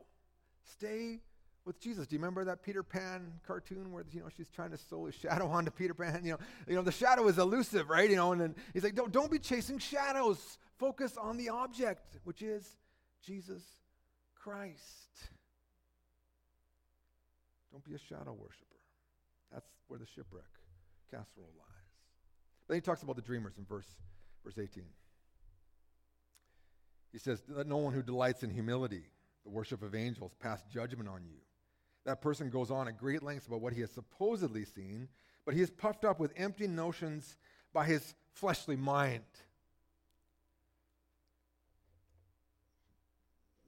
Stay 0.73 1.19
with 1.65 1.79
Jesus. 1.79 2.07
Do 2.07 2.15
you 2.15 2.19
remember 2.19 2.45
that 2.45 2.61
Peter 2.61 2.83
Pan 2.83 3.33
cartoon 3.45 3.91
where 3.91 4.03
you 4.11 4.19
know 4.19 4.27
she's 4.35 4.49
trying 4.49 4.71
to 4.71 4.77
sew 4.77 5.07
a 5.07 5.11
shadow 5.11 5.47
onto 5.51 5.71
Peter 5.71 5.93
Pan? 5.93 6.21
You 6.23 6.31
know, 6.31 6.39
you 6.67 6.75
know 6.75 6.81
the 6.81 6.91
shadow 6.91 7.27
is 7.27 7.37
elusive, 7.37 7.89
right? 7.89 8.09
You 8.09 8.15
know, 8.15 8.31
and 8.31 8.41
then 8.41 8.55
he's 8.73 8.83
like, 8.83 8.95
don't, 8.95 9.11
don't 9.11 9.31
be 9.31 9.39
chasing 9.39 9.79
shadows. 9.79 10.57
Focus 10.77 11.17
on 11.17 11.37
the 11.37 11.49
object, 11.49 12.19
which 12.23 12.41
is 12.41 12.77
Jesus 13.25 13.63
Christ. 14.43 15.29
Don't 17.71 17.83
be 17.83 17.95
a 17.95 17.99
shadow 17.99 18.33
worshiper. 18.33 18.65
That's 19.51 19.67
where 19.87 19.99
the 19.99 20.05
shipwreck 20.05 20.43
casserole 21.11 21.53
lies. 21.57 21.77
Then 22.67 22.75
he 22.75 22.81
talks 22.81 23.03
about 23.03 23.15
the 23.15 23.21
dreamers 23.21 23.53
in 23.57 23.65
verse, 23.65 23.87
verse 24.43 24.57
18. 24.57 24.83
He 27.11 27.19
says, 27.19 27.41
Let 27.49 27.67
no 27.67 27.77
one 27.77 27.93
who 27.93 28.03
delights 28.03 28.43
in 28.43 28.49
humility, 28.49 29.03
the 29.43 29.49
worship 29.49 29.81
of 29.81 29.95
angels, 29.95 30.33
pass 30.39 30.63
judgment 30.71 31.09
on 31.09 31.23
you. 31.25 31.39
That 32.05 32.21
person 32.21 32.49
goes 32.49 32.71
on 32.71 32.87
at 32.87 32.97
great 32.97 33.23
lengths 33.23 33.47
about 33.47 33.61
what 33.61 33.73
he 33.73 33.81
has 33.81 33.91
supposedly 33.91 34.65
seen, 34.65 35.07
but 35.45 35.53
he 35.53 35.61
is 35.61 35.69
puffed 35.69 36.05
up 36.05 36.19
with 36.19 36.31
empty 36.35 36.67
notions 36.67 37.37
by 37.73 37.85
his 37.85 38.15
fleshly 38.33 38.75
mind. 38.75 39.23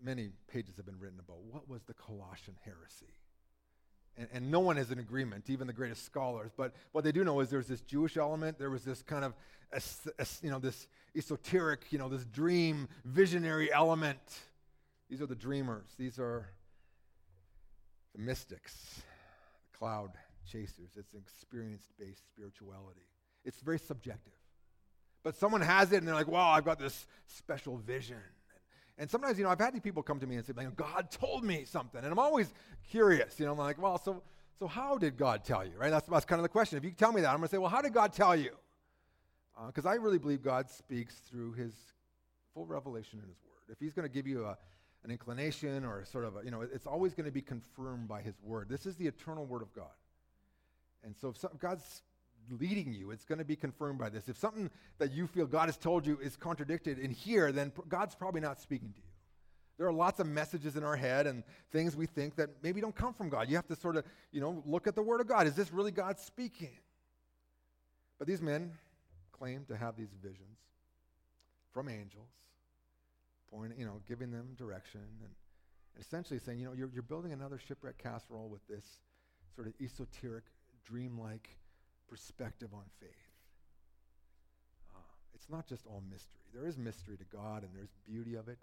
Many 0.01 0.29
pages 0.47 0.77
have 0.77 0.85
been 0.85 0.99
written 0.99 1.19
about 1.19 1.39
what 1.41 1.67
was 1.69 1.83
the 1.83 1.93
Colossian 1.93 2.55
heresy 2.63 3.13
and, 4.19 4.27
and 4.33 4.51
no 4.51 4.59
one 4.59 4.77
is 4.77 4.91
in 4.91 4.99
agreement, 4.99 5.49
even 5.49 5.65
the 5.65 5.73
greatest 5.73 6.05
scholars. 6.05 6.51
But 6.55 6.73
what 6.91 7.03
they 7.03 7.12
do 7.12 7.23
know 7.23 7.39
is 7.39 7.49
there's 7.49 7.67
this 7.67 7.81
Jewish 7.81 8.17
element. 8.17 8.59
There 8.59 8.69
was 8.69 8.83
this 8.83 9.01
kind 9.01 9.23
of, 9.23 9.33
you 10.41 10.51
know, 10.51 10.59
this 10.59 10.88
esoteric, 11.15 11.85
you 11.89 11.97
know, 11.97 12.09
this 12.09 12.25
dream, 12.25 12.89
visionary 13.05 13.71
element. 13.71 14.19
These 15.09 15.21
are 15.21 15.25
the 15.25 15.35
dreamers. 15.35 15.88
These 15.97 16.19
are 16.19 16.49
the 18.13 18.21
mystics, 18.21 19.01
the 19.71 19.77
cloud 19.77 20.12
chasers. 20.45 20.89
It's 20.97 21.13
experience-based 21.13 22.27
spirituality. 22.27 23.07
It's 23.45 23.62
very 23.62 23.79
subjective. 23.79 24.33
But 25.23 25.38
someone 25.38 25.62
has 25.62 25.91
it, 25.93 25.97
and 25.97 26.07
they're 26.07 26.15
like, 26.15 26.27
wow, 26.27 26.49
I've 26.49 26.65
got 26.65 26.77
this 26.77 27.07
special 27.27 27.77
vision. 27.77 28.17
And 28.99 29.09
sometimes, 29.09 29.38
you 29.38 29.45
know, 29.45 29.49
I've 29.49 29.59
had 29.59 29.73
these 29.73 29.81
people 29.81 30.03
come 30.03 30.19
to 30.19 30.27
me 30.27 30.35
and 30.35 30.45
say, 30.45 30.53
God 30.75 31.09
told 31.09 31.45
me 31.45 31.63
something. 31.63 32.03
And 32.03 32.12
I'm 32.12 32.19
always 32.19 32.53
curious, 32.89 33.39
you 33.39 33.45
know, 33.45 33.53
I'm 33.53 33.57
like, 33.57 33.81
well, 33.81 33.97
so, 33.97 34.21
so 34.59 34.67
how 34.67 34.97
did 34.97 35.17
God 35.17 35.45
tell 35.45 35.65
you, 35.65 35.71
right? 35.77 35.89
That's, 35.89 36.05
that's 36.07 36.25
kind 36.25 36.39
of 36.39 36.43
the 36.43 36.49
question. 36.49 36.77
If 36.77 36.83
you 36.83 36.91
tell 36.91 37.13
me 37.13 37.21
that, 37.21 37.29
I'm 37.29 37.38
going 37.38 37.47
to 37.47 37.51
say, 37.51 37.57
well, 37.57 37.69
how 37.69 37.81
did 37.81 37.93
God 37.93 38.12
tell 38.12 38.35
you? 38.35 38.51
Because 39.67 39.85
uh, 39.85 39.89
I 39.89 39.95
really 39.95 40.19
believe 40.19 40.43
God 40.43 40.69
speaks 40.69 41.15
through 41.15 41.53
his 41.53 41.73
full 42.53 42.65
revelation 42.65 43.19
in 43.23 43.27
his 43.29 43.38
word. 43.45 43.71
If 43.71 43.79
he's 43.79 43.93
going 43.93 44.07
to 44.07 44.13
give 44.13 44.27
you 44.27 44.45
a, 44.45 44.57
an 45.05 45.12
inclination 45.12 45.85
or 45.85 46.03
sort 46.03 46.25
of 46.25 46.35
a, 46.35 46.43
you 46.43 46.51
know, 46.51 46.62
it's 46.62 46.85
always 46.85 47.13
going 47.13 47.25
to 47.25 47.31
be 47.31 47.41
confirmed 47.41 48.09
by 48.09 48.21
his 48.21 48.35
word. 48.43 48.67
This 48.67 48.85
is 48.85 48.97
the 48.97 49.07
eternal 49.07 49.45
word 49.45 49.62
of 49.62 49.73
God. 49.73 49.95
And 51.05 51.15
so 51.15 51.29
if 51.29 51.59
God's 51.59 52.01
leading 52.59 52.93
you. 52.93 53.12
It's 53.12 53.25
going 53.25 53.39
to 53.39 53.45
be 53.45 53.55
confirmed 53.55 53.99
by 53.99 54.09
this. 54.09 54.29
If 54.29 54.38
something 54.38 54.69
that 54.97 55.12
you 55.12 55.27
feel 55.27 55.45
God 55.45 55.67
has 55.67 55.77
told 55.77 56.05
you 56.05 56.19
is 56.21 56.35
contradicted 56.35 56.99
in 56.99 57.12
here, 57.12 57.51
then 57.51 57.71
God's 57.88 58.15
probably 58.15 58.41
not 58.41 58.59
speaking 58.59 58.91
to 58.93 58.97
you. 58.97 59.09
There 59.77 59.88
are 59.88 59.93
lots 59.93 60.19
of 60.19 60.27
messages 60.27 60.75
in 60.75 60.83
our 60.83 60.97
head 60.97 61.25
and 61.25 61.43
things 61.71 61.95
we 61.95 62.05
think 62.05 62.35
that 62.35 62.49
maybe 62.62 62.81
don't 62.81 62.95
come 62.95 63.13
from 63.13 63.29
God. 63.29 63.49
You 63.49 63.55
have 63.55 63.67
to 63.67 63.75
sort 63.77 63.95
of, 63.95 64.03
you 64.31 64.41
know, 64.41 64.62
look 64.65 64.88
at 64.88 64.95
the 64.95 65.01
Word 65.01 65.21
of 65.21 65.27
God. 65.27 65.47
Is 65.47 65.55
this 65.55 65.71
really 65.71 65.91
God 65.91 66.19
speaking? 66.19 66.77
But 68.17 68.27
these 68.27 68.41
men 68.41 68.73
claim 69.31 69.63
to 69.69 69.77
have 69.77 69.95
these 69.95 70.13
visions 70.21 70.57
from 71.73 71.88
angels, 71.88 72.27
pointing, 73.49 73.79
you 73.79 73.85
know, 73.85 74.01
giving 74.05 74.31
them 74.31 74.49
direction 74.57 74.99
and 75.23 75.31
essentially 75.97 76.39
saying, 76.39 76.59
you 76.59 76.65
know, 76.65 76.73
you're, 76.73 76.89
you're 76.93 77.01
building 77.01 77.31
another 77.31 77.57
shipwreck 77.57 77.97
casserole 77.97 78.49
with 78.49 78.67
this 78.67 78.85
sort 79.55 79.67
of 79.67 79.73
esoteric, 79.81 80.43
dreamlike 80.85 81.49
perspective 82.09 82.69
on 82.73 82.83
faith. 82.99 83.09
Uh, 84.95 84.99
it's 85.33 85.49
not 85.49 85.67
just 85.67 85.85
all 85.85 86.03
mystery. 86.09 86.41
There 86.53 86.65
is 86.65 86.77
mystery 86.77 87.17
to 87.17 87.25
God 87.25 87.63
and 87.63 87.71
there's 87.75 87.93
beauty 88.05 88.35
of 88.35 88.47
it. 88.47 88.57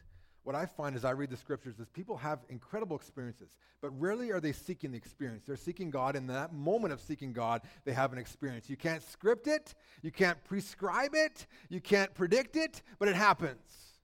What 0.46 0.54
I 0.54 0.64
find 0.64 0.94
as 0.94 1.04
I 1.04 1.10
read 1.10 1.30
the 1.30 1.36
scriptures 1.36 1.80
is 1.80 1.88
people 1.88 2.16
have 2.18 2.38
incredible 2.48 2.94
experiences, 2.94 3.56
but 3.82 3.90
rarely 4.00 4.30
are 4.30 4.40
they 4.40 4.52
seeking 4.52 4.92
the 4.92 4.96
experience. 4.96 5.42
They're 5.44 5.56
seeking 5.56 5.90
God, 5.90 6.14
and 6.14 6.30
in 6.30 6.34
that 6.36 6.52
moment 6.52 6.92
of 6.92 7.00
seeking 7.00 7.32
God, 7.32 7.62
they 7.84 7.92
have 7.92 8.12
an 8.12 8.18
experience. 8.18 8.70
You 8.70 8.76
can't 8.76 9.02
script 9.02 9.48
it, 9.48 9.74
you 10.02 10.12
can't 10.12 10.42
prescribe 10.44 11.16
it, 11.16 11.48
you 11.68 11.80
can't 11.80 12.14
predict 12.14 12.54
it, 12.54 12.82
but 13.00 13.08
it 13.08 13.16
happens. 13.16 13.96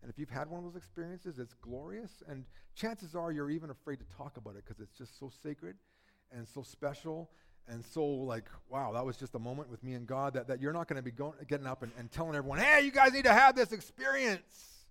And 0.00 0.12
if 0.12 0.16
you've 0.16 0.30
had 0.30 0.48
one 0.48 0.60
of 0.60 0.64
those 0.64 0.76
experiences, 0.76 1.40
it's 1.40 1.54
glorious, 1.54 2.22
and 2.28 2.44
chances 2.76 3.16
are 3.16 3.32
you're 3.32 3.50
even 3.50 3.70
afraid 3.70 3.98
to 3.98 4.16
talk 4.16 4.36
about 4.36 4.54
it 4.54 4.64
because 4.64 4.80
it's 4.80 4.96
just 4.96 5.18
so 5.18 5.28
sacred 5.42 5.74
and 6.30 6.46
so 6.46 6.62
special 6.62 7.30
and 7.68 7.84
so 7.84 8.04
like 8.04 8.44
wow 8.68 8.92
that 8.92 9.04
was 9.04 9.16
just 9.16 9.34
a 9.34 9.38
moment 9.38 9.70
with 9.70 9.82
me 9.82 9.94
and 9.94 10.06
god 10.06 10.34
that, 10.34 10.48
that 10.48 10.60
you're 10.60 10.72
not 10.72 10.88
going 10.88 10.96
to 10.96 11.02
be 11.02 11.10
going, 11.10 11.34
getting 11.48 11.66
up 11.66 11.82
and, 11.82 11.92
and 11.98 12.10
telling 12.10 12.34
everyone 12.34 12.58
hey 12.58 12.82
you 12.84 12.90
guys 12.90 13.12
need 13.12 13.24
to 13.24 13.32
have 13.32 13.54
this 13.54 13.72
experience. 13.72 14.86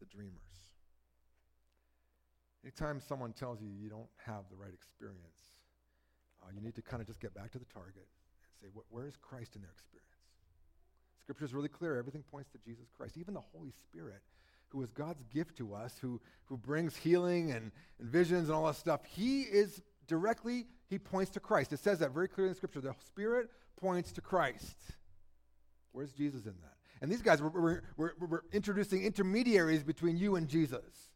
The 0.00 0.06
dreamers. 0.06 0.40
Anytime 2.62 3.00
someone 3.00 3.32
tells 3.32 3.60
you 3.60 3.68
you 3.68 3.88
don't 3.88 4.08
have 4.26 4.44
the 4.50 4.56
right 4.56 4.72
experience 4.72 5.20
uh, 6.42 6.50
you 6.54 6.60
need 6.60 6.74
to 6.74 6.82
kind 6.82 7.00
of 7.00 7.06
just 7.06 7.20
get 7.20 7.34
back 7.34 7.50
to 7.52 7.58
the 7.58 7.66
target 7.66 8.06
and 8.62 8.72
say 8.72 8.80
where 8.90 9.06
is 9.06 9.16
christ 9.16 9.56
in 9.56 9.62
their 9.62 9.70
experience? 9.70 10.00
Scripture 11.20 11.46
is 11.46 11.54
really 11.54 11.68
clear. 11.68 11.96
Everything 11.96 12.22
points 12.30 12.50
to 12.52 12.58
jesus 12.58 12.86
christ. 12.96 13.16
Even 13.16 13.34
the 13.34 13.40
holy 13.40 13.72
spirit 13.82 14.22
who 14.74 14.82
is 14.82 14.90
god's 14.90 15.22
gift 15.32 15.56
to 15.56 15.72
us 15.72 15.96
who, 16.00 16.20
who 16.46 16.56
brings 16.56 16.96
healing 16.96 17.52
and, 17.52 17.70
and 18.00 18.08
visions 18.08 18.48
and 18.48 18.56
all 18.56 18.66
that 18.66 18.74
stuff 18.74 19.04
he 19.04 19.42
is 19.42 19.80
directly, 20.06 20.66
he 20.88 20.98
points 20.98 21.30
to 21.32 21.40
Christ. 21.40 21.72
It 21.72 21.80
says 21.80 21.98
that 22.00 22.12
very 22.12 22.28
clearly 22.28 22.50
in 22.50 22.56
Scripture. 22.56 22.80
The 22.80 22.94
Spirit 23.06 23.48
points 23.80 24.12
to 24.12 24.20
Christ. 24.20 24.76
Where's 25.92 26.12
Jesus 26.12 26.44
in 26.44 26.54
that? 26.62 26.74
And 27.00 27.10
these 27.10 27.22
guys 27.22 27.42
were, 27.42 27.82
introducing 28.52 29.04
intermediaries 29.04 29.82
between 29.82 30.16
you 30.16 30.36
and 30.36 30.48
Jesus. 30.48 31.10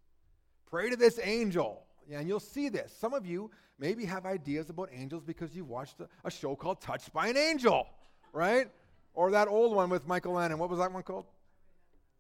Pray 0.69 0.91
to 0.91 0.97
this 0.97 1.19
angel. 1.23 1.83
Yeah, 2.09 2.21
and 2.21 2.29
you'll 2.29 2.41
see 2.41 2.69
this. 2.69 2.95
Some 2.99 3.15
of 3.15 3.27
you 3.27 3.51
maybe 3.79 4.05
have 4.05 4.27
ideas 4.27 4.71
about 4.71 4.91
angels 4.93 5.25
because 5.25 5.55
you've 5.55 5.69
watched 5.69 6.01
a, 6.01 6.09
a 6.25 6.31
show 6.31 6.57
called 6.57 6.81
Touched 6.81 7.13
by 7.13 7.29
an 7.29 7.37
Angel, 7.37 7.87
right? 8.33 8.69
Or 9.15 9.31
that 9.31 9.49
old 9.49 9.75
one 9.75 9.91
with 9.91 10.07
Michael 10.07 10.35
Landon. 10.35 10.59
What 10.59 10.71
was 10.71 10.79
that 10.79 10.93
one 10.93 11.03
called? 11.03 11.27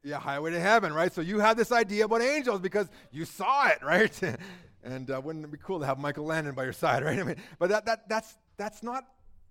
Yeah, 0.02 0.18
Highway 0.18 0.52
to 0.52 0.60
Heaven, 0.60 0.92
right? 0.92 1.12
So 1.12 1.20
you 1.20 1.40
have 1.40 1.56
this 1.56 1.72
idea 1.72 2.04
about 2.04 2.22
angels 2.22 2.60
because 2.60 2.88
you 3.10 3.24
saw 3.24 3.68
it, 3.68 3.78
right? 3.82 4.18
and 4.82 5.10
uh, 5.10 5.20
wouldn't 5.22 5.44
it 5.44 5.50
be 5.50 5.58
cool 5.58 5.80
to 5.80 5.86
have 5.86 5.98
Michael 5.98 6.24
Landon 6.24 6.54
by 6.54 6.64
your 6.64 6.72
side, 6.72 7.04
right? 7.04 7.18
I 7.18 7.22
mean, 7.22 7.36
but 7.58 7.68
that, 7.70 7.86
that, 7.86 8.08
that's, 8.08 8.36
that's 8.56 8.82
not 8.82 9.04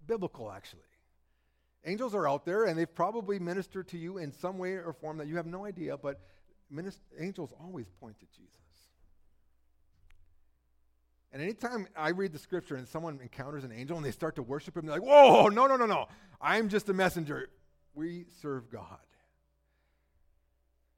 biblical, 0.05 0.51
actually. 0.51 0.81
Angels 1.85 2.13
are 2.15 2.27
out 2.27 2.45
there, 2.45 2.65
and 2.65 2.77
they've 2.77 2.93
probably 2.93 3.39
ministered 3.39 3.87
to 3.89 3.97
you 3.97 4.17
in 4.17 4.31
some 4.31 4.57
way 4.57 4.73
or 4.73 4.93
form 4.93 5.17
that 5.17 5.27
you 5.27 5.37
have 5.37 5.45
no 5.45 5.65
idea, 5.65 5.97
but 5.97 6.19
minist- 6.73 6.99
angels 7.19 7.53
always 7.61 7.87
point 7.99 8.19
to 8.19 8.25
Jesus. 8.25 8.51
And 11.31 11.41
anytime 11.41 11.87
I 11.95 12.09
read 12.09 12.33
the 12.33 12.39
scripture 12.39 12.75
and 12.75 12.87
someone 12.87 13.19
encounters 13.21 13.63
an 13.63 13.71
angel 13.71 13.97
and 13.97 14.05
they 14.05 14.11
start 14.11 14.35
to 14.35 14.43
worship 14.43 14.75
him, 14.75 14.85
they're 14.85 14.95
like, 14.95 15.07
whoa, 15.07 15.47
no, 15.47 15.67
no, 15.67 15.75
no, 15.75 15.85
no. 15.85 16.07
I'm 16.41 16.69
just 16.69 16.89
a 16.89 16.93
messenger. 16.93 17.49
We 17.93 18.25
serve 18.41 18.69
God. 18.69 18.99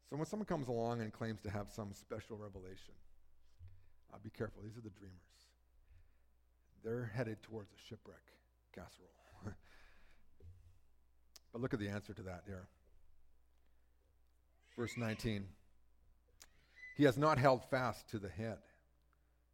So 0.10 0.18
when 0.18 0.26
someone 0.26 0.46
comes 0.46 0.68
along 0.68 1.02
and 1.02 1.12
claims 1.14 1.42
to 1.42 1.50
have 1.50 1.68
some 1.70 1.94
special 1.94 2.38
revelation, 2.38 2.94
uh, 4.14 4.18
be 4.24 4.30
careful. 4.30 4.62
These 4.64 4.78
are 4.78 4.82
the 4.82 4.90
dreamers. 4.90 5.16
They're 6.84 7.12
headed 7.14 7.42
towards 7.44 7.72
a 7.72 7.78
shipwreck 7.88 8.22
casserole. 8.74 9.10
but 11.52 11.62
look 11.62 11.74
at 11.74 11.80
the 11.80 11.90
answer 11.90 12.14
to 12.14 12.24
that 12.24 12.44
here. 12.46 12.68
Verse 14.78 14.96
19. 14.98 15.46
He 16.96 17.04
has 17.04 17.18
not 17.18 17.38
held 17.38 17.64
fast 17.70 18.10
to 18.10 18.20
the 18.20 18.30
head, 18.30 18.60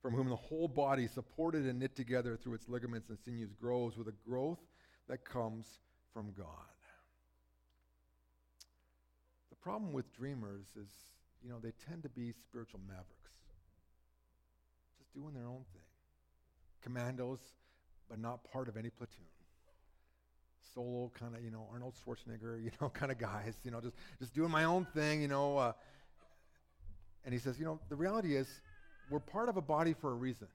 from 0.02 0.14
whom 0.14 0.30
the 0.30 0.36
whole 0.36 0.68
body, 0.68 1.08
supported 1.08 1.66
and 1.66 1.80
knit 1.80 1.96
together 1.96 2.38
through 2.38 2.56
its 2.56 2.70
ligaments 2.70 3.10
and 3.10 3.18
sinews, 3.20 3.52
grows 3.54 3.98
with 3.98 4.08
a 4.08 4.14
growth 4.28 4.60
that 5.08 5.26
comes 5.26 5.80
from 6.14 6.32
God 6.38 6.46
The 9.50 9.56
problem 9.56 9.94
with 9.94 10.14
dreamers 10.16 10.68
is, 10.80 10.90
you 11.44 11.50
know, 11.50 11.60
they 11.60 11.74
tend 11.88 12.04
to 12.04 12.10
be 12.10 12.32
spiritual 12.32 12.80
mavericks, 12.88 13.34
doing 15.16 15.34
their 15.34 15.48
own 15.48 15.64
thing. 15.74 15.82
Commandos, 16.84 17.40
but 18.10 18.20
not 18.20 18.44
part 18.52 18.68
of 18.68 18.78
any 18.78 18.90
platoon. 18.90 19.26
Solo 20.74 21.12
kind 21.18 21.36
of, 21.36 21.44
you 21.44 21.52
know, 21.52 21.68
Arnold 21.72 21.94
Schwarzenegger, 22.06 22.62
you 22.64 22.72
know, 22.82 22.90
kind 22.90 23.12
of 23.12 23.18
guys, 23.18 23.56
you 23.64 23.72
know, 23.72 23.80
just, 23.80 23.96
just 24.20 24.34
doing 24.34 24.52
my 24.52 24.66
own 24.66 24.86
thing, 24.94 25.22
you 25.22 25.28
know. 25.28 25.58
Uh, 25.58 25.74
and 27.24 27.34
he 27.34 27.40
says, 27.40 27.58
you 27.58 27.66
know, 27.66 27.80
the 27.90 27.96
reality 27.96 28.36
is 28.36 28.48
we're 29.10 29.20
part 29.20 29.50
of 29.50 29.58
a 29.58 29.62
body 29.62 29.94
for 29.94 30.12
a 30.12 30.16
reason. 30.16 30.48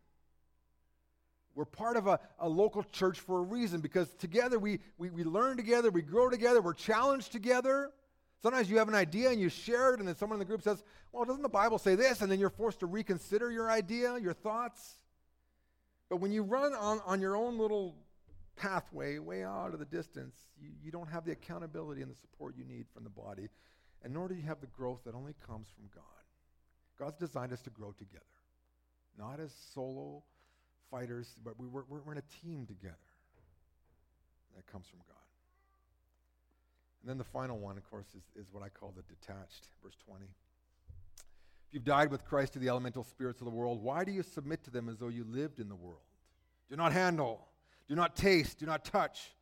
We're 1.55 1.65
part 1.65 1.97
of 1.97 2.07
a, 2.07 2.21
a 2.39 2.49
local 2.49 2.85
church 2.93 3.19
for 3.19 3.39
a 3.39 3.43
reason 3.43 3.81
because 3.81 4.13
together 4.15 4.59
we, 4.59 4.79
we, 4.99 5.11
we 5.11 5.25
learn 5.25 5.57
together, 5.57 5.91
we 5.91 6.03
grow 6.03 6.31
together, 6.31 6.61
we're 6.61 6.75
challenged 6.75 7.33
together. 7.33 7.91
Sometimes 8.43 8.71
you 8.71 8.79
have 8.79 8.89
an 8.89 8.95
idea 8.95 9.31
and 9.31 9.41
you 9.41 9.51
share 9.51 9.93
it, 9.95 10.01
and 10.01 10.09
then 10.09 10.17
someone 10.17 10.37
in 10.37 10.39
the 10.39 10.47
group 10.47 10.63
says, 10.63 10.83
Well, 11.13 11.25
doesn't 11.25 11.43
the 11.43 11.49
Bible 11.49 11.79
say 11.79 11.95
this? 11.95 12.23
And 12.23 12.33
then 12.33 12.41
you're 12.41 12.49
forced 12.49 12.81
to 12.81 12.87
reconsider 12.87 13.51
your 13.51 13.71
idea, 13.71 14.19
your 14.19 14.33
thoughts. 14.33 14.95
But 16.09 16.17
when 16.17 16.33
you 16.33 16.43
run 16.43 16.73
on, 16.75 17.01
on 17.05 17.21
your 17.21 17.37
own 17.37 17.59
little 17.59 17.95
pathway, 18.57 19.19
way 19.19 19.45
out 19.45 19.73
of 19.73 19.79
the 19.79 19.85
distance, 19.85 20.35
you, 20.61 20.71
you 20.83 20.91
don't 20.91 21.09
have 21.09 21.25
the 21.25 21.33
accountability 21.33 22.03
and 22.03 22.11
the 22.11 22.17
support 22.17 22.55
you 22.57 22.65
need 22.65 22.87
from 22.93 23.05
the 23.05 23.11
body, 23.11 23.49
and 24.03 24.13
nor 24.13 24.29
do 24.29 24.35
you 24.35 24.43
have 24.43 24.61
the 24.61 24.67
growth 24.69 25.01
that 25.05 25.15
only 25.15 25.35
comes 25.47 25.69
from 25.75 25.85
God. 25.95 26.05
God's 26.99 27.19
designed 27.19 27.53
us 27.53 27.63
to 27.63 27.71
grow 27.71 27.93
together, 27.93 28.25
not 29.19 29.39
as 29.41 29.53
solo 29.75 30.23
fighters, 30.91 31.37
but 31.45 31.59
we, 31.59 31.67
we're, 31.67 31.85
we're 31.89 32.13
in 32.13 32.19
a 32.19 32.43
team 32.43 32.67
together. 32.67 32.97
That 34.57 34.67
comes 34.67 34.87
from 34.89 34.99
God. 35.07 35.20
And 37.01 37.09
then 37.09 37.19
the 37.19 37.25
final 37.25 37.59
one, 37.59 37.77
of 37.77 37.89
course, 37.91 38.07
is, 38.15 38.23
is 38.43 38.53
what 38.53 38.63
I 38.63 38.69
call 38.69 38.93
the 38.95 39.03
detached, 39.03 39.69
verse 39.83 39.97
20. 40.07 40.25
If 40.25 41.75
you've 41.75 41.85
died 41.85 42.11
with 42.11 42.25
Christ 42.25 42.55
to 42.55 42.59
the 42.59 42.69
elemental 42.69 43.05
spirits 43.05 43.41
of 43.41 43.47
the 43.47 43.51
world, 43.51 43.83
why 43.83 44.05
do 44.05 44.13
you 44.13 44.23
submit 44.23 44.65
to 44.65 44.71
them 44.71 44.89
as 44.89 44.99
though 44.99 45.09
you 45.09 45.25
lived 45.25 45.61
in 45.61 45.69
the 45.69 45.75
world? 45.75 46.03
Do 46.69 46.77
not 46.77 46.93
handle, 46.93 47.47
do 47.89 47.95
not 47.95 48.17
taste, 48.17 48.59
do 48.59 48.67
not 48.67 48.85
touch. 48.85 49.33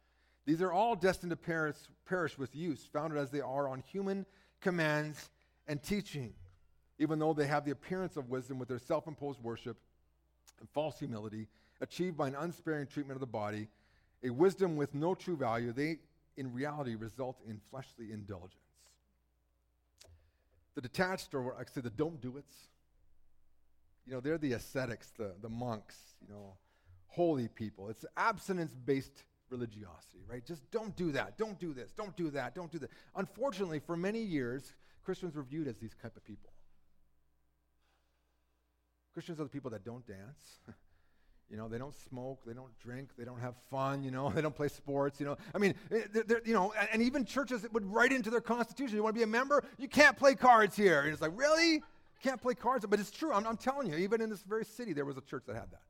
These 0.47 0.63
are 0.63 0.73
all 0.73 0.95
destined 0.95 1.31
to 1.31 1.37
perish, 1.37 1.77
perish 2.07 2.39
with 2.39 2.55
use, 2.55 2.89
founded 2.93 3.19
as 3.19 3.31
they 3.31 3.41
are 3.41 3.69
on 3.69 3.81
human 3.81 4.25
commands 4.61 5.31
and 5.67 5.83
teaching, 5.83 6.33
even 6.99 7.19
though 7.19 7.35
they 7.35 7.47
have 7.47 7.65
the 7.65 7.71
appearance 7.71 8.17
of 8.17 8.31
wisdom 8.31 8.59
with 8.59 8.69
their 8.69 8.79
self 8.79 9.07
imposed 9.07 9.43
worship 9.43 9.77
and 10.61 10.69
false 10.71 10.99
humility, 10.99 11.49
achieved 11.81 12.17
by 12.17 12.29
an 12.29 12.35
unsparing 12.35 12.87
treatment 12.87 13.17
of 13.17 13.21
the 13.21 13.27
body, 13.27 13.69
a 14.23 14.31
wisdom 14.31 14.77
with 14.77 14.95
no 14.95 15.15
true 15.15 15.37
value. 15.37 15.73
They 15.73 15.99
in 16.39 16.53
reality 16.53 16.95
result 16.95 17.37
in 17.47 17.61
fleshly 17.71 18.13
indulgence. 18.13 18.55
The 20.75 20.81
detached, 20.81 21.35
or 21.35 21.57
I 21.59 21.65
say 21.65 21.81
the 21.81 21.91
don't 21.91 22.21
do 22.21 22.37
it's, 22.37 22.55
you 24.07 24.13
know, 24.13 24.21
they're 24.21 24.39
the 24.39 24.53
ascetics, 24.53 25.11
the, 25.19 25.33
the 25.43 25.49
monks, 25.49 25.97
you 26.23 26.33
know, 26.33 26.55
holy 27.09 27.49
people. 27.49 27.91
It's 27.91 28.07
abstinence 28.17 28.73
based 28.73 29.25
religiosity, 29.51 30.23
right? 30.29 30.45
Just 30.47 30.71
don't 30.71 30.95
do 30.97 31.11
that, 31.13 31.37
don't 31.37 31.59
do 31.59 31.75
this, 31.75 31.93
don't 31.93 32.17
do 32.17 32.31
that, 32.31 32.55
don't 32.55 32.71
do 32.71 32.79
that. 32.79 32.91
Unfortunately, 33.17 33.81
for 33.81 33.97
many 33.97 34.23
years, 34.23 34.73
Christians 35.05 35.35
were 35.35 35.43
viewed 35.43 35.67
as 35.67 35.77
these 35.79 35.95
type 36.01 36.17
of 36.17 36.25
people. 36.25 36.53
Christians 39.13 39.41
are 39.41 39.45
the 39.45 39.49
people 39.49 39.73
that 39.73 39.85
don't 39.85 40.07
dance. 40.07 40.61
You 41.51 41.57
know, 41.57 41.67
they 41.67 41.79
don't 41.79 41.95
smoke, 41.95 42.41
they 42.47 42.53
don't 42.53 42.79
drink, 42.79 43.09
they 43.17 43.25
don't 43.25 43.41
have 43.41 43.55
fun, 43.71 44.03
you 44.03 44.11
know, 44.11 44.31
they 44.35 44.43
don't 44.43 44.55
play 44.55 44.69
sports, 44.69 45.19
you 45.19 45.27
know. 45.27 45.37
I 45.55 45.59
mean, 45.59 45.75
eh, 45.91 46.03
they're, 46.13 46.23
they're, 46.25 46.43
you 46.45 46.53
know, 46.53 46.75
and, 46.93 47.03
even 47.03 47.25
churches 47.25 47.67
would 47.73 47.87
write 47.87 48.13
into 48.13 48.31
their 48.31 48.43
constitution, 48.43 48.97
you 48.97 49.03
want 49.03 49.15
to 49.15 49.19
be 49.19 49.25
a 49.25 49.27
member? 49.27 49.65
You 49.79 49.89
can't 49.89 50.17
play 50.17 50.35
cards 50.35 50.77
here. 50.77 51.01
And 51.01 51.13
it's 51.13 51.23
like, 51.23 51.33
really? 51.35 51.83
Can't 52.23 52.41
play 52.41 52.55
cards? 52.55 52.85
But 52.87 53.01
it's 53.01 53.11
true. 53.11 53.33
I'm, 53.33 53.47
I'm 53.47 53.57
telling 53.57 53.89
you, 53.89 53.97
even 53.97 54.21
in 54.21 54.29
this 54.29 54.43
very 54.43 54.65
city, 54.65 54.93
there 54.93 55.07
was 55.07 55.17
a 55.17 55.23
church 55.23 55.45
that 55.47 55.55
had 55.55 55.71
that. 55.71 55.83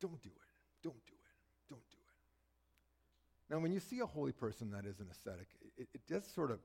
Don't 0.00 0.22
do 0.22 0.30
it. 0.30 0.82
Don't 0.82 1.04
do 1.04 1.12
it. 1.12 1.68
Don't 1.68 1.90
do 1.90 1.98
it. 1.98 3.52
Now, 3.54 3.60
when 3.60 3.72
you 3.72 3.80
see 3.80 3.98
a 3.98 4.06
holy 4.06 4.32
person 4.32 4.70
that 4.70 4.86
is 4.86 5.00
an 5.00 5.08
ascetic, 5.10 5.48
it, 5.76 5.88
it 5.92 6.00
does 6.08 6.26
sort 6.26 6.50
of 6.50 6.60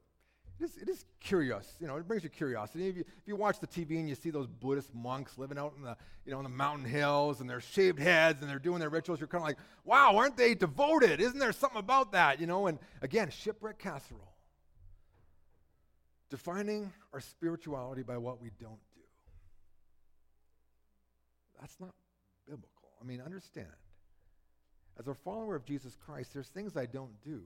it 0.60 0.63
is, 0.63 0.78
it 0.78 0.88
is 0.88 1.06
curious, 1.20 1.68
you 1.82 1.88
know, 1.88 1.98
it 1.98 2.08
brings 2.08 2.24
you 2.24 2.30
curiosity. 2.30 2.88
If 2.88 2.96
you, 2.96 3.02
if 3.02 3.28
you 3.28 3.36
watch 3.36 3.60
the 3.60 3.68
TV 3.68 4.00
and 4.00 4.08
you 4.08 4.15
see 4.15 4.30
those 4.30 4.48
Buddhist 4.48 4.94
monks 4.94 5.38
living 5.38 5.58
out 5.58 5.74
in 5.78 5.84
the, 5.84 5.98
you 6.26 6.32
know, 6.32 6.38
in 6.38 6.44
the 6.44 6.50
mountain 6.50 6.86
hills 6.86 7.41
and 7.41 7.50
their 7.50 7.60
shaved 7.60 8.00
heads 8.00 8.41
and 8.41 8.50
they're 8.50 8.60
doing 8.60 8.80
their 8.80 8.89
rituals, 8.89 9.20
you're 9.20 9.28
kind 9.28 9.41
of 9.41 9.48
like, 9.48 9.58
wow, 9.84 10.15
aren't 10.15 10.38
they 10.38 10.56
devoted? 10.56 11.20
Isn't 11.20 11.39
there 11.39 11.52
something 11.52 11.80
about 11.80 12.13
that, 12.13 12.39
you 12.39 12.48
know? 12.48 12.68
And 12.68 12.80
again, 13.02 13.30
shipwreck 13.30 13.80
casserole. 13.80 14.32
Defining 16.30 16.91
our 17.12 17.20
spirituality 17.20 18.04
by 18.04 18.18
what 18.18 18.41
we 18.41 18.50
don't 18.60 18.80
do. 18.96 19.02
That's 21.60 21.80
not 21.82 21.94
biblical. 22.48 22.70
I 23.02 23.06
mean, 23.06 23.20
understand. 23.20 23.68
As 24.98 25.08
a 25.08 25.13
follower 25.13 25.56
of 25.56 25.65
Jesus 25.65 25.98
Christ, 26.06 26.34
there's 26.34 26.48
things 26.48 26.78
I 26.78 26.86
don't 26.86 27.22
do 27.22 27.41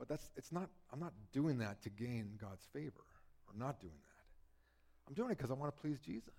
but 0.00 0.08
that's 0.08 0.32
it's 0.36 0.50
not 0.50 0.68
I'm 0.92 0.98
not 0.98 1.12
doing 1.32 1.58
that 1.58 1.82
to 1.82 1.90
gain 1.90 2.32
God's 2.40 2.66
favor 2.72 3.04
or 3.46 3.54
not 3.56 3.78
doing 3.80 3.92
that. 3.92 5.06
I'm 5.06 5.14
doing 5.14 5.30
it 5.30 5.36
because 5.36 5.50
I 5.50 5.54
want 5.54 5.72
to 5.72 5.80
please 5.80 6.00
Jesus. 6.00 6.32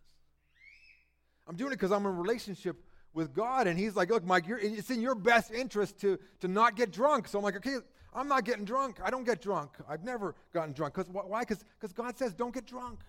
I'm 1.47 1.55
doing 1.55 1.71
it 1.71 1.75
because 1.75 1.91
I'm 1.91 2.01
in 2.01 2.07
a 2.07 2.11
relationship 2.11 2.77
with 3.13 3.33
God, 3.33 3.67
and 3.67 3.77
He's 3.77 3.95
like, 3.95 4.09
look, 4.09 4.25
Mike, 4.25 4.45
it's 4.47 4.89
in 4.89 5.01
your 5.01 5.15
best 5.15 5.51
interest 5.51 5.99
to, 6.01 6.17
to 6.39 6.47
not 6.47 6.75
get 6.75 6.91
drunk. 6.91 7.27
So 7.27 7.37
I'm 7.37 7.43
like, 7.43 7.57
okay, 7.57 7.75
I'm 8.13 8.27
not 8.27 8.45
getting 8.45 8.65
drunk. 8.65 8.99
I 9.03 9.09
don't 9.09 9.25
get 9.25 9.41
drunk. 9.41 9.71
I've 9.87 10.03
never 10.03 10.35
gotten 10.53 10.73
drunk. 10.73 10.93
Cause, 10.93 11.07
why? 11.09 11.41
Because 11.41 11.93
God 11.93 12.17
says, 12.17 12.33
don't 12.33 12.53
get 12.53 12.65
drunk. 12.65 12.99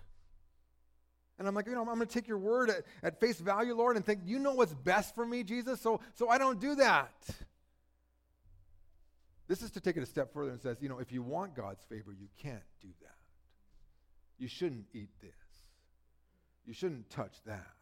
And 1.39 1.47
I'm 1.47 1.55
like, 1.55 1.67
you 1.67 1.73
know, 1.73 1.79
I'm 1.79 1.85
going 1.85 1.99
to 1.99 2.05
take 2.05 2.27
your 2.27 2.37
word 2.37 2.69
at, 2.69 2.83
at 3.01 3.19
face 3.19 3.39
value, 3.39 3.75
Lord, 3.75 3.95
and 3.95 4.05
think, 4.05 4.21
you 4.25 4.39
know 4.39 4.53
what's 4.53 4.73
best 4.73 5.15
for 5.15 5.25
me, 5.25 5.43
Jesus, 5.43 5.81
so, 5.81 5.99
so 6.15 6.29
I 6.29 6.37
don't 6.37 6.59
do 6.59 6.75
that. 6.75 7.11
This 9.47 9.61
is 9.61 9.71
to 9.71 9.81
take 9.81 9.97
it 9.97 10.03
a 10.03 10.07
step 10.07 10.33
further 10.33 10.51
and 10.51 10.61
says, 10.61 10.77
you 10.79 10.87
know, 10.87 10.99
if 10.99 11.11
you 11.11 11.21
want 11.21 11.55
God's 11.55 11.83
favor, 11.83 12.13
you 12.17 12.27
can't 12.41 12.63
do 12.81 12.87
that. 13.01 13.17
You 14.37 14.47
shouldn't 14.47 14.85
eat 14.93 15.09
this. 15.21 15.31
You 16.65 16.73
shouldn't 16.73 17.09
touch 17.09 17.35
that. 17.45 17.73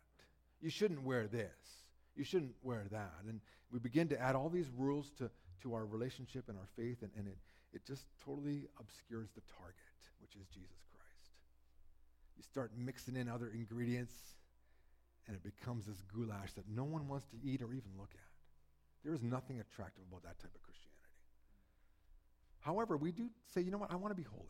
You 0.59 0.69
shouldn't 0.69 1.03
wear 1.03 1.27
this. 1.27 1.85
You 2.15 2.23
shouldn't 2.23 2.55
wear 2.63 2.85
that. 2.91 3.13
And 3.27 3.39
we 3.71 3.79
begin 3.79 4.07
to 4.09 4.19
add 4.19 4.35
all 4.35 4.49
these 4.49 4.69
rules 4.75 5.11
to, 5.19 5.29
to 5.63 5.73
our 5.73 5.85
relationship 5.85 6.49
and 6.49 6.57
our 6.57 6.67
faith, 6.75 7.03
and, 7.03 7.11
and 7.15 7.27
it, 7.27 7.37
it 7.73 7.85
just 7.85 8.05
totally 8.25 8.67
obscures 8.79 9.29
the 9.35 9.41
target, 9.57 9.77
which 10.19 10.35
is 10.35 10.47
Jesus 10.47 10.83
Christ. 10.91 11.31
You 12.37 12.43
start 12.43 12.71
mixing 12.75 13.15
in 13.15 13.29
other 13.29 13.51
ingredients, 13.53 14.13
and 15.27 15.35
it 15.35 15.43
becomes 15.43 15.85
this 15.85 16.01
goulash 16.13 16.53
that 16.53 16.67
no 16.67 16.83
one 16.83 17.07
wants 17.07 17.27
to 17.27 17.37
eat 17.43 17.61
or 17.61 17.71
even 17.71 17.91
look 17.97 18.11
at. 18.13 18.31
There 19.03 19.13
is 19.13 19.21
nothing 19.23 19.59
attractive 19.59 20.03
about 20.09 20.23
that 20.23 20.39
type 20.39 20.51
of. 20.53 20.70
However, 22.61 22.95
we 22.95 23.11
do 23.11 23.29
say, 23.53 23.61
you 23.61 23.71
know 23.71 23.77
what, 23.77 23.91
I 23.91 23.95
want 23.95 24.11
to 24.11 24.15
be 24.15 24.27
holy. 24.27 24.45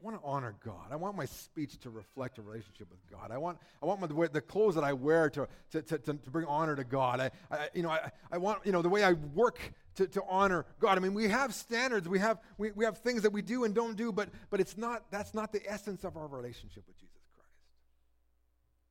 I 0.00 0.04
want 0.04 0.20
to 0.20 0.26
honor 0.26 0.54
God. 0.64 0.88
I 0.90 0.96
want 0.96 1.16
my 1.16 1.24
speech 1.24 1.78
to 1.80 1.90
reflect 1.90 2.38
a 2.38 2.42
relationship 2.42 2.90
with 2.90 3.00
God. 3.10 3.30
I 3.30 3.38
want, 3.38 3.58
I 3.82 3.86
want 3.86 4.00
my, 4.00 4.26
the, 4.26 4.40
clothes 4.40 4.74
that 4.74 4.84
I 4.84 4.92
wear 4.92 5.30
to, 5.30 5.48
to, 5.70 5.82
to, 5.82 5.98
to 5.98 6.30
bring 6.30 6.46
honor 6.46 6.76
to 6.76 6.84
God. 6.84 7.20
I, 7.20 7.30
I, 7.50 7.68
you 7.74 7.82
know, 7.82 7.90
I, 7.90 8.10
I 8.30 8.38
want 8.38 8.66
you 8.66 8.72
know, 8.72 8.82
the 8.82 8.88
way 8.88 9.04
I 9.04 9.12
work 9.12 9.58
to, 9.96 10.06
to 10.08 10.22
honor 10.28 10.66
God. 10.80 10.98
I 10.98 11.00
mean, 11.00 11.14
we 11.14 11.28
have 11.28 11.54
standards, 11.54 12.08
we 12.08 12.18
have, 12.18 12.38
we, 12.58 12.72
we 12.72 12.84
have 12.84 12.98
things 12.98 13.22
that 13.22 13.32
we 13.32 13.40
do 13.40 13.64
and 13.64 13.74
don't 13.74 13.96
do, 13.96 14.12
but, 14.12 14.28
but 14.50 14.60
it's 14.60 14.76
not, 14.76 15.04
that's 15.10 15.32
not 15.32 15.52
the 15.52 15.62
essence 15.66 16.04
of 16.04 16.16
our 16.16 16.26
relationship 16.26 16.84
with 16.86 16.98
Jesus 16.98 17.24
Christ. 17.34 17.50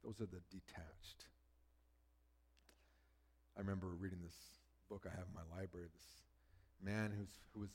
Those 0.04 0.22
are 0.22 0.30
the 0.32 0.42
detached. 0.50 1.26
I 3.58 3.62
remember 3.62 3.88
reading 4.00 4.20
this 4.24 4.36
book 4.90 5.06
I 5.06 5.10
have 5.10 5.28
in 5.28 5.34
my 5.36 5.58
library, 5.60 5.88
this 5.94 6.23
man 6.84 7.14
who's, 7.18 7.32
who 7.54 7.62
was 7.62 7.70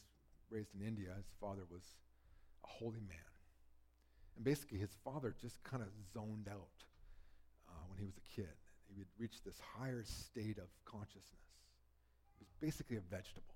raised 0.51 0.75
in 0.79 0.87
India. 0.87 1.11
His 1.17 1.33
father 1.41 1.63
was 1.71 1.83
a 2.65 2.67
holy 2.67 3.01
man. 3.01 3.19
And 4.37 4.45
basically, 4.45 4.79
his 4.79 4.97
father 5.05 5.35
just 5.41 5.63
kind 5.65 5.83
of 5.83 5.89
zoned 6.13 6.49
out 6.49 6.85
uh, 7.69 7.73
when 7.89 7.99
he 7.99 8.05
was 8.05 8.17
a 8.17 8.37
kid. 8.37 8.55
He 8.89 8.95
would 8.97 9.09
reach 9.19 9.43
this 9.45 9.57
higher 9.77 10.03
state 10.05 10.59
of 10.59 10.69
consciousness. 10.85 11.25
He 12.39 12.45
was 12.45 12.53
basically 12.61 12.97
a 12.97 13.01
vegetable. 13.01 13.55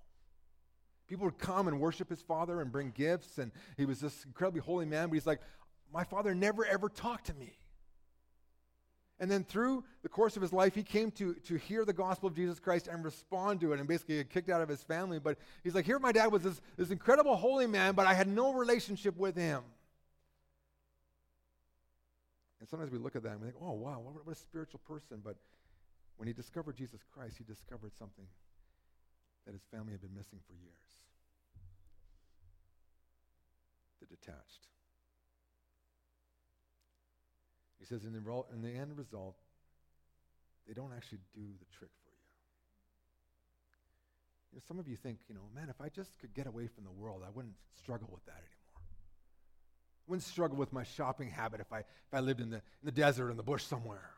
People 1.08 1.26
would 1.26 1.38
come 1.38 1.68
and 1.68 1.80
worship 1.80 2.08
his 2.08 2.22
father 2.22 2.60
and 2.60 2.72
bring 2.72 2.92
gifts, 2.94 3.38
and 3.38 3.52
he 3.76 3.84
was 3.84 4.00
this 4.00 4.24
incredibly 4.24 4.60
holy 4.60 4.86
man, 4.86 5.08
but 5.08 5.14
he's 5.14 5.26
like, 5.26 5.40
My 5.92 6.04
father 6.04 6.34
never 6.34 6.64
ever 6.64 6.88
talked 6.88 7.26
to 7.26 7.34
me. 7.34 7.52
And 9.20 9.31
then 9.31 9.44
through 9.44 9.85
the 10.03 10.09
course 10.09 10.37
of 10.37 10.42
his 10.42 10.53
life, 10.53 10.75
he 10.75 10.83
came 10.83 11.11
to, 11.12 11.35
to 11.35 11.57
hear 11.57 11.85
the 11.85 11.92
gospel 11.92 12.29
of 12.29 12.35
Jesus 12.35 12.59
Christ 12.59 12.88
and 12.88 13.05
respond 13.05 13.61
to 13.61 13.72
it 13.72 13.79
and 13.79 13.88
basically 13.88 14.16
get 14.16 14.31
kicked 14.31 14.51
out 14.51 14.61
of 14.61 14.68
his 14.68 14.83
family. 14.83 15.18
But 15.18 15.38
he's 15.62 15.75
like, 15.75 15.87
Here, 15.87 15.98
my 15.98 16.12
dad 16.12 16.33
was 16.33 16.42
this, 16.42 16.61
this 16.77 16.90
incredible 16.90 17.37
holy 17.37 17.66
man, 17.66 17.94
but 17.94 18.07
I 18.07 18.14
had 18.14 18.27
no 18.27 18.53
relationship 18.53 19.16
with 19.16 19.37
him. 19.37 19.62
And 22.59 22.68
sometimes 22.68 22.90
we 22.90 22.98
look 22.98 23.16
at 23.16 23.22
that 23.22 23.33
and 23.33 23.40
we 23.40 23.48
think, 23.48 23.62
Oh, 23.62 23.72
wow, 23.72 24.01
what, 24.01 24.27
what 24.27 24.37
a 24.37 24.38
spiritual 24.38 24.81
person. 24.87 25.20
But 25.22 25.37
when 26.16 26.27
he 26.27 26.33
discovered 26.33 26.77
Jesus 26.77 27.01
Christ, 27.14 27.37
he 27.38 27.44
discovered 27.44 27.92
something 27.98 28.27
that 29.46 29.53
his 29.53 29.62
family 29.70 29.92
had 29.92 30.01
been 30.01 30.14
missing 30.14 30.40
for 30.46 30.55
years 30.55 31.03
the 34.03 34.16
detached. 34.16 34.66
He 37.83 37.87
says, 37.87 38.05
in 38.05 38.12
the, 38.12 38.45
in 38.55 38.62
the 38.62 38.71
end 38.71 38.97
result, 38.97 39.35
they 40.68 40.73
don't 40.73 40.92
actually 40.97 41.18
do 41.35 41.40
the 41.40 41.66
trick 41.77 41.90
for 42.05 42.11
you. 42.11 42.16
You 44.53 44.57
know, 44.59 44.62
some 44.68 44.79
of 44.79 44.87
you 44.87 44.95
think, 44.95 45.18
you 45.29 45.35
know, 45.35 45.40
man, 45.53 45.68
if 45.68 45.81
I 45.81 45.88
just 45.88 46.16
could 46.21 46.33
get 46.33 46.47
away 46.47 46.68
from 46.68 46.85
the 46.85 46.92
world, 46.92 47.23
I 47.27 47.31
wouldn't 47.31 47.57
struggle 47.77 48.09
with 48.12 48.25
that 48.27 48.38
anymore. 48.38 48.77
I 48.77 50.07
wouldn't 50.07 50.23
struggle 50.23 50.57
with 50.57 50.73
my 50.73 50.85
shopping 50.85 51.29
habit 51.29 51.61
if 51.61 51.73
I, 51.73 51.81
if 51.81 52.14
I 52.14 52.21
lived 52.21 52.40
in 52.40 52.51
the, 52.51 52.59
in 52.59 52.85
the 52.85 52.92
desert 52.92 53.33
in 53.33 53.37
the 53.37 53.42
bush 53.42 53.64
somewhere. 53.64 54.11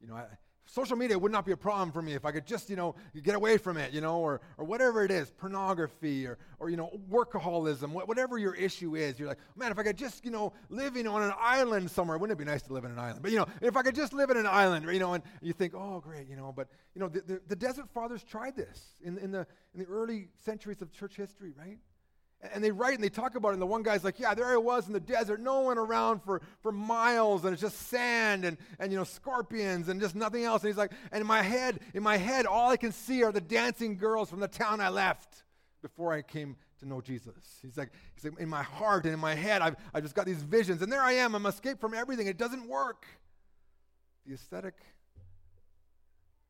You 0.00 0.08
know, 0.08 0.16
I, 0.16 0.24
social 0.68 0.96
media 0.96 1.18
would 1.18 1.32
not 1.32 1.46
be 1.46 1.52
a 1.52 1.56
problem 1.56 1.90
for 1.90 2.02
me 2.02 2.12
if 2.12 2.24
I 2.24 2.30
could 2.30 2.46
just, 2.46 2.68
you 2.68 2.76
know, 2.76 2.94
get 3.22 3.34
away 3.34 3.56
from 3.56 3.76
it, 3.76 3.92
you 3.92 4.00
know, 4.00 4.18
or, 4.18 4.40
or 4.58 4.64
whatever 4.64 5.02
it 5.02 5.10
is, 5.10 5.30
pornography 5.30 6.26
or, 6.26 6.38
or, 6.58 6.68
you 6.68 6.76
know, 6.76 6.90
workaholism, 7.10 7.92
whatever 7.92 8.38
your 8.38 8.54
issue 8.54 8.94
is. 8.94 9.18
You're 9.18 9.28
like, 9.28 9.38
man, 9.56 9.72
if 9.72 9.78
I 9.78 9.82
could 9.82 9.96
just, 9.96 10.24
you 10.24 10.30
know, 10.30 10.52
living 10.68 11.08
on 11.08 11.22
an 11.22 11.32
island 11.40 11.90
somewhere, 11.90 12.18
wouldn't 12.18 12.38
it 12.38 12.44
be 12.44 12.50
nice 12.50 12.62
to 12.62 12.72
live 12.72 12.84
in 12.84 12.90
an 12.90 12.98
island? 12.98 13.22
But, 13.22 13.30
you 13.30 13.38
know, 13.38 13.46
if 13.62 13.76
I 13.76 13.82
could 13.82 13.94
just 13.94 14.12
live 14.12 14.30
in 14.30 14.36
an 14.36 14.46
island, 14.46 14.86
you 14.92 14.98
know, 14.98 15.14
and 15.14 15.24
you 15.40 15.54
think, 15.54 15.74
oh, 15.74 16.00
great, 16.00 16.28
you 16.28 16.36
know, 16.36 16.52
but, 16.54 16.68
you 16.94 17.00
know, 17.00 17.08
the, 17.08 17.20
the, 17.22 17.40
the 17.48 17.56
desert 17.56 17.88
fathers 17.88 18.22
tried 18.22 18.54
this 18.54 18.84
in, 19.02 19.16
in, 19.18 19.30
the, 19.30 19.46
in 19.74 19.80
the 19.80 19.86
early 19.86 20.28
centuries 20.44 20.82
of 20.82 20.92
church 20.92 21.16
history, 21.16 21.52
right? 21.58 21.78
And 22.54 22.62
they 22.62 22.70
write 22.70 22.94
and 22.94 23.02
they 23.02 23.08
talk 23.08 23.34
about 23.34 23.48
it, 23.48 23.54
and 23.54 23.62
the 23.62 23.66
one 23.66 23.82
guy's 23.82 24.04
like, 24.04 24.20
Yeah, 24.20 24.32
there 24.34 24.46
I 24.46 24.56
was 24.56 24.86
in 24.86 24.92
the 24.92 25.00
desert, 25.00 25.40
no 25.40 25.60
one 25.60 25.76
around 25.76 26.22
for, 26.22 26.40
for 26.62 26.70
miles, 26.70 27.44
and 27.44 27.52
it's 27.52 27.62
just 27.62 27.88
sand 27.88 28.44
and, 28.44 28.56
and 28.78 28.92
you 28.92 28.98
know, 28.98 29.04
scorpions 29.04 29.88
and 29.88 30.00
just 30.00 30.14
nothing 30.14 30.44
else. 30.44 30.62
And 30.62 30.68
he's 30.68 30.78
like, 30.78 30.92
and 31.10 31.20
in 31.20 31.26
my 31.26 31.42
head, 31.42 31.80
in 31.94 32.02
my 32.02 32.16
head, 32.16 32.46
all 32.46 32.70
I 32.70 32.76
can 32.76 32.92
see 32.92 33.24
are 33.24 33.32
the 33.32 33.40
dancing 33.40 33.96
girls 33.96 34.30
from 34.30 34.38
the 34.38 34.48
town 34.48 34.80
I 34.80 34.88
left 34.88 35.42
before 35.82 36.12
I 36.12 36.22
came 36.22 36.56
to 36.78 36.86
know 36.86 37.00
Jesus. 37.00 37.58
He's 37.60 37.76
like, 37.76 37.90
he's 38.14 38.24
like 38.24 38.38
in 38.38 38.48
my 38.48 38.62
heart 38.62 39.04
and 39.04 39.14
in 39.14 39.20
my 39.20 39.34
head, 39.34 39.60
I've, 39.60 39.76
I've 39.92 40.04
just 40.04 40.14
got 40.14 40.26
these 40.26 40.42
visions, 40.42 40.80
and 40.80 40.92
there 40.92 41.02
I 41.02 41.12
am, 41.12 41.34
I'm 41.34 41.46
escaped 41.46 41.80
from 41.80 41.92
everything. 41.92 42.28
It 42.28 42.38
doesn't 42.38 42.68
work. 42.68 43.04
The 44.26 44.34
ascetic, 44.34 44.74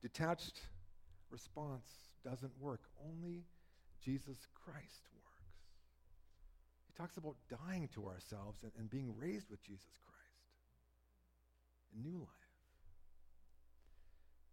detached 0.02 0.60
response 1.30 1.86
doesn't 2.24 2.52
work. 2.60 2.80
Only 3.06 3.44
Jesus 4.04 4.46
Christ 4.54 5.07
talks 6.98 7.16
about 7.16 7.36
dying 7.48 7.88
to 7.94 8.06
ourselves 8.08 8.62
and, 8.62 8.72
and 8.78 8.90
being 8.90 9.14
raised 9.16 9.48
with 9.48 9.62
Jesus 9.62 9.98
Christ 10.04 10.42
A 11.94 12.08
new 12.08 12.18
life. 12.18 12.28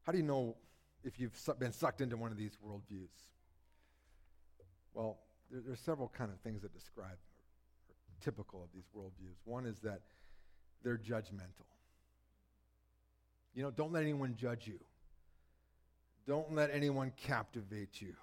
How 0.03 0.11
do 0.11 0.19
you 0.19 0.23
know 0.23 0.55
if 1.03 1.19
you've 1.19 1.33
been 1.59 1.73
sucked 1.73 2.01
into 2.01 2.15
one 2.15 2.31
of 2.31 2.37
these 2.37 2.57
worldviews? 2.63 3.09
Well, 4.93 5.17
there, 5.51 5.61
there 5.61 5.73
are 5.73 5.77
several 5.77 6.07
kind 6.07 6.31
of 6.31 6.39
things 6.41 6.61
that 6.61 6.73
describe 6.73 7.17
typical 8.23 8.63
of 8.63 8.69
these 8.73 8.85
worldviews. 8.95 9.35
One 9.43 9.65
is 9.65 9.79
that 9.79 10.01
they're 10.83 10.97
judgmental. 10.97 11.65
You 13.55 13.63
know, 13.63 13.71
don't 13.71 13.91
let 13.91 14.03
anyone 14.03 14.35
judge 14.35 14.67
you. 14.67 14.79
Don't 16.27 16.53
let 16.53 16.69
anyone 16.71 17.11
captivate 17.17 18.01
you. 18.01 18.13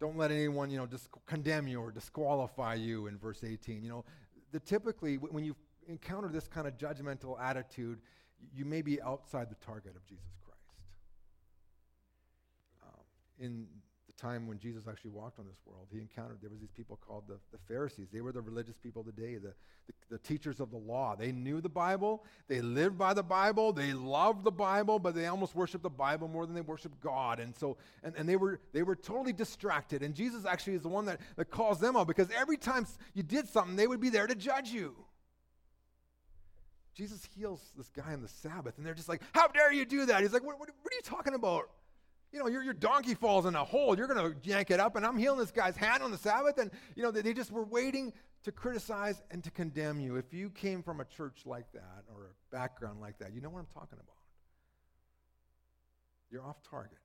Don't 0.00 0.16
let 0.16 0.30
anyone, 0.30 0.70
you 0.70 0.78
know, 0.78 0.86
dis- 0.86 1.08
condemn 1.26 1.66
you 1.66 1.80
or 1.80 1.90
disqualify 1.90 2.74
you 2.74 3.08
in 3.08 3.18
verse 3.18 3.42
18. 3.42 3.82
You 3.82 3.88
know, 3.88 4.04
the, 4.52 4.60
typically, 4.60 5.16
when 5.16 5.44
you 5.44 5.56
encounter 5.88 6.28
this 6.28 6.46
kind 6.46 6.66
of 6.68 6.76
judgmental 6.76 7.40
attitude, 7.40 7.98
you 8.54 8.64
may 8.64 8.82
be 8.82 9.02
outside 9.02 9.50
the 9.50 9.56
target 9.56 9.96
of 9.96 10.06
Jesus 10.06 10.38
Christ. 10.44 10.60
Um, 12.82 13.04
in 13.40 13.66
time 14.18 14.46
when 14.46 14.58
Jesus 14.58 14.84
actually 14.88 15.12
walked 15.12 15.38
on 15.38 15.46
this 15.46 15.58
world, 15.64 15.86
he 15.90 15.98
encountered, 15.98 16.38
there 16.40 16.50
was 16.50 16.60
these 16.60 16.72
people 16.76 16.98
called 17.06 17.24
the, 17.28 17.38
the 17.52 17.58
Pharisees. 17.68 18.08
They 18.12 18.20
were 18.20 18.32
the 18.32 18.40
religious 18.40 18.76
people 18.76 19.00
of 19.00 19.06
the 19.06 19.12
day, 19.12 19.36
the, 19.36 19.54
the, 19.86 19.92
the, 20.10 20.18
teachers 20.18 20.60
of 20.60 20.70
the 20.70 20.76
law. 20.76 21.16
They 21.16 21.32
knew 21.32 21.60
the 21.60 21.68
Bible, 21.68 22.24
they 22.48 22.60
lived 22.60 22.98
by 22.98 23.14
the 23.14 23.22
Bible, 23.22 23.72
they 23.72 23.92
loved 23.92 24.44
the 24.44 24.50
Bible, 24.50 24.98
but 24.98 25.14
they 25.14 25.26
almost 25.26 25.54
worshiped 25.54 25.82
the 25.82 25.90
Bible 25.90 26.28
more 26.28 26.46
than 26.46 26.54
they 26.54 26.60
worshiped 26.60 27.00
God. 27.00 27.40
And 27.40 27.54
so, 27.56 27.76
and, 28.02 28.14
and 28.16 28.28
they 28.28 28.36
were 28.36 28.60
they 28.72 28.82
were 28.82 28.96
totally 28.96 29.32
distracted. 29.32 30.02
And 30.02 30.14
Jesus 30.14 30.44
actually 30.44 30.74
is 30.74 30.82
the 30.82 30.88
one 30.88 31.06
that, 31.06 31.20
that 31.36 31.50
calls 31.50 31.78
them 31.78 31.96
out 31.96 32.06
because 32.06 32.28
every 32.36 32.56
time 32.56 32.86
you 33.14 33.22
did 33.22 33.48
something, 33.48 33.76
they 33.76 33.86
would 33.86 34.00
be 34.00 34.10
there 34.10 34.26
to 34.26 34.34
judge 34.34 34.70
you. 34.70 34.94
Jesus 36.94 37.28
heals 37.36 37.60
this 37.76 37.88
guy 37.90 38.12
on 38.12 38.22
the 38.22 38.28
Sabbath, 38.28 38.76
and 38.76 38.84
they're 38.84 38.94
just 38.94 39.08
like, 39.08 39.22
How 39.32 39.46
dare 39.46 39.72
you 39.72 39.84
do 39.84 40.06
that? 40.06 40.22
He's 40.22 40.32
like, 40.32 40.42
What, 40.44 40.58
what, 40.58 40.68
what 40.82 40.92
are 40.92 40.96
you 40.96 41.02
talking 41.02 41.34
about? 41.34 41.70
You 42.32 42.40
know, 42.40 42.48
your, 42.48 42.62
your 42.62 42.74
donkey 42.74 43.14
falls 43.14 43.46
in 43.46 43.54
a 43.54 43.64
hole. 43.64 43.96
You're 43.96 44.06
going 44.06 44.32
to 44.32 44.48
yank 44.48 44.70
it 44.70 44.80
up, 44.80 44.96
and 44.96 45.06
I'm 45.06 45.16
healing 45.16 45.38
this 45.38 45.50
guy's 45.50 45.76
hand 45.76 46.02
on 46.02 46.10
the 46.10 46.18
Sabbath. 46.18 46.58
And, 46.58 46.70
you 46.94 47.02
know, 47.02 47.10
they, 47.10 47.22
they 47.22 47.32
just 47.32 47.50
were 47.50 47.64
waiting 47.64 48.12
to 48.44 48.52
criticize 48.52 49.22
and 49.30 49.42
to 49.44 49.50
condemn 49.50 50.00
you. 50.00 50.16
If 50.16 50.32
you 50.32 50.50
came 50.50 50.82
from 50.82 51.00
a 51.00 51.04
church 51.04 51.42
like 51.46 51.72
that 51.72 52.04
or 52.14 52.26
a 52.26 52.54
background 52.54 53.00
like 53.00 53.18
that, 53.18 53.32
you 53.32 53.40
know 53.40 53.48
what 53.48 53.60
I'm 53.60 53.66
talking 53.72 53.98
about. 53.98 54.16
You're 56.30 56.44
off 56.44 56.56
target. 56.68 56.98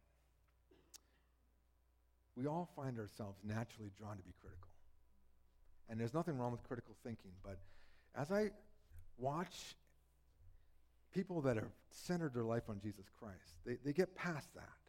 We 2.35 2.47
all 2.47 2.69
find 2.75 2.99
ourselves 2.99 3.39
naturally 3.43 3.91
drawn 3.97 4.17
to 4.17 4.23
be 4.23 4.33
critical. 4.41 4.67
And 5.89 5.99
there's 5.99 6.13
nothing 6.13 6.37
wrong 6.37 6.51
with 6.51 6.63
critical 6.63 6.95
thinking, 7.03 7.31
but 7.43 7.59
as 8.15 8.31
I 8.31 8.51
watch 9.17 9.75
people 11.13 11.41
that 11.41 11.55
have 11.55 11.71
centered 11.91 12.33
their 12.33 12.43
life 12.43 12.63
on 12.69 12.79
Jesus 12.81 13.05
Christ, 13.19 13.59
they, 13.65 13.77
they 13.85 13.93
get 13.93 14.15
past 14.15 14.47
that. 14.55 14.82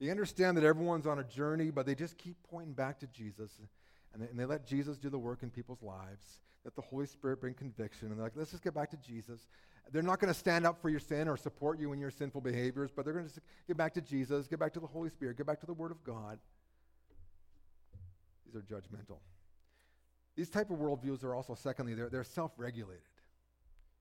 They 0.00 0.10
understand 0.10 0.56
that 0.56 0.64
everyone's 0.64 1.06
on 1.06 1.18
a 1.18 1.24
journey, 1.24 1.70
but 1.70 1.86
they 1.86 1.94
just 1.94 2.16
keep 2.18 2.36
pointing 2.50 2.72
back 2.72 3.00
to 3.00 3.06
Jesus. 3.08 3.52
And 4.12 4.22
they, 4.22 4.26
and 4.28 4.38
they 4.38 4.44
let 4.44 4.66
Jesus 4.66 4.96
do 4.96 5.10
the 5.10 5.18
work 5.18 5.42
in 5.42 5.50
people's 5.50 5.82
lives. 5.82 6.40
Let 6.64 6.76
the 6.76 6.82
Holy 6.82 7.06
Spirit 7.06 7.40
bring 7.40 7.54
conviction. 7.54 8.08
And 8.08 8.16
they're 8.16 8.24
like, 8.24 8.34
let's 8.36 8.50
just 8.50 8.62
get 8.62 8.74
back 8.74 8.90
to 8.90 8.96
Jesus. 8.96 9.46
They're 9.90 10.02
not 10.02 10.20
going 10.20 10.32
to 10.32 10.38
stand 10.38 10.66
up 10.66 10.80
for 10.80 10.90
your 10.90 11.00
sin 11.00 11.28
or 11.28 11.36
support 11.36 11.80
you 11.80 11.92
in 11.92 12.00
your 12.00 12.10
sinful 12.10 12.42
behaviors, 12.42 12.90
but 12.94 13.04
they're 13.04 13.14
going 13.14 13.28
to 13.28 13.40
get 13.66 13.76
back 13.76 13.94
to 13.94 14.00
Jesus, 14.00 14.46
get 14.46 14.58
back 14.58 14.72
to 14.74 14.80
the 14.80 14.86
Holy 14.86 15.08
Spirit, 15.08 15.36
get 15.36 15.46
back 15.46 15.60
to 15.60 15.66
the 15.66 15.72
Word 15.72 15.90
of 15.90 16.04
God. 16.04 16.38
These 18.44 18.54
are 18.54 18.62
judgmental. 18.62 19.18
These 20.36 20.50
type 20.50 20.70
of 20.70 20.78
worldviews 20.78 21.24
are 21.24 21.34
also, 21.34 21.54
secondly, 21.54 21.94
they're, 21.94 22.08
they're 22.08 22.24
self-regulated. 22.24 23.02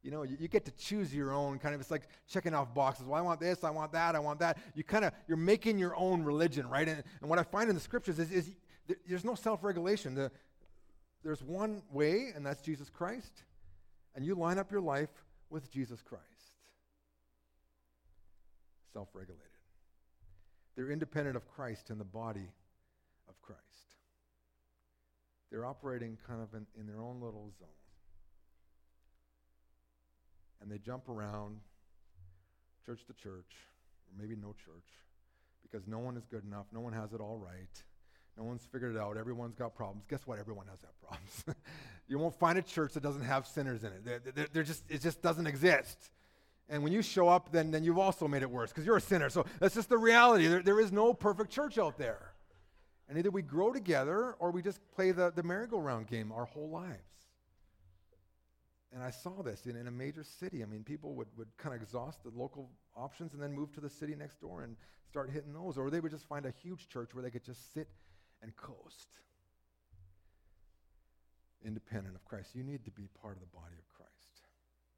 You 0.03 0.11
know, 0.11 0.23
you, 0.23 0.37
you, 0.39 0.47
get 0.47 0.63
to 0.65 0.71
choose 0.71 1.13
your 1.13 1.33
own 1.33 1.59
kind 1.59 1.75
of, 1.75 1.81
it's 1.81 1.91
like 1.91 2.07
checking 2.29 2.53
off 2.53 2.73
boxes. 2.73 3.05
Well, 3.05 3.19
I 3.19 3.21
want 3.21 3.39
this, 3.39 3.63
I 3.63 3.69
want 3.69 3.91
that, 3.91 4.15
I 4.15 4.19
want 4.19 4.39
that. 4.39 4.57
You 4.73 4.83
kind 4.83 5.03
of, 5.03 5.11
you're 5.27 5.37
making 5.37 5.79
your 5.79 5.95
own 5.95 6.23
religion, 6.23 6.69
right? 6.69 6.87
And, 6.87 7.03
and 7.21 7.29
what 7.29 7.39
I 7.39 7.43
find 7.43 7.67
in 7.67 7.75
the 7.75 7.81
scriptures 7.81 8.19
is, 8.19 8.31
is 8.31 8.51
there's 9.07 9.25
no 9.25 9.35
self-regulation. 9.35 10.15
The, 10.15 10.31
there's 11.23 11.41
one 11.41 11.81
way, 11.91 12.31
and 12.35 12.45
that's 12.45 12.61
Jesus 12.61 12.89
Christ. 12.89 13.43
And 14.15 14.25
you 14.25 14.35
line 14.35 14.57
up 14.57 14.71
your 14.71 14.81
life 14.81 15.09
with 15.49 15.71
Jesus 15.71 16.01
Christ. 16.01 16.23
Self-regulated. 18.93 19.43
They're 20.75 20.91
independent 20.91 21.35
of 21.35 21.47
Christ 21.47 21.89
and 21.89 21.99
the 21.99 22.05
body 22.05 22.47
of 23.27 23.41
Christ. 23.41 23.61
they're 25.51 25.65
operating 25.65 26.17
kind 26.27 26.41
of 26.41 26.53
in, 26.53 26.65
in 26.79 26.87
their 26.87 27.01
own 27.01 27.19
little 27.19 27.51
zone. 27.59 27.67
And 30.62 30.72
they 30.72 30.78
jump 30.78 31.10
around 31.10 31.58
church 32.86 33.05
to 33.08 33.14
church, 33.14 33.51
or 34.08 34.22
maybe 34.22 34.36
no 34.36 34.53
church, 34.53 34.88
because 35.62 35.88
no 35.88 35.99
one 35.99 36.18
is 36.18 36.26
good 36.26 36.43
enough, 36.45 36.66
no 36.74 36.80
one 36.80 36.93
has 36.93 37.14
it 37.14 37.20
all 37.20 37.38
right. 37.38 37.84
No 38.38 38.43
one's 38.43 38.66
figured 38.72 38.95
it 38.95 38.99
out. 38.99 39.18
Everyone's 39.18 39.55
got 39.55 39.74
problems. 39.74 40.05
Guess 40.08 40.28
what? 40.28 40.38
Everyone 40.38 40.68
has 40.68 40.80
that 40.82 40.93
problems. 41.01 41.60
you 42.08 42.20
won't 42.20 42.38
find 42.38 42.60
a 42.60 42.62
church 42.62 42.93
that 42.93 43.01
doesn't 43.01 43.24
have 43.24 43.47
sinners 43.47 43.84
in 43.84 43.91
it. 43.91 44.05
They're, 44.05 44.20
they're, 44.20 44.47
they're 44.53 44.64
just, 44.64 44.84
it 44.89 45.01
just 45.01 45.24
doesn't 45.24 45.47
exist. 45.47 46.12
And 46.70 46.84
when 46.84 46.93
you 46.93 47.01
show 47.01 47.28
up, 47.28 47.51
then, 47.51 47.72
then 47.72 47.84
you've 47.84 47.97
also 47.97 48.28
made 48.28 48.43
it 48.43 48.49
worse 48.49 48.70
because 48.70 48.86
you're 48.86 48.97
a 48.97 49.01
sinner. 49.01 49.30
So 49.30 49.45
that's 49.60 49.74
just 49.74 49.89
the 49.89 49.97
reality. 49.97 50.47
There, 50.47 50.62
there 50.62 50.80
is 50.80 50.91
no 50.91 51.14
perfect 51.14 51.49
church 51.49 51.80
out 51.80 51.97
there. 51.97 52.34
And 53.10 53.18
either 53.18 53.32
we 53.32 53.41
grow 53.41 53.72
together 53.72 54.36
or 54.39 54.51
we 54.51 54.62
just 54.62 54.80
play 54.93 55.12
the, 55.12 55.32
the 55.34 55.41
merry-go-round 55.41 56.08
game 56.08 56.32
our 56.32 56.45
whole 56.45 56.70
lives. 56.70 57.16
And 58.93 59.03
I 59.03 59.09
saw 59.09 59.43
this 59.43 59.65
in, 59.65 59.75
in 59.75 59.88
a 59.88 59.91
major 59.91 60.23
city. 60.23 60.63
I 60.63 60.65
mean, 60.65 60.83
people 60.83 61.13
would, 61.15 61.27
would 61.38 61.49
kind 61.57 61.75
of 61.75 61.81
exhaust 61.81 62.23
the 62.23 62.31
local 62.35 62.69
options 62.95 63.33
and 63.33 63.41
then 63.41 63.53
move 63.53 63.73
to 63.73 63.81
the 63.81 63.89
city 63.89 64.15
next 64.15 64.39
door 64.39 64.63
and 64.63 64.75
start 65.09 65.29
hitting 65.29 65.53
those. 65.53 65.77
Or 65.77 65.89
they 65.89 65.99
would 65.99 66.11
just 66.11 66.27
find 66.27 66.45
a 66.45 66.53
huge 66.63 66.88
church 66.88 67.13
where 67.13 67.21
they 67.21 67.29
could 67.29 67.43
just 67.43 67.73
sit 67.73 67.89
and 68.41 68.55
coast. 68.55 69.09
Independent 71.65 72.15
of 72.15 72.23
Christ. 72.23 72.55
You 72.55 72.63
need 72.63 72.85
to 72.85 72.91
be 72.91 73.09
part 73.21 73.35
of 73.35 73.41
the 73.41 73.47
body 73.47 73.75
of 73.77 73.89
Christ. 73.89 74.11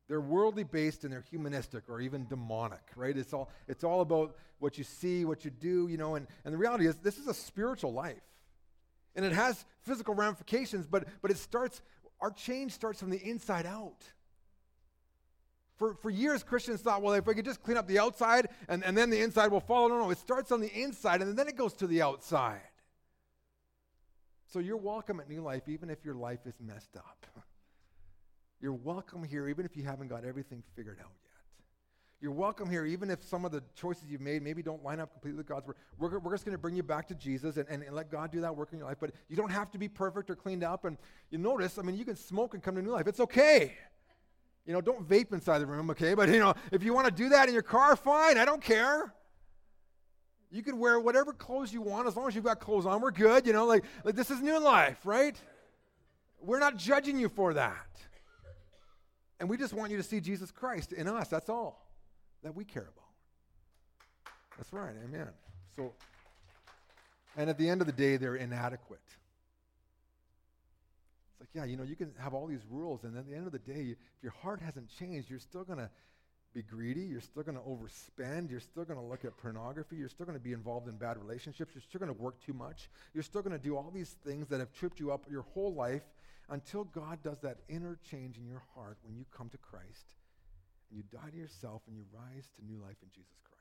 They're 0.07 0.21
worldly 0.21 0.63
based 0.63 1.03
and 1.03 1.13
they're 1.13 1.25
humanistic 1.29 1.83
or 1.87 2.01
even 2.01 2.27
demonic, 2.27 2.81
right? 2.95 3.15
It's 3.15 3.31
all, 3.31 3.49
it's 3.67 3.83
all 3.83 4.01
about 4.01 4.35
what 4.57 4.77
you 4.77 4.83
see, 4.83 5.23
what 5.23 5.45
you 5.45 5.51
do, 5.51 5.87
you 5.87 5.97
know, 5.97 6.15
and, 6.15 6.27
and 6.43 6.53
the 6.53 6.57
reality 6.57 6.87
is 6.87 6.95
this 6.97 7.17
is 7.17 7.27
a 7.27 7.33
spiritual 7.33 7.93
life. 7.93 8.17
And 9.15 9.25
it 9.25 9.31
has 9.33 9.65
physical 9.81 10.15
ramifications, 10.15 10.87
but, 10.87 11.07
but 11.21 11.31
it 11.31 11.37
starts, 11.37 11.81
our 12.21 12.31
change 12.31 12.71
starts 12.73 12.99
from 12.99 13.09
the 13.09 13.21
inside 13.21 13.65
out. 13.65 14.03
For, 15.77 15.93
for 15.93 16.09
years, 16.09 16.43
Christians 16.43 16.81
thought, 16.81 17.01
well, 17.01 17.13
if 17.13 17.25
we 17.25 17.33
could 17.33 17.45
just 17.45 17.63
clean 17.63 17.77
up 17.77 17.87
the 17.87 17.99
outside 17.99 18.49
and, 18.67 18.83
and 18.83 18.97
then 18.97 19.09
the 19.09 19.21
inside 19.21 19.49
will 19.49 19.61
follow. 19.61 19.87
No, 19.87 19.99
no, 19.99 20.09
it 20.09 20.17
starts 20.17 20.51
on 20.51 20.59
the 20.59 20.71
inside 20.73 21.21
and 21.21 21.37
then 21.37 21.47
it 21.47 21.55
goes 21.55 21.73
to 21.75 21.87
the 21.87 22.01
outside. 22.01 22.59
So 24.51 24.59
you're 24.59 24.77
welcome 24.77 25.21
at 25.21 25.29
New 25.29 25.41
Life 25.41 25.69
even 25.69 25.89
if 25.89 26.03
your 26.03 26.15
life 26.15 26.39
is 26.45 26.55
messed 26.59 26.97
up. 26.97 27.25
You're 28.61 28.73
welcome 28.73 29.23
here 29.23 29.47
even 29.47 29.63
if 29.63 29.77
you 29.77 29.85
haven't 29.85 30.09
got 30.09 30.25
everything 30.25 30.63
figured 30.75 30.97
out 30.99 31.13
yet. 31.23 31.28
You're 32.21 32.33
welcome 32.33 32.69
here 32.69 32.85
even 32.85 33.09
if 33.09 33.23
some 33.23 33.45
of 33.45 33.51
the 33.53 33.63
choices 33.75 34.03
you've 34.09 34.19
made 34.19 34.43
maybe 34.43 34.61
don't 34.61 34.83
line 34.83 34.99
up 34.99 35.13
completely 35.13 35.37
with 35.37 35.47
God's 35.47 35.67
word. 35.67 35.77
We're, 35.97 36.19
we're 36.19 36.33
just 36.33 36.43
going 36.43 36.53
to 36.53 36.61
bring 36.61 36.75
you 36.75 36.83
back 36.83 37.07
to 37.07 37.15
Jesus 37.15 37.55
and, 37.55 37.65
and, 37.69 37.81
and, 37.81 37.95
let 37.95 38.11
God 38.11 38.29
do 38.29 38.41
that 38.41 38.53
work 38.53 38.73
in 38.73 38.79
your 38.79 38.87
life. 38.87 38.97
But 38.99 39.11
you 39.29 39.37
don't 39.37 39.51
have 39.51 39.71
to 39.71 39.77
be 39.77 39.87
perfect 39.87 40.29
or 40.29 40.35
cleaned 40.35 40.63
up. 40.63 40.83
And 40.83 40.97
you 41.31 41.37
notice, 41.37 41.77
I 41.77 41.81
mean, 41.81 41.95
you 41.95 42.03
can 42.03 42.17
smoke 42.17 42.53
and 42.53 42.61
come 42.61 42.75
to 42.75 42.81
New 42.81 42.91
Life. 42.91 43.07
It's 43.07 43.21
okay. 43.21 43.73
You 44.65 44.73
know, 44.73 44.81
don't 44.81 45.07
vape 45.07 45.31
inside 45.31 45.59
the 45.59 45.65
room, 45.65 45.89
okay? 45.91 46.13
But, 46.13 46.27
you 46.27 46.39
know, 46.39 46.53
if 46.73 46.83
you 46.83 46.93
want 46.93 47.07
to 47.07 47.11
do 47.11 47.29
that 47.29 47.47
in 47.47 47.53
your 47.53 47.63
car, 47.63 47.95
fine. 47.95 48.37
I 48.37 48.43
don't 48.43 48.61
care. 48.61 49.13
You 50.51 50.61
can 50.61 50.77
wear 50.77 50.99
whatever 50.99 51.31
clothes 51.31 51.71
you 51.71 51.81
want 51.81 52.05
as 52.05 52.17
long 52.17 52.27
as 52.27 52.35
you've 52.35 52.43
got 52.43 52.59
clothes 52.59 52.85
on. 52.85 52.99
We're 52.99 53.11
good, 53.11 53.47
you 53.47 53.53
know, 53.53 53.65
like, 53.65 53.85
like 54.03 54.15
this 54.15 54.29
is 54.29 54.41
new 54.41 54.59
life, 54.59 55.05
right? 55.05 55.39
We're 56.41 56.59
not 56.59 56.75
judging 56.75 57.17
you 57.17 57.29
for 57.29 57.53
that. 57.53 57.87
And 59.39 59.47
we 59.49 59.55
just 59.55 59.73
want 59.73 59.91
you 59.91 59.97
to 59.97 60.03
see 60.03 60.19
Jesus 60.19 60.51
Christ 60.51 60.91
in 60.91 61.07
us. 61.07 61.29
That's 61.29 61.47
all 61.47 61.88
that 62.43 62.55
we 62.55 62.63
care 62.63 62.83
about. 62.83 63.09
That's 64.57 64.73
right. 64.73 64.93
Amen. 65.05 65.29
So, 65.75 65.93
and 67.37 67.49
at 67.49 67.57
the 67.57 67.69
end 67.69 67.81
of 67.81 67.87
the 67.87 67.93
day, 67.93 68.17
they're 68.17 68.35
inadequate. 68.35 68.99
It's 71.31 71.39
like, 71.39 71.49
yeah, 71.53 71.63
you 71.63 71.77
know, 71.77 71.83
you 71.83 71.95
can 71.95 72.11
have 72.19 72.33
all 72.33 72.47
these 72.47 72.65
rules, 72.69 73.03
and 73.03 73.17
at 73.17 73.27
the 73.27 73.35
end 73.35 73.45
of 73.45 73.53
the 73.53 73.59
day, 73.59 73.91
if 73.91 73.97
your 74.21 74.33
heart 74.41 74.61
hasn't 74.61 74.89
changed, 74.89 75.29
you're 75.29 75.39
still 75.39 75.63
going 75.63 75.79
to 75.79 75.89
be 76.53 76.61
greedy. 76.61 77.01
You're 77.01 77.21
still 77.21 77.43
going 77.43 77.57
to 77.57 77.63
overspend. 77.63 78.49
You're 78.49 78.59
still 78.59 78.83
going 78.83 78.99
to 78.99 79.05
look 79.05 79.23
at 79.23 79.37
pornography. 79.37 79.95
You're 79.95 80.09
still 80.09 80.25
going 80.25 80.37
to 80.37 80.43
be 80.43 80.51
involved 80.51 80.89
in 80.89 80.97
bad 80.97 81.17
relationships. 81.17 81.73
You're 81.73 81.83
still 81.83 81.99
going 81.99 82.13
to 82.13 82.21
work 82.21 82.43
too 82.43 82.53
much. 82.53 82.89
You're 83.13 83.23
still 83.23 83.41
going 83.41 83.57
to 83.57 83.63
do 83.63 83.77
all 83.77 83.91
these 83.93 84.15
things 84.25 84.47
that 84.49 84.59
have 84.59 84.73
tripped 84.73 84.99
you 84.99 85.11
up 85.13 85.25
your 85.29 85.43
whole 85.53 85.73
life 85.73 86.03
until 86.49 86.83
God 86.83 87.19
does 87.23 87.39
that 87.43 87.59
inner 87.69 87.97
change 88.09 88.37
in 88.37 88.47
your 88.47 88.63
heart 88.75 88.97
when 89.03 89.15
you 89.15 89.25
come 89.31 89.49
to 89.49 89.57
Christ 89.57 90.15
and 90.89 90.97
you 90.97 91.03
die 91.11 91.29
to 91.29 91.37
yourself 91.37 91.81
and 91.87 91.95
you 91.95 92.03
rise 92.13 92.49
to 92.55 92.65
new 92.65 92.79
life 92.81 92.97
in 93.01 93.09
Jesus 93.13 93.39
Christ. 93.43 93.59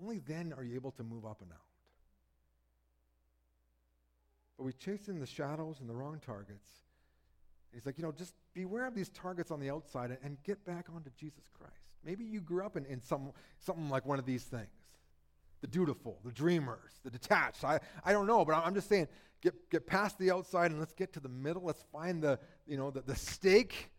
Only 0.00 0.18
then 0.18 0.52
are 0.56 0.64
you 0.64 0.74
able 0.74 0.92
to 0.92 1.02
move 1.02 1.24
up 1.26 1.42
and 1.42 1.50
out. 1.52 1.58
But 4.56 4.64
we 4.64 4.72
chase 4.72 5.08
in 5.08 5.20
the 5.20 5.26
shadows 5.26 5.80
and 5.80 5.88
the 5.88 5.94
wrong 5.94 6.20
targets. 6.24 6.68
He's 7.72 7.86
like, 7.86 7.98
you 7.98 8.02
know, 8.02 8.12
just 8.12 8.34
beware 8.54 8.86
of 8.86 8.94
these 8.94 9.08
targets 9.10 9.50
on 9.50 9.60
the 9.60 9.70
outside 9.70 10.10
and, 10.10 10.18
and 10.22 10.42
get 10.42 10.64
back 10.64 10.86
onto 10.94 11.10
Jesus 11.16 11.44
Christ. 11.52 11.74
Maybe 12.04 12.24
you 12.24 12.40
grew 12.40 12.64
up 12.64 12.76
in, 12.76 12.84
in 12.86 13.00
some, 13.00 13.32
something 13.58 13.88
like 13.88 14.06
one 14.06 14.18
of 14.18 14.26
these 14.26 14.44
things 14.44 14.68
the 15.60 15.66
dutiful, 15.66 16.20
the 16.24 16.30
dreamers, 16.30 17.00
the 17.02 17.10
detached. 17.10 17.64
I, 17.64 17.80
I 18.04 18.12
don't 18.12 18.28
know, 18.28 18.44
but 18.44 18.54
I'm 18.54 18.74
just 18.74 18.88
saying, 18.88 19.08
get, 19.42 19.70
get 19.70 19.88
past 19.88 20.16
the 20.18 20.30
outside 20.30 20.70
and 20.70 20.78
let's 20.78 20.92
get 20.92 21.12
to 21.14 21.20
the 21.20 21.28
middle. 21.28 21.62
Let's 21.64 21.84
find 21.92 22.22
the, 22.22 22.38
you 22.64 22.76
know, 22.76 22.92
the, 22.92 23.00
the 23.00 23.16
steak. 23.16 23.90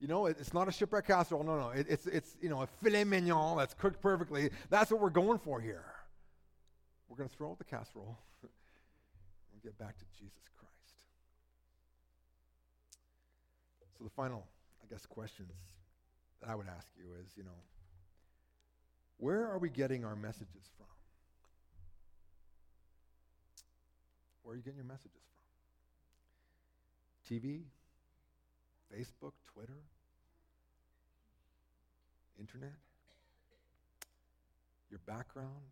You 0.00 0.08
know, 0.08 0.26
it's 0.26 0.54
not 0.54 0.66
a 0.66 0.72
shipwreck 0.72 1.06
casserole. 1.06 1.44
No, 1.44 1.58
no. 1.58 1.68
It's, 1.74 2.06
it's, 2.06 2.34
you 2.40 2.48
know, 2.48 2.62
a 2.62 2.66
filet 2.82 3.04
mignon 3.04 3.58
that's 3.58 3.74
cooked 3.74 4.00
perfectly. 4.00 4.48
That's 4.70 4.90
what 4.90 4.98
we're 4.98 5.10
going 5.10 5.38
for 5.38 5.60
here. 5.60 5.84
We're 7.08 7.18
going 7.18 7.28
to 7.28 7.36
throw 7.36 7.50
out 7.50 7.58
the 7.58 7.64
casserole 7.64 8.16
and 8.42 9.62
get 9.62 9.78
back 9.78 9.98
to 9.98 10.04
Jesus 10.18 10.48
Christ. 10.56 11.04
So 13.98 14.04
the 14.04 14.10
final, 14.10 14.46
I 14.82 14.86
guess, 14.90 15.04
questions 15.04 15.52
that 16.40 16.48
I 16.48 16.54
would 16.54 16.66
ask 16.66 16.88
you 16.96 17.04
is, 17.22 17.32
you 17.36 17.42
know, 17.42 17.50
where 19.18 19.46
are 19.46 19.58
we 19.58 19.68
getting 19.68 20.06
our 20.06 20.16
messages 20.16 20.70
from? 20.78 20.86
Where 24.42 24.54
are 24.54 24.56
you 24.56 24.62
getting 24.62 24.78
your 24.78 24.86
messages 24.86 25.20
from? 27.28 27.38
TV? 27.38 27.64
Facebook? 28.92 29.32
Twitter? 29.52 29.82
Internet? 32.38 32.76
Your 34.90 35.00
background? 35.06 35.70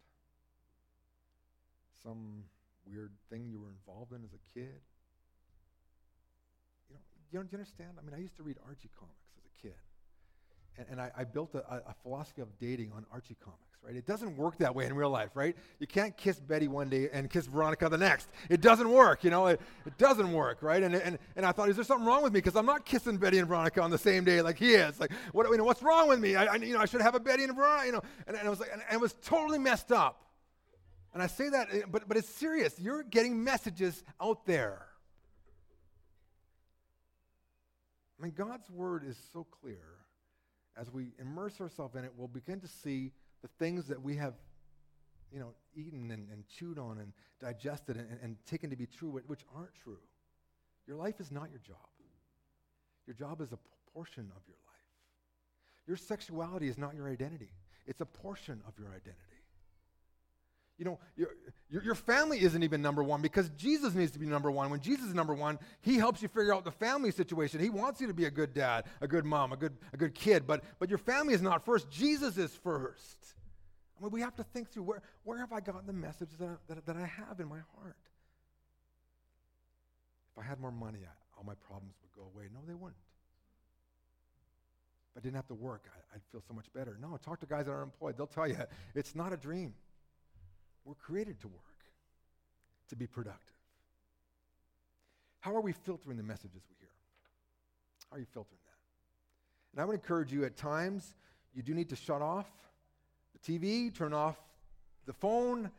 Some 2.02 2.44
weird 2.86 3.10
thing 3.30 3.48
you 3.50 3.60
were 3.60 3.70
involved 3.70 4.12
in 4.12 4.22
as 4.22 4.32
a 4.32 4.42
kid? 4.54 4.80
You 6.88 6.94
know, 6.94 7.00
you, 7.32 7.40
do 7.40 7.48
you 7.52 7.58
understand? 7.58 7.90
I 7.98 8.02
mean, 8.02 8.14
I 8.14 8.20
used 8.20 8.36
to 8.36 8.42
read 8.42 8.56
Archie 8.64 8.90
comics 8.96 9.32
as 9.36 9.44
a 9.44 9.62
kid 9.62 9.74
and, 10.78 10.86
and 10.90 11.00
I, 11.00 11.10
I, 11.16 11.24
built 11.24 11.54
a, 11.54 11.58
a, 11.58 11.94
philosophy 12.02 12.40
of 12.40 12.48
dating 12.58 12.92
on 12.94 13.04
Archie 13.12 13.36
comics, 13.42 13.67
right? 13.82 13.96
It 13.96 14.06
doesn't 14.06 14.36
work 14.36 14.58
that 14.58 14.74
way 14.74 14.86
in 14.86 14.94
real 14.94 15.10
life, 15.10 15.30
right? 15.34 15.56
You 15.78 15.86
can't 15.86 16.16
kiss 16.16 16.38
Betty 16.40 16.68
one 16.68 16.88
day 16.88 17.08
and 17.12 17.30
kiss 17.30 17.46
Veronica 17.46 17.88
the 17.88 17.98
next. 17.98 18.28
It 18.48 18.60
doesn't 18.60 18.90
work, 18.90 19.24
you 19.24 19.30
know? 19.30 19.46
It, 19.46 19.60
it 19.86 19.96
doesn't 19.98 20.32
work, 20.32 20.62
right? 20.62 20.82
And, 20.82 20.94
and, 20.94 21.18
and 21.36 21.46
I 21.46 21.52
thought, 21.52 21.68
is 21.68 21.76
there 21.76 21.84
something 21.84 22.06
wrong 22.06 22.22
with 22.22 22.32
me? 22.32 22.38
Because 22.38 22.56
I'm 22.56 22.66
not 22.66 22.84
kissing 22.84 23.16
Betty 23.16 23.38
and 23.38 23.48
Veronica 23.48 23.80
on 23.80 23.90
the 23.90 23.98
same 23.98 24.24
day 24.24 24.42
like 24.42 24.58
he 24.58 24.74
is. 24.74 25.00
Like, 25.00 25.12
what, 25.32 25.48
you 25.50 25.56
know, 25.56 25.64
what's 25.64 25.82
wrong 25.82 26.08
with 26.08 26.20
me? 26.20 26.36
I, 26.36 26.46
I 26.46 26.56
you 26.56 26.74
know, 26.74 26.80
I 26.80 26.86
should 26.86 27.00
have 27.00 27.14
a 27.14 27.20
Betty 27.20 27.42
and 27.44 27.52
a 27.52 27.54
Veronica, 27.54 27.86
you 27.86 27.92
know? 27.92 28.02
And, 28.26 28.36
and, 28.36 28.46
it 28.46 28.50
was 28.50 28.60
like, 28.60 28.70
and, 28.72 28.82
and 28.88 28.94
it 28.94 29.00
was 29.00 29.14
totally 29.22 29.58
messed 29.58 29.92
up. 29.92 30.24
And 31.14 31.22
I 31.22 31.26
say 31.26 31.48
that, 31.48 31.68
eh, 31.72 31.82
but, 31.90 32.06
but 32.08 32.16
it's 32.16 32.28
serious. 32.28 32.78
You're 32.78 33.02
getting 33.02 33.42
messages 33.42 34.04
out 34.20 34.44
there. 34.46 34.86
I 38.18 38.24
mean, 38.24 38.32
God's 38.36 38.68
word 38.68 39.04
is 39.06 39.16
so 39.32 39.46
clear 39.62 39.98
as 40.78 40.92
we 40.92 41.12
immerse 41.18 41.60
ourselves 41.60 41.96
in 41.96 42.04
it, 42.04 42.12
we'll 42.16 42.28
begin 42.28 42.60
to 42.60 42.68
see 42.68 43.12
the 43.42 43.48
things 43.58 43.86
that 43.86 44.02
we 44.02 44.16
have, 44.16 44.34
you 45.32 45.38
know, 45.38 45.52
eaten 45.74 46.10
and, 46.10 46.28
and 46.30 46.44
chewed 46.48 46.78
on 46.78 46.98
and 46.98 47.12
digested 47.40 47.96
and, 47.96 48.18
and, 48.22 48.36
taken 48.46 48.70
to 48.70 48.76
be 48.76 48.86
true, 48.86 49.20
which 49.26 49.44
aren't 49.54 49.74
true. 49.74 49.98
Your 50.86 50.96
life 50.96 51.20
is 51.20 51.30
not 51.30 51.50
your 51.50 51.60
job. 51.60 51.76
Your 53.06 53.14
job 53.14 53.40
is 53.40 53.52
a 53.52 53.58
portion 53.92 54.30
of 54.36 54.42
your 54.46 54.56
life. 54.66 54.68
Your 55.86 55.96
sexuality 55.96 56.68
is 56.68 56.78
not 56.78 56.94
your 56.94 57.08
identity. 57.08 57.50
It's 57.86 58.00
a 58.00 58.06
portion 58.06 58.60
of 58.66 58.78
your 58.78 58.88
identity. 58.88 59.27
You 60.78 60.84
know, 60.84 60.98
your, 61.16 61.30
your, 61.68 61.82
your, 61.82 61.94
family 61.96 62.40
isn't 62.40 62.62
even 62.62 62.80
number 62.80 63.02
one 63.02 63.20
because 63.20 63.50
Jesus 63.50 63.94
needs 63.94 64.12
to 64.12 64.18
be 64.20 64.26
number 64.26 64.48
one. 64.48 64.70
When 64.70 64.80
Jesus 64.80 65.06
is 65.06 65.14
number 65.14 65.34
one, 65.34 65.58
he 65.80 65.96
helps 65.96 66.22
you 66.22 66.28
figure 66.28 66.54
out 66.54 66.64
the 66.64 66.70
family 66.70 67.10
situation. 67.10 67.58
He 67.58 67.68
wants 67.68 68.00
you 68.00 68.06
to 68.06 68.14
be 68.14 68.26
a 68.26 68.30
good 68.30 68.54
dad, 68.54 68.84
a 69.00 69.08
good 69.08 69.24
mom, 69.24 69.52
a 69.52 69.56
good, 69.56 69.76
a 69.92 69.96
good 69.96 70.14
kid. 70.14 70.46
But, 70.46 70.62
but 70.78 70.88
your 70.88 70.98
family 70.98 71.34
is 71.34 71.42
not 71.42 71.64
first. 71.64 71.90
Jesus 71.90 72.38
is 72.38 72.54
first. 72.54 73.34
I 73.98 74.04
mean, 74.04 74.12
we 74.12 74.20
have 74.20 74.36
to 74.36 74.44
think 74.44 74.70
through 74.70 74.84
where, 74.84 75.02
where 75.24 75.38
have 75.38 75.52
I 75.52 75.58
gotten 75.58 75.86
the 75.86 75.92
message 75.92 76.30
that 76.38 76.48
I, 76.48 76.54
that, 76.68 76.86
that 76.86 76.96
I 76.96 77.06
have 77.06 77.40
in 77.40 77.48
my 77.48 77.58
heart? 77.76 77.96
If 80.32 80.44
I 80.44 80.46
had 80.46 80.60
more 80.60 80.70
money, 80.70 81.00
I, 81.02 81.10
all 81.36 81.44
my 81.44 81.54
problems 81.66 81.94
would 82.02 82.12
go 82.12 82.30
away. 82.32 82.46
No, 82.54 82.60
they 82.68 82.74
wouldn't. 82.74 82.94
If 85.10 85.18
I 85.18 85.20
didn't 85.22 85.36
have 85.36 85.48
to 85.48 85.54
work, 85.54 85.86
I, 85.92 86.14
I'd 86.14 86.22
feel 86.30 86.42
so 86.46 86.54
much 86.54 86.66
better. 86.72 86.96
No, 87.02 87.16
talk 87.16 87.40
to 87.40 87.46
guys 87.46 87.66
that 87.66 87.72
are 87.72 87.82
employed. 87.82 88.16
They'll 88.16 88.28
tell 88.28 88.46
you 88.46 88.56
it's 88.94 89.16
not 89.16 89.32
a 89.32 89.36
dream. 89.36 89.74
We're 90.88 90.94
created 90.94 91.38
to 91.40 91.48
work, 91.48 91.84
to 92.88 92.96
be 92.96 93.06
productive. 93.06 93.42
How 95.40 95.54
are 95.54 95.60
we 95.60 95.72
filtering 95.72 96.16
the 96.16 96.22
messages 96.22 96.62
we 96.66 96.76
hear? 96.80 96.88
How 98.08 98.16
are 98.16 98.20
you 98.20 98.26
filtering 98.32 98.58
that? 98.64 99.74
And 99.74 99.82
I 99.82 99.84
would 99.84 99.92
encourage 99.92 100.32
you 100.32 100.46
at 100.46 100.56
times, 100.56 101.14
you 101.54 101.62
do 101.62 101.74
need 101.74 101.90
to 101.90 101.96
shut 101.96 102.22
off 102.22 102.46
the 103.34 103.58
TV, 103.58 103.94
turn 103.94 104.14
off 104.14 104.38
the 105.04 105.12
phone, 105.12 105.70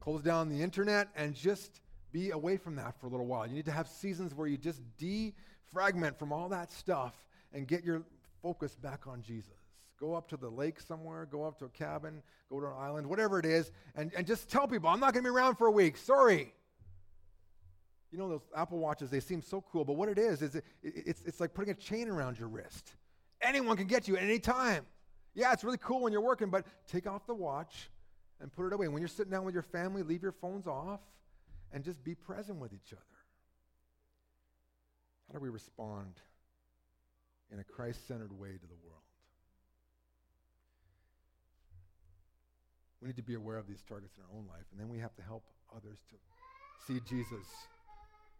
close 0.00 0.20
down 0.20 0.48
the 0.48 0.60
internet, 0.60 1.10
and 1.14 1.32
just 1.32 1.80
be 2.10 2.32
away 2.32 2.56
from 2.56 2.74
that 2.74 2.98
for 2.98 3.06
a 3.06 3.10
little 3.10 3.26
while. 3.26 3.46
You 3.46 3.54
need 3.54 3.66
to 3.66 3.72
have 3.72 3.86
seasons 3.86 4.34
where 4.34 4.48
you 4.48 4.56
just 4.56 4.82
defragment 4.98 6.16
from 6.18 6.32
all 6.32 6.48
that 6.48 6.72
stuff 6.72 7.14
and 7.52 7.68
get 7.68 7.84
your 7.84 8.02
focus 8.42 8.74
back 8.74 9.06
on 9.06 9.22
Jesus. 9.22 9.63
Go 10.04 10.12
up 10.12 10.28
to 10.28 10.36
the 10.36 10.50
lake 10.50 10.80
somewhere, 10.80 11.24
go 11.24 11.44
up 11.44 11.58
to 11.60 11.64
a 11.64 11.68
cabin, 11.70 12.22
go 12.50 12.60
to 12.60 12.66
an 12.66 12.74
island, 12.78 13.06
whatever 13.06 13.38
it 13.38 13.46
is, 13.46 13.72
and, 13.94 14.12
and 14.14 14.26
just 14.26 14.50
tell 14.50 14.68
people, 14.68 14.90
I'm 14.90 15.00
not 15.00 15.14
going 15.14 15.24
to 15.24 15.30
be 15.30 15.34
around 15.34 15.56
for 15.56 15.66
a 15.66 15.70
week. 15.70 15.96
Sorry. 15.96 16.52
You 18.12 18.18
know, 18.18 18.28
those 18.28 18.42
Apple 18.54 18.78
Watches, 18.80 19.08
they 19.08 19.20
seem 19.20 19.40
so 19.40 19.64
cool, 19.72 19.82
but 19.82 19.94
what 19.94 20.10
it 20.10 20.18
is, 20.18 20.42
is 20.42 20.56
it, 20.56 20.64
it's, 20.82 21.22
it's 21.22 21.40
like 21.40 21.54
putting 21.54 21.70
a 21.70 21.74
chain 21.74 22.10
around 22.10 22.38
your 22.38 22.48
wrist. 22.48 22.92
Anyone 23.40 23.78
can 23.78 23.86
get 23.86 24.06
you 24.06 24.14
at 24.18 24.22
any 24.22 24.38
time. 24.38 24.84
Yeah, 25.32 25.54
it's 25.54 25.64
really 25.64 25.78
cool 25.78 26.02
when 26.02 26.12
you're 26.12 26.20
working, 26.20 26.50
but 26.50 26.66
take 26.86 27.06
off 27.06 27.26
the 27.26 27.32
watch 27.32 27.88
and 28.42 28.52
put 28.52 28.66
it 28.66 28.74
away. 28.74 28.88
When 28.88 29.00
you're 29.00 29.08
sitting 29.08 29.32
down 29.32 29.46
with 29.46 29.54
your 29.54 29.62
family, 29.62 30.02
leave 30.02 30.22
your 30.22 30.32
phones 30.32 30.66
off 30.66 31.00
and 31.72 31.82
just 31.82 32.04
be 32.04 32.14
present 32.14 32.58
with 32.58 32.74
each 32.74 32.92
other. 32.92 33.00
How 35.28 35.38
do 35.38 35.42
we 35.42 35.48
respond 35.48 36.20
in 37.50 37.58
a 37.58 37.64
Christ 37.64 38.06
centered 38.06 38.38
way 38.38 38.50
to 38.50 38.66
the 38.66 38.76
world? 38.84 39.03
We 43.04 43.08
need 43.08 43.16
to 43.16 43.22
be 43.22 43.34
aware 43.34 43.58
of 43.58 43.68
these 43.68 43.82
targets 43.86 44.16
in 44.16 44.22
our 44.24 44.30
own 44.34 44.46
life, 44.48 44.64
and 44.72 44.80
then 44.80 44.88
we 44.88 44.98
have 44.98 45.14
to 45.16 45.22
help 45.22 45.44
others 45.76 45.98
to 46.08 46.16
see 46.86 47.02
Jesus 47.06 47.46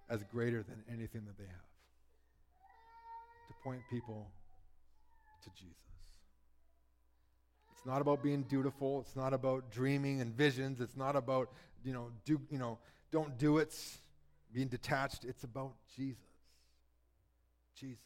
as 0.09 0.25
greater 0.25 0.63
than 0.63 0.83
anything 0.91 1.27
that 1.27 1.37
they 1.37 1.45
have, 1.45 1.69
to 3.49 3.55
point 3.63 3.83
people 3.91 4.31
to 5.43 5.51
Jesus. 5.51 5.77
It's 7.73 7.85
not 7.85 8.01
about 8.01 8.23
being 8.23 8.45
dutiful. 8.45 9.03
It's 9.03 9.15
not 9.15 9.35
about 9.35 9.71
dreaming 9.71 10.23
and 10.23 10.35
visions. 10.35 10.81
It's 10.81 10.97
not 10.97 11.15
about, 11.15 11.51
you 11.85 11.93
know, 11.93 12.09
do, 12.25 12.41
you 12.51 12.59
know, 12.59 12.79
don't 13.13 13.37
do 13.37 13.59
it, 13.59 13.79
being 14.55 14.69
detached. 14.69 15.27
It's 15.27 15.45
about 15.45 15.75
Jesus. 15.95 16.25
Jesus. 17.77 17.99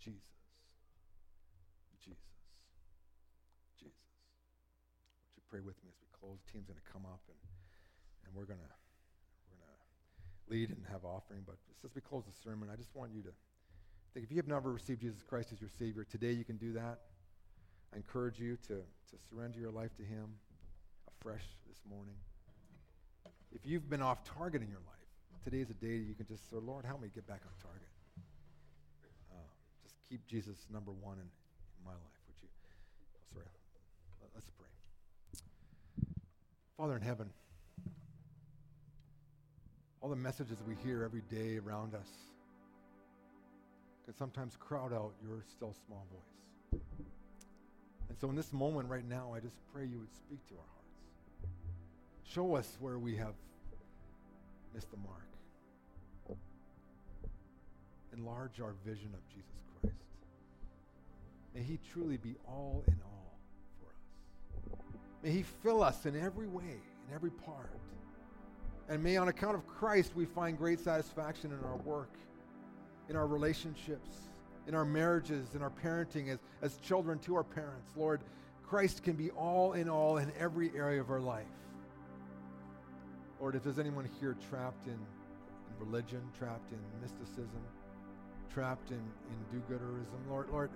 Jesus. 0.00 0.22
Jesus. 2.00 2.22
Would 3.76 5.42
you 5.42 5.43
pray 5.54 5.62
with 5.62 5.78
me 5.86 5.90
as 5.94 5.98
we 6.02 6.10
close? 6.18 6.42
The 6.42 6.50
team's 6.50 6.66
going 6.66 6.82
to 6.82 6.90
come 6.90 7.06
up 7.06 7.22
and, 7.30 7.38
and 8.26 8.34
we're 8.34 8.42
going 8.42 8.58
to 8.58 8.72
we're 9.46 9.62
to 9.62 9.78
lead 10.50 10.74
and 10.74 10.82
have 10.90 11.06
offering. 11.06 11.46
But 11.46 11.62
just 11.70 11.78
as 11.86 11.94
we 11.94 12.02
close 12.02 12.26
the 12.26 12.34
sermon, 12.34 12.66
I 12.66 12.74
just 12.74 12.90
want 12.90 13.14
you 13.14 13.22
to 13.22 13.30
think 14.10 14.26
if 14.26 14.34
you 14.34 14.38
have 14.42 14.50
never 14.50 14.74
received 14.74 14.98
Jesus 14.98 15.22
Christ 15.22 15.54
as 15.54 15.60
your 15.62 15.70
Savior, 15.70 16.02
today 16.02 16.32
you 16.32 16.42
can 16.42 16.58
do 16.58 16.72
that. 16.74 17.06
I 17.94 18.02
encourage 18.02 18.42
you 18.42 18.58
to, 18.66 18.82
to 18.82 19.14
surrender 19.30 19.62
your 19.62 19.70
life 19.70 19.94
to 19.94 20.02
Him 20.02 20.26
afresh 21.06 21.46
this 21.70 21.78
morning. 21.88 22.18
If 23.54 23.62
you've 23.62 23.88
been 23.88 24.02
off 24.02 24.26
target 24.26 24.58
in 24.58 24.66
your 24.66 24.82
life, 24.90 25.06
today 25.46 25.62
is 25.62 25.70
a 25.70 25.78
day 25.78 26.02
you 26.02 26.18
can 26.18 26.26
just 26.26 26.50
say, 26.50 26.56
Lord, 26.58 26.84
help 26.84 27.00
me 27.00 27.14
get 27.14 27.28
back 27.30 27.46
on 27.46 27.54
target. 27.62 27.94
Uh, 29.30 29.46
just 29.86 29.94
keep 30.10 30.26
Jesus 30.26 30.66
number 30.66 30.90
one 30.90 31.22
in, 31.22 31.30
in 31.30 31.82
my 31.86 31.94
life, 31.94 32.18
would 32.26 32.42
you? 32.42 32.50
Oh, 32.58 33.22
sorry. 33.30 33.46
Let's 34.34 34.50
pray. 34.50 34.66
Father 36.76 36.96
in 36.96 37.02
heaven, 37.02 37.30
all 40.00 40.10
the 40.10 40.16
messages 40.16 40.58
we 40.66 40.74
hear 40.84 41.04
every 41.04 41.22
day 41.30 41.58
around 41.58 41.94
us 41.94 42.08
can 44.04 44.14
sometimes 44.16 44.56
crowd 44.56 44.92
out 44.92 45.12
your 45.22 45.44
still 45.48 45.72
small 45.86 46.04
voice. 46.10 46.80
And 48.08 48.18
so 48.18 48.28
in 48.28 48.34
this 48.34 48.52
moment 48.52 48.88
right 48.88 49.08
now, 49.08 49.32
I 49.34 49.40
just 49.40 49.56
pray 49.72 49.86
you 49.86 50.00
would 50.00 50.12
speak 50.12 50.44
to 50.48 50.54
our 50.54 50.66
hearts. 50.74 51.52
Show 52.24 52.56
us 52.56 52.76
where 52.80 52.98
we 52.98 53.16
have 53.16 53.34
missed 54.74 54.90
the 54.90 54.96
mark. 54.96 55.28
Enlarge 58.12 58.60
our 58.60 58.74
vision 58.84 59.10
of 59.14 59.20
Jesus 59.28 59.62
Christ. 59.80 59.96
May 61.54 61.62
he 61.62 61.78
truly 61.92 62.16
be 62.16 62.34
all 62.48 62.84
in 62.88 62.96
all. 63.04 63.13
May 65.24 65.30
he 65.30 65.42
fill 65.42 65.82
us 65.82 66.04
in 66.04 66.14
every 66.20 66.46
way, 66.46 66.76
in 67.08 67.14
every 67.14 67.30
part. 67.30 67.70
And 68.90 69.02
may 69.02 69.16
on 69.16 69.28
account 69.28 69.56
of 69.56 69.66
Christ 69.66 70.12
we 70.14 70.26
find 70.26 70.58
great 70.58 70.78
satisfaction 70.78 71.50
in 71.50 71.58
our 71.66 71.78
work, 71.78 72.12
in 73.08 73.16
our 73.16 73.26
relationships, 73.26 74.28
in 74.68 74.74
our 74.74 74.84
marriages, 74.84 75.54
in 75.54 75.62
our 75.62 75.70
parenting, 75.70 76.28
as, 76.28 76.40
as 76.60 76.76
children 76.76 77.18
to 77.20 77.34
our 77.36 77.42
parents. 77.42 77.90
Lord, 77.96 78.20
Christ 78.62 79.02
can 79.02 79.14
be 79.14 79.30
all 79.30 79.72
in 79.72 79.88
all 79.88 80.18
in 80.18 80.30
every 80.38 80.70
area 80.76 81.00
of 81.00 81.10
our 81.10 81.20
life. 81.20 81.46
Lord, 83.40 83.54
if 83.54 83.62
there's 83.62 83.78
anyone 83.78 84.08
here 84.20 84.36
trapped 84.50 84.86
in, 84.86 84.92
in 84.92 85.86
religion, 85.86 86.20
trapped 86.38 86.70
in 86.70 86.78
mysticism, 87.00 87.62
trapped 88.52 88.90
in, 88.90 88.96
in 88.98 89.60
do-gooderism, 89.60 90.30
Lord, 90.30 90.50
Lord, 90.50 90.70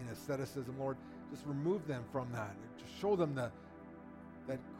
in 0.00 0.08
asceticism, 0.08 0.74
Lord, 0.78 0.96
just 1.30 1.44
remove 1.44 1.86
them 1.86 2.04
from 2.10 2.28
that. 2.32 2.54
Just 2.78 2.98
show 2.98 3.14
them 3.14 3.34
that 3.34 3.52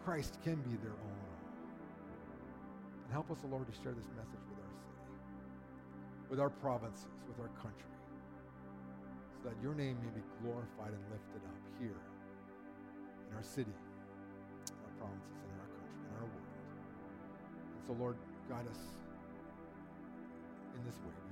Christ 0.05 0.39
can 0.43 0.57
be 0.57 0.77
their 0.83 0.93
own. 0.93 1.27
And 3.05 3.13
help 3.13 3.31
us, 3.31 3.39
Lord, 3.51 3.67
to 3.67 3.75
share 3.83 3.93
this 3.93 4.09
message 4.17 4.45
with 4.49 4.59
our 4.59 4.73
city, 4.81 5.11
with 6.31 6.41
our 6.41 6.51
provinces, 6.51 7.09
with 7.29 7.39
our 7.41 7.51
country 7.61 7.91
so 9.43 9.49
that 9.49 9.57
your 9.63 9.75
name 9.75 9.97
may 10.05 10.13
be 10.13 10.25
glorified 10.43 10.93
and 10.93 11.03
lifted 11.09 11.41
up 11.49 11.61
here 11.81 11.97
in 13.31 13.37
our 13.37 13.43
city, 13.43 13.73
in 13.73 14.77
our 14.85 14.95
provinces, 15.01 15.33
in 15.49 15.57
our 15.57 15.71
country, 15.73 15.97
in 16.05 16.13
our 16.21 16.29
world. 16.29 16.53
And 17.73 17.83
so, 17.89 17.93
Lord, 17.97 18.17
guide 18.49 18.69
us 18.69 18.81
in 20.77 20.85
this 20.85 21.01
way, 21.01 21.30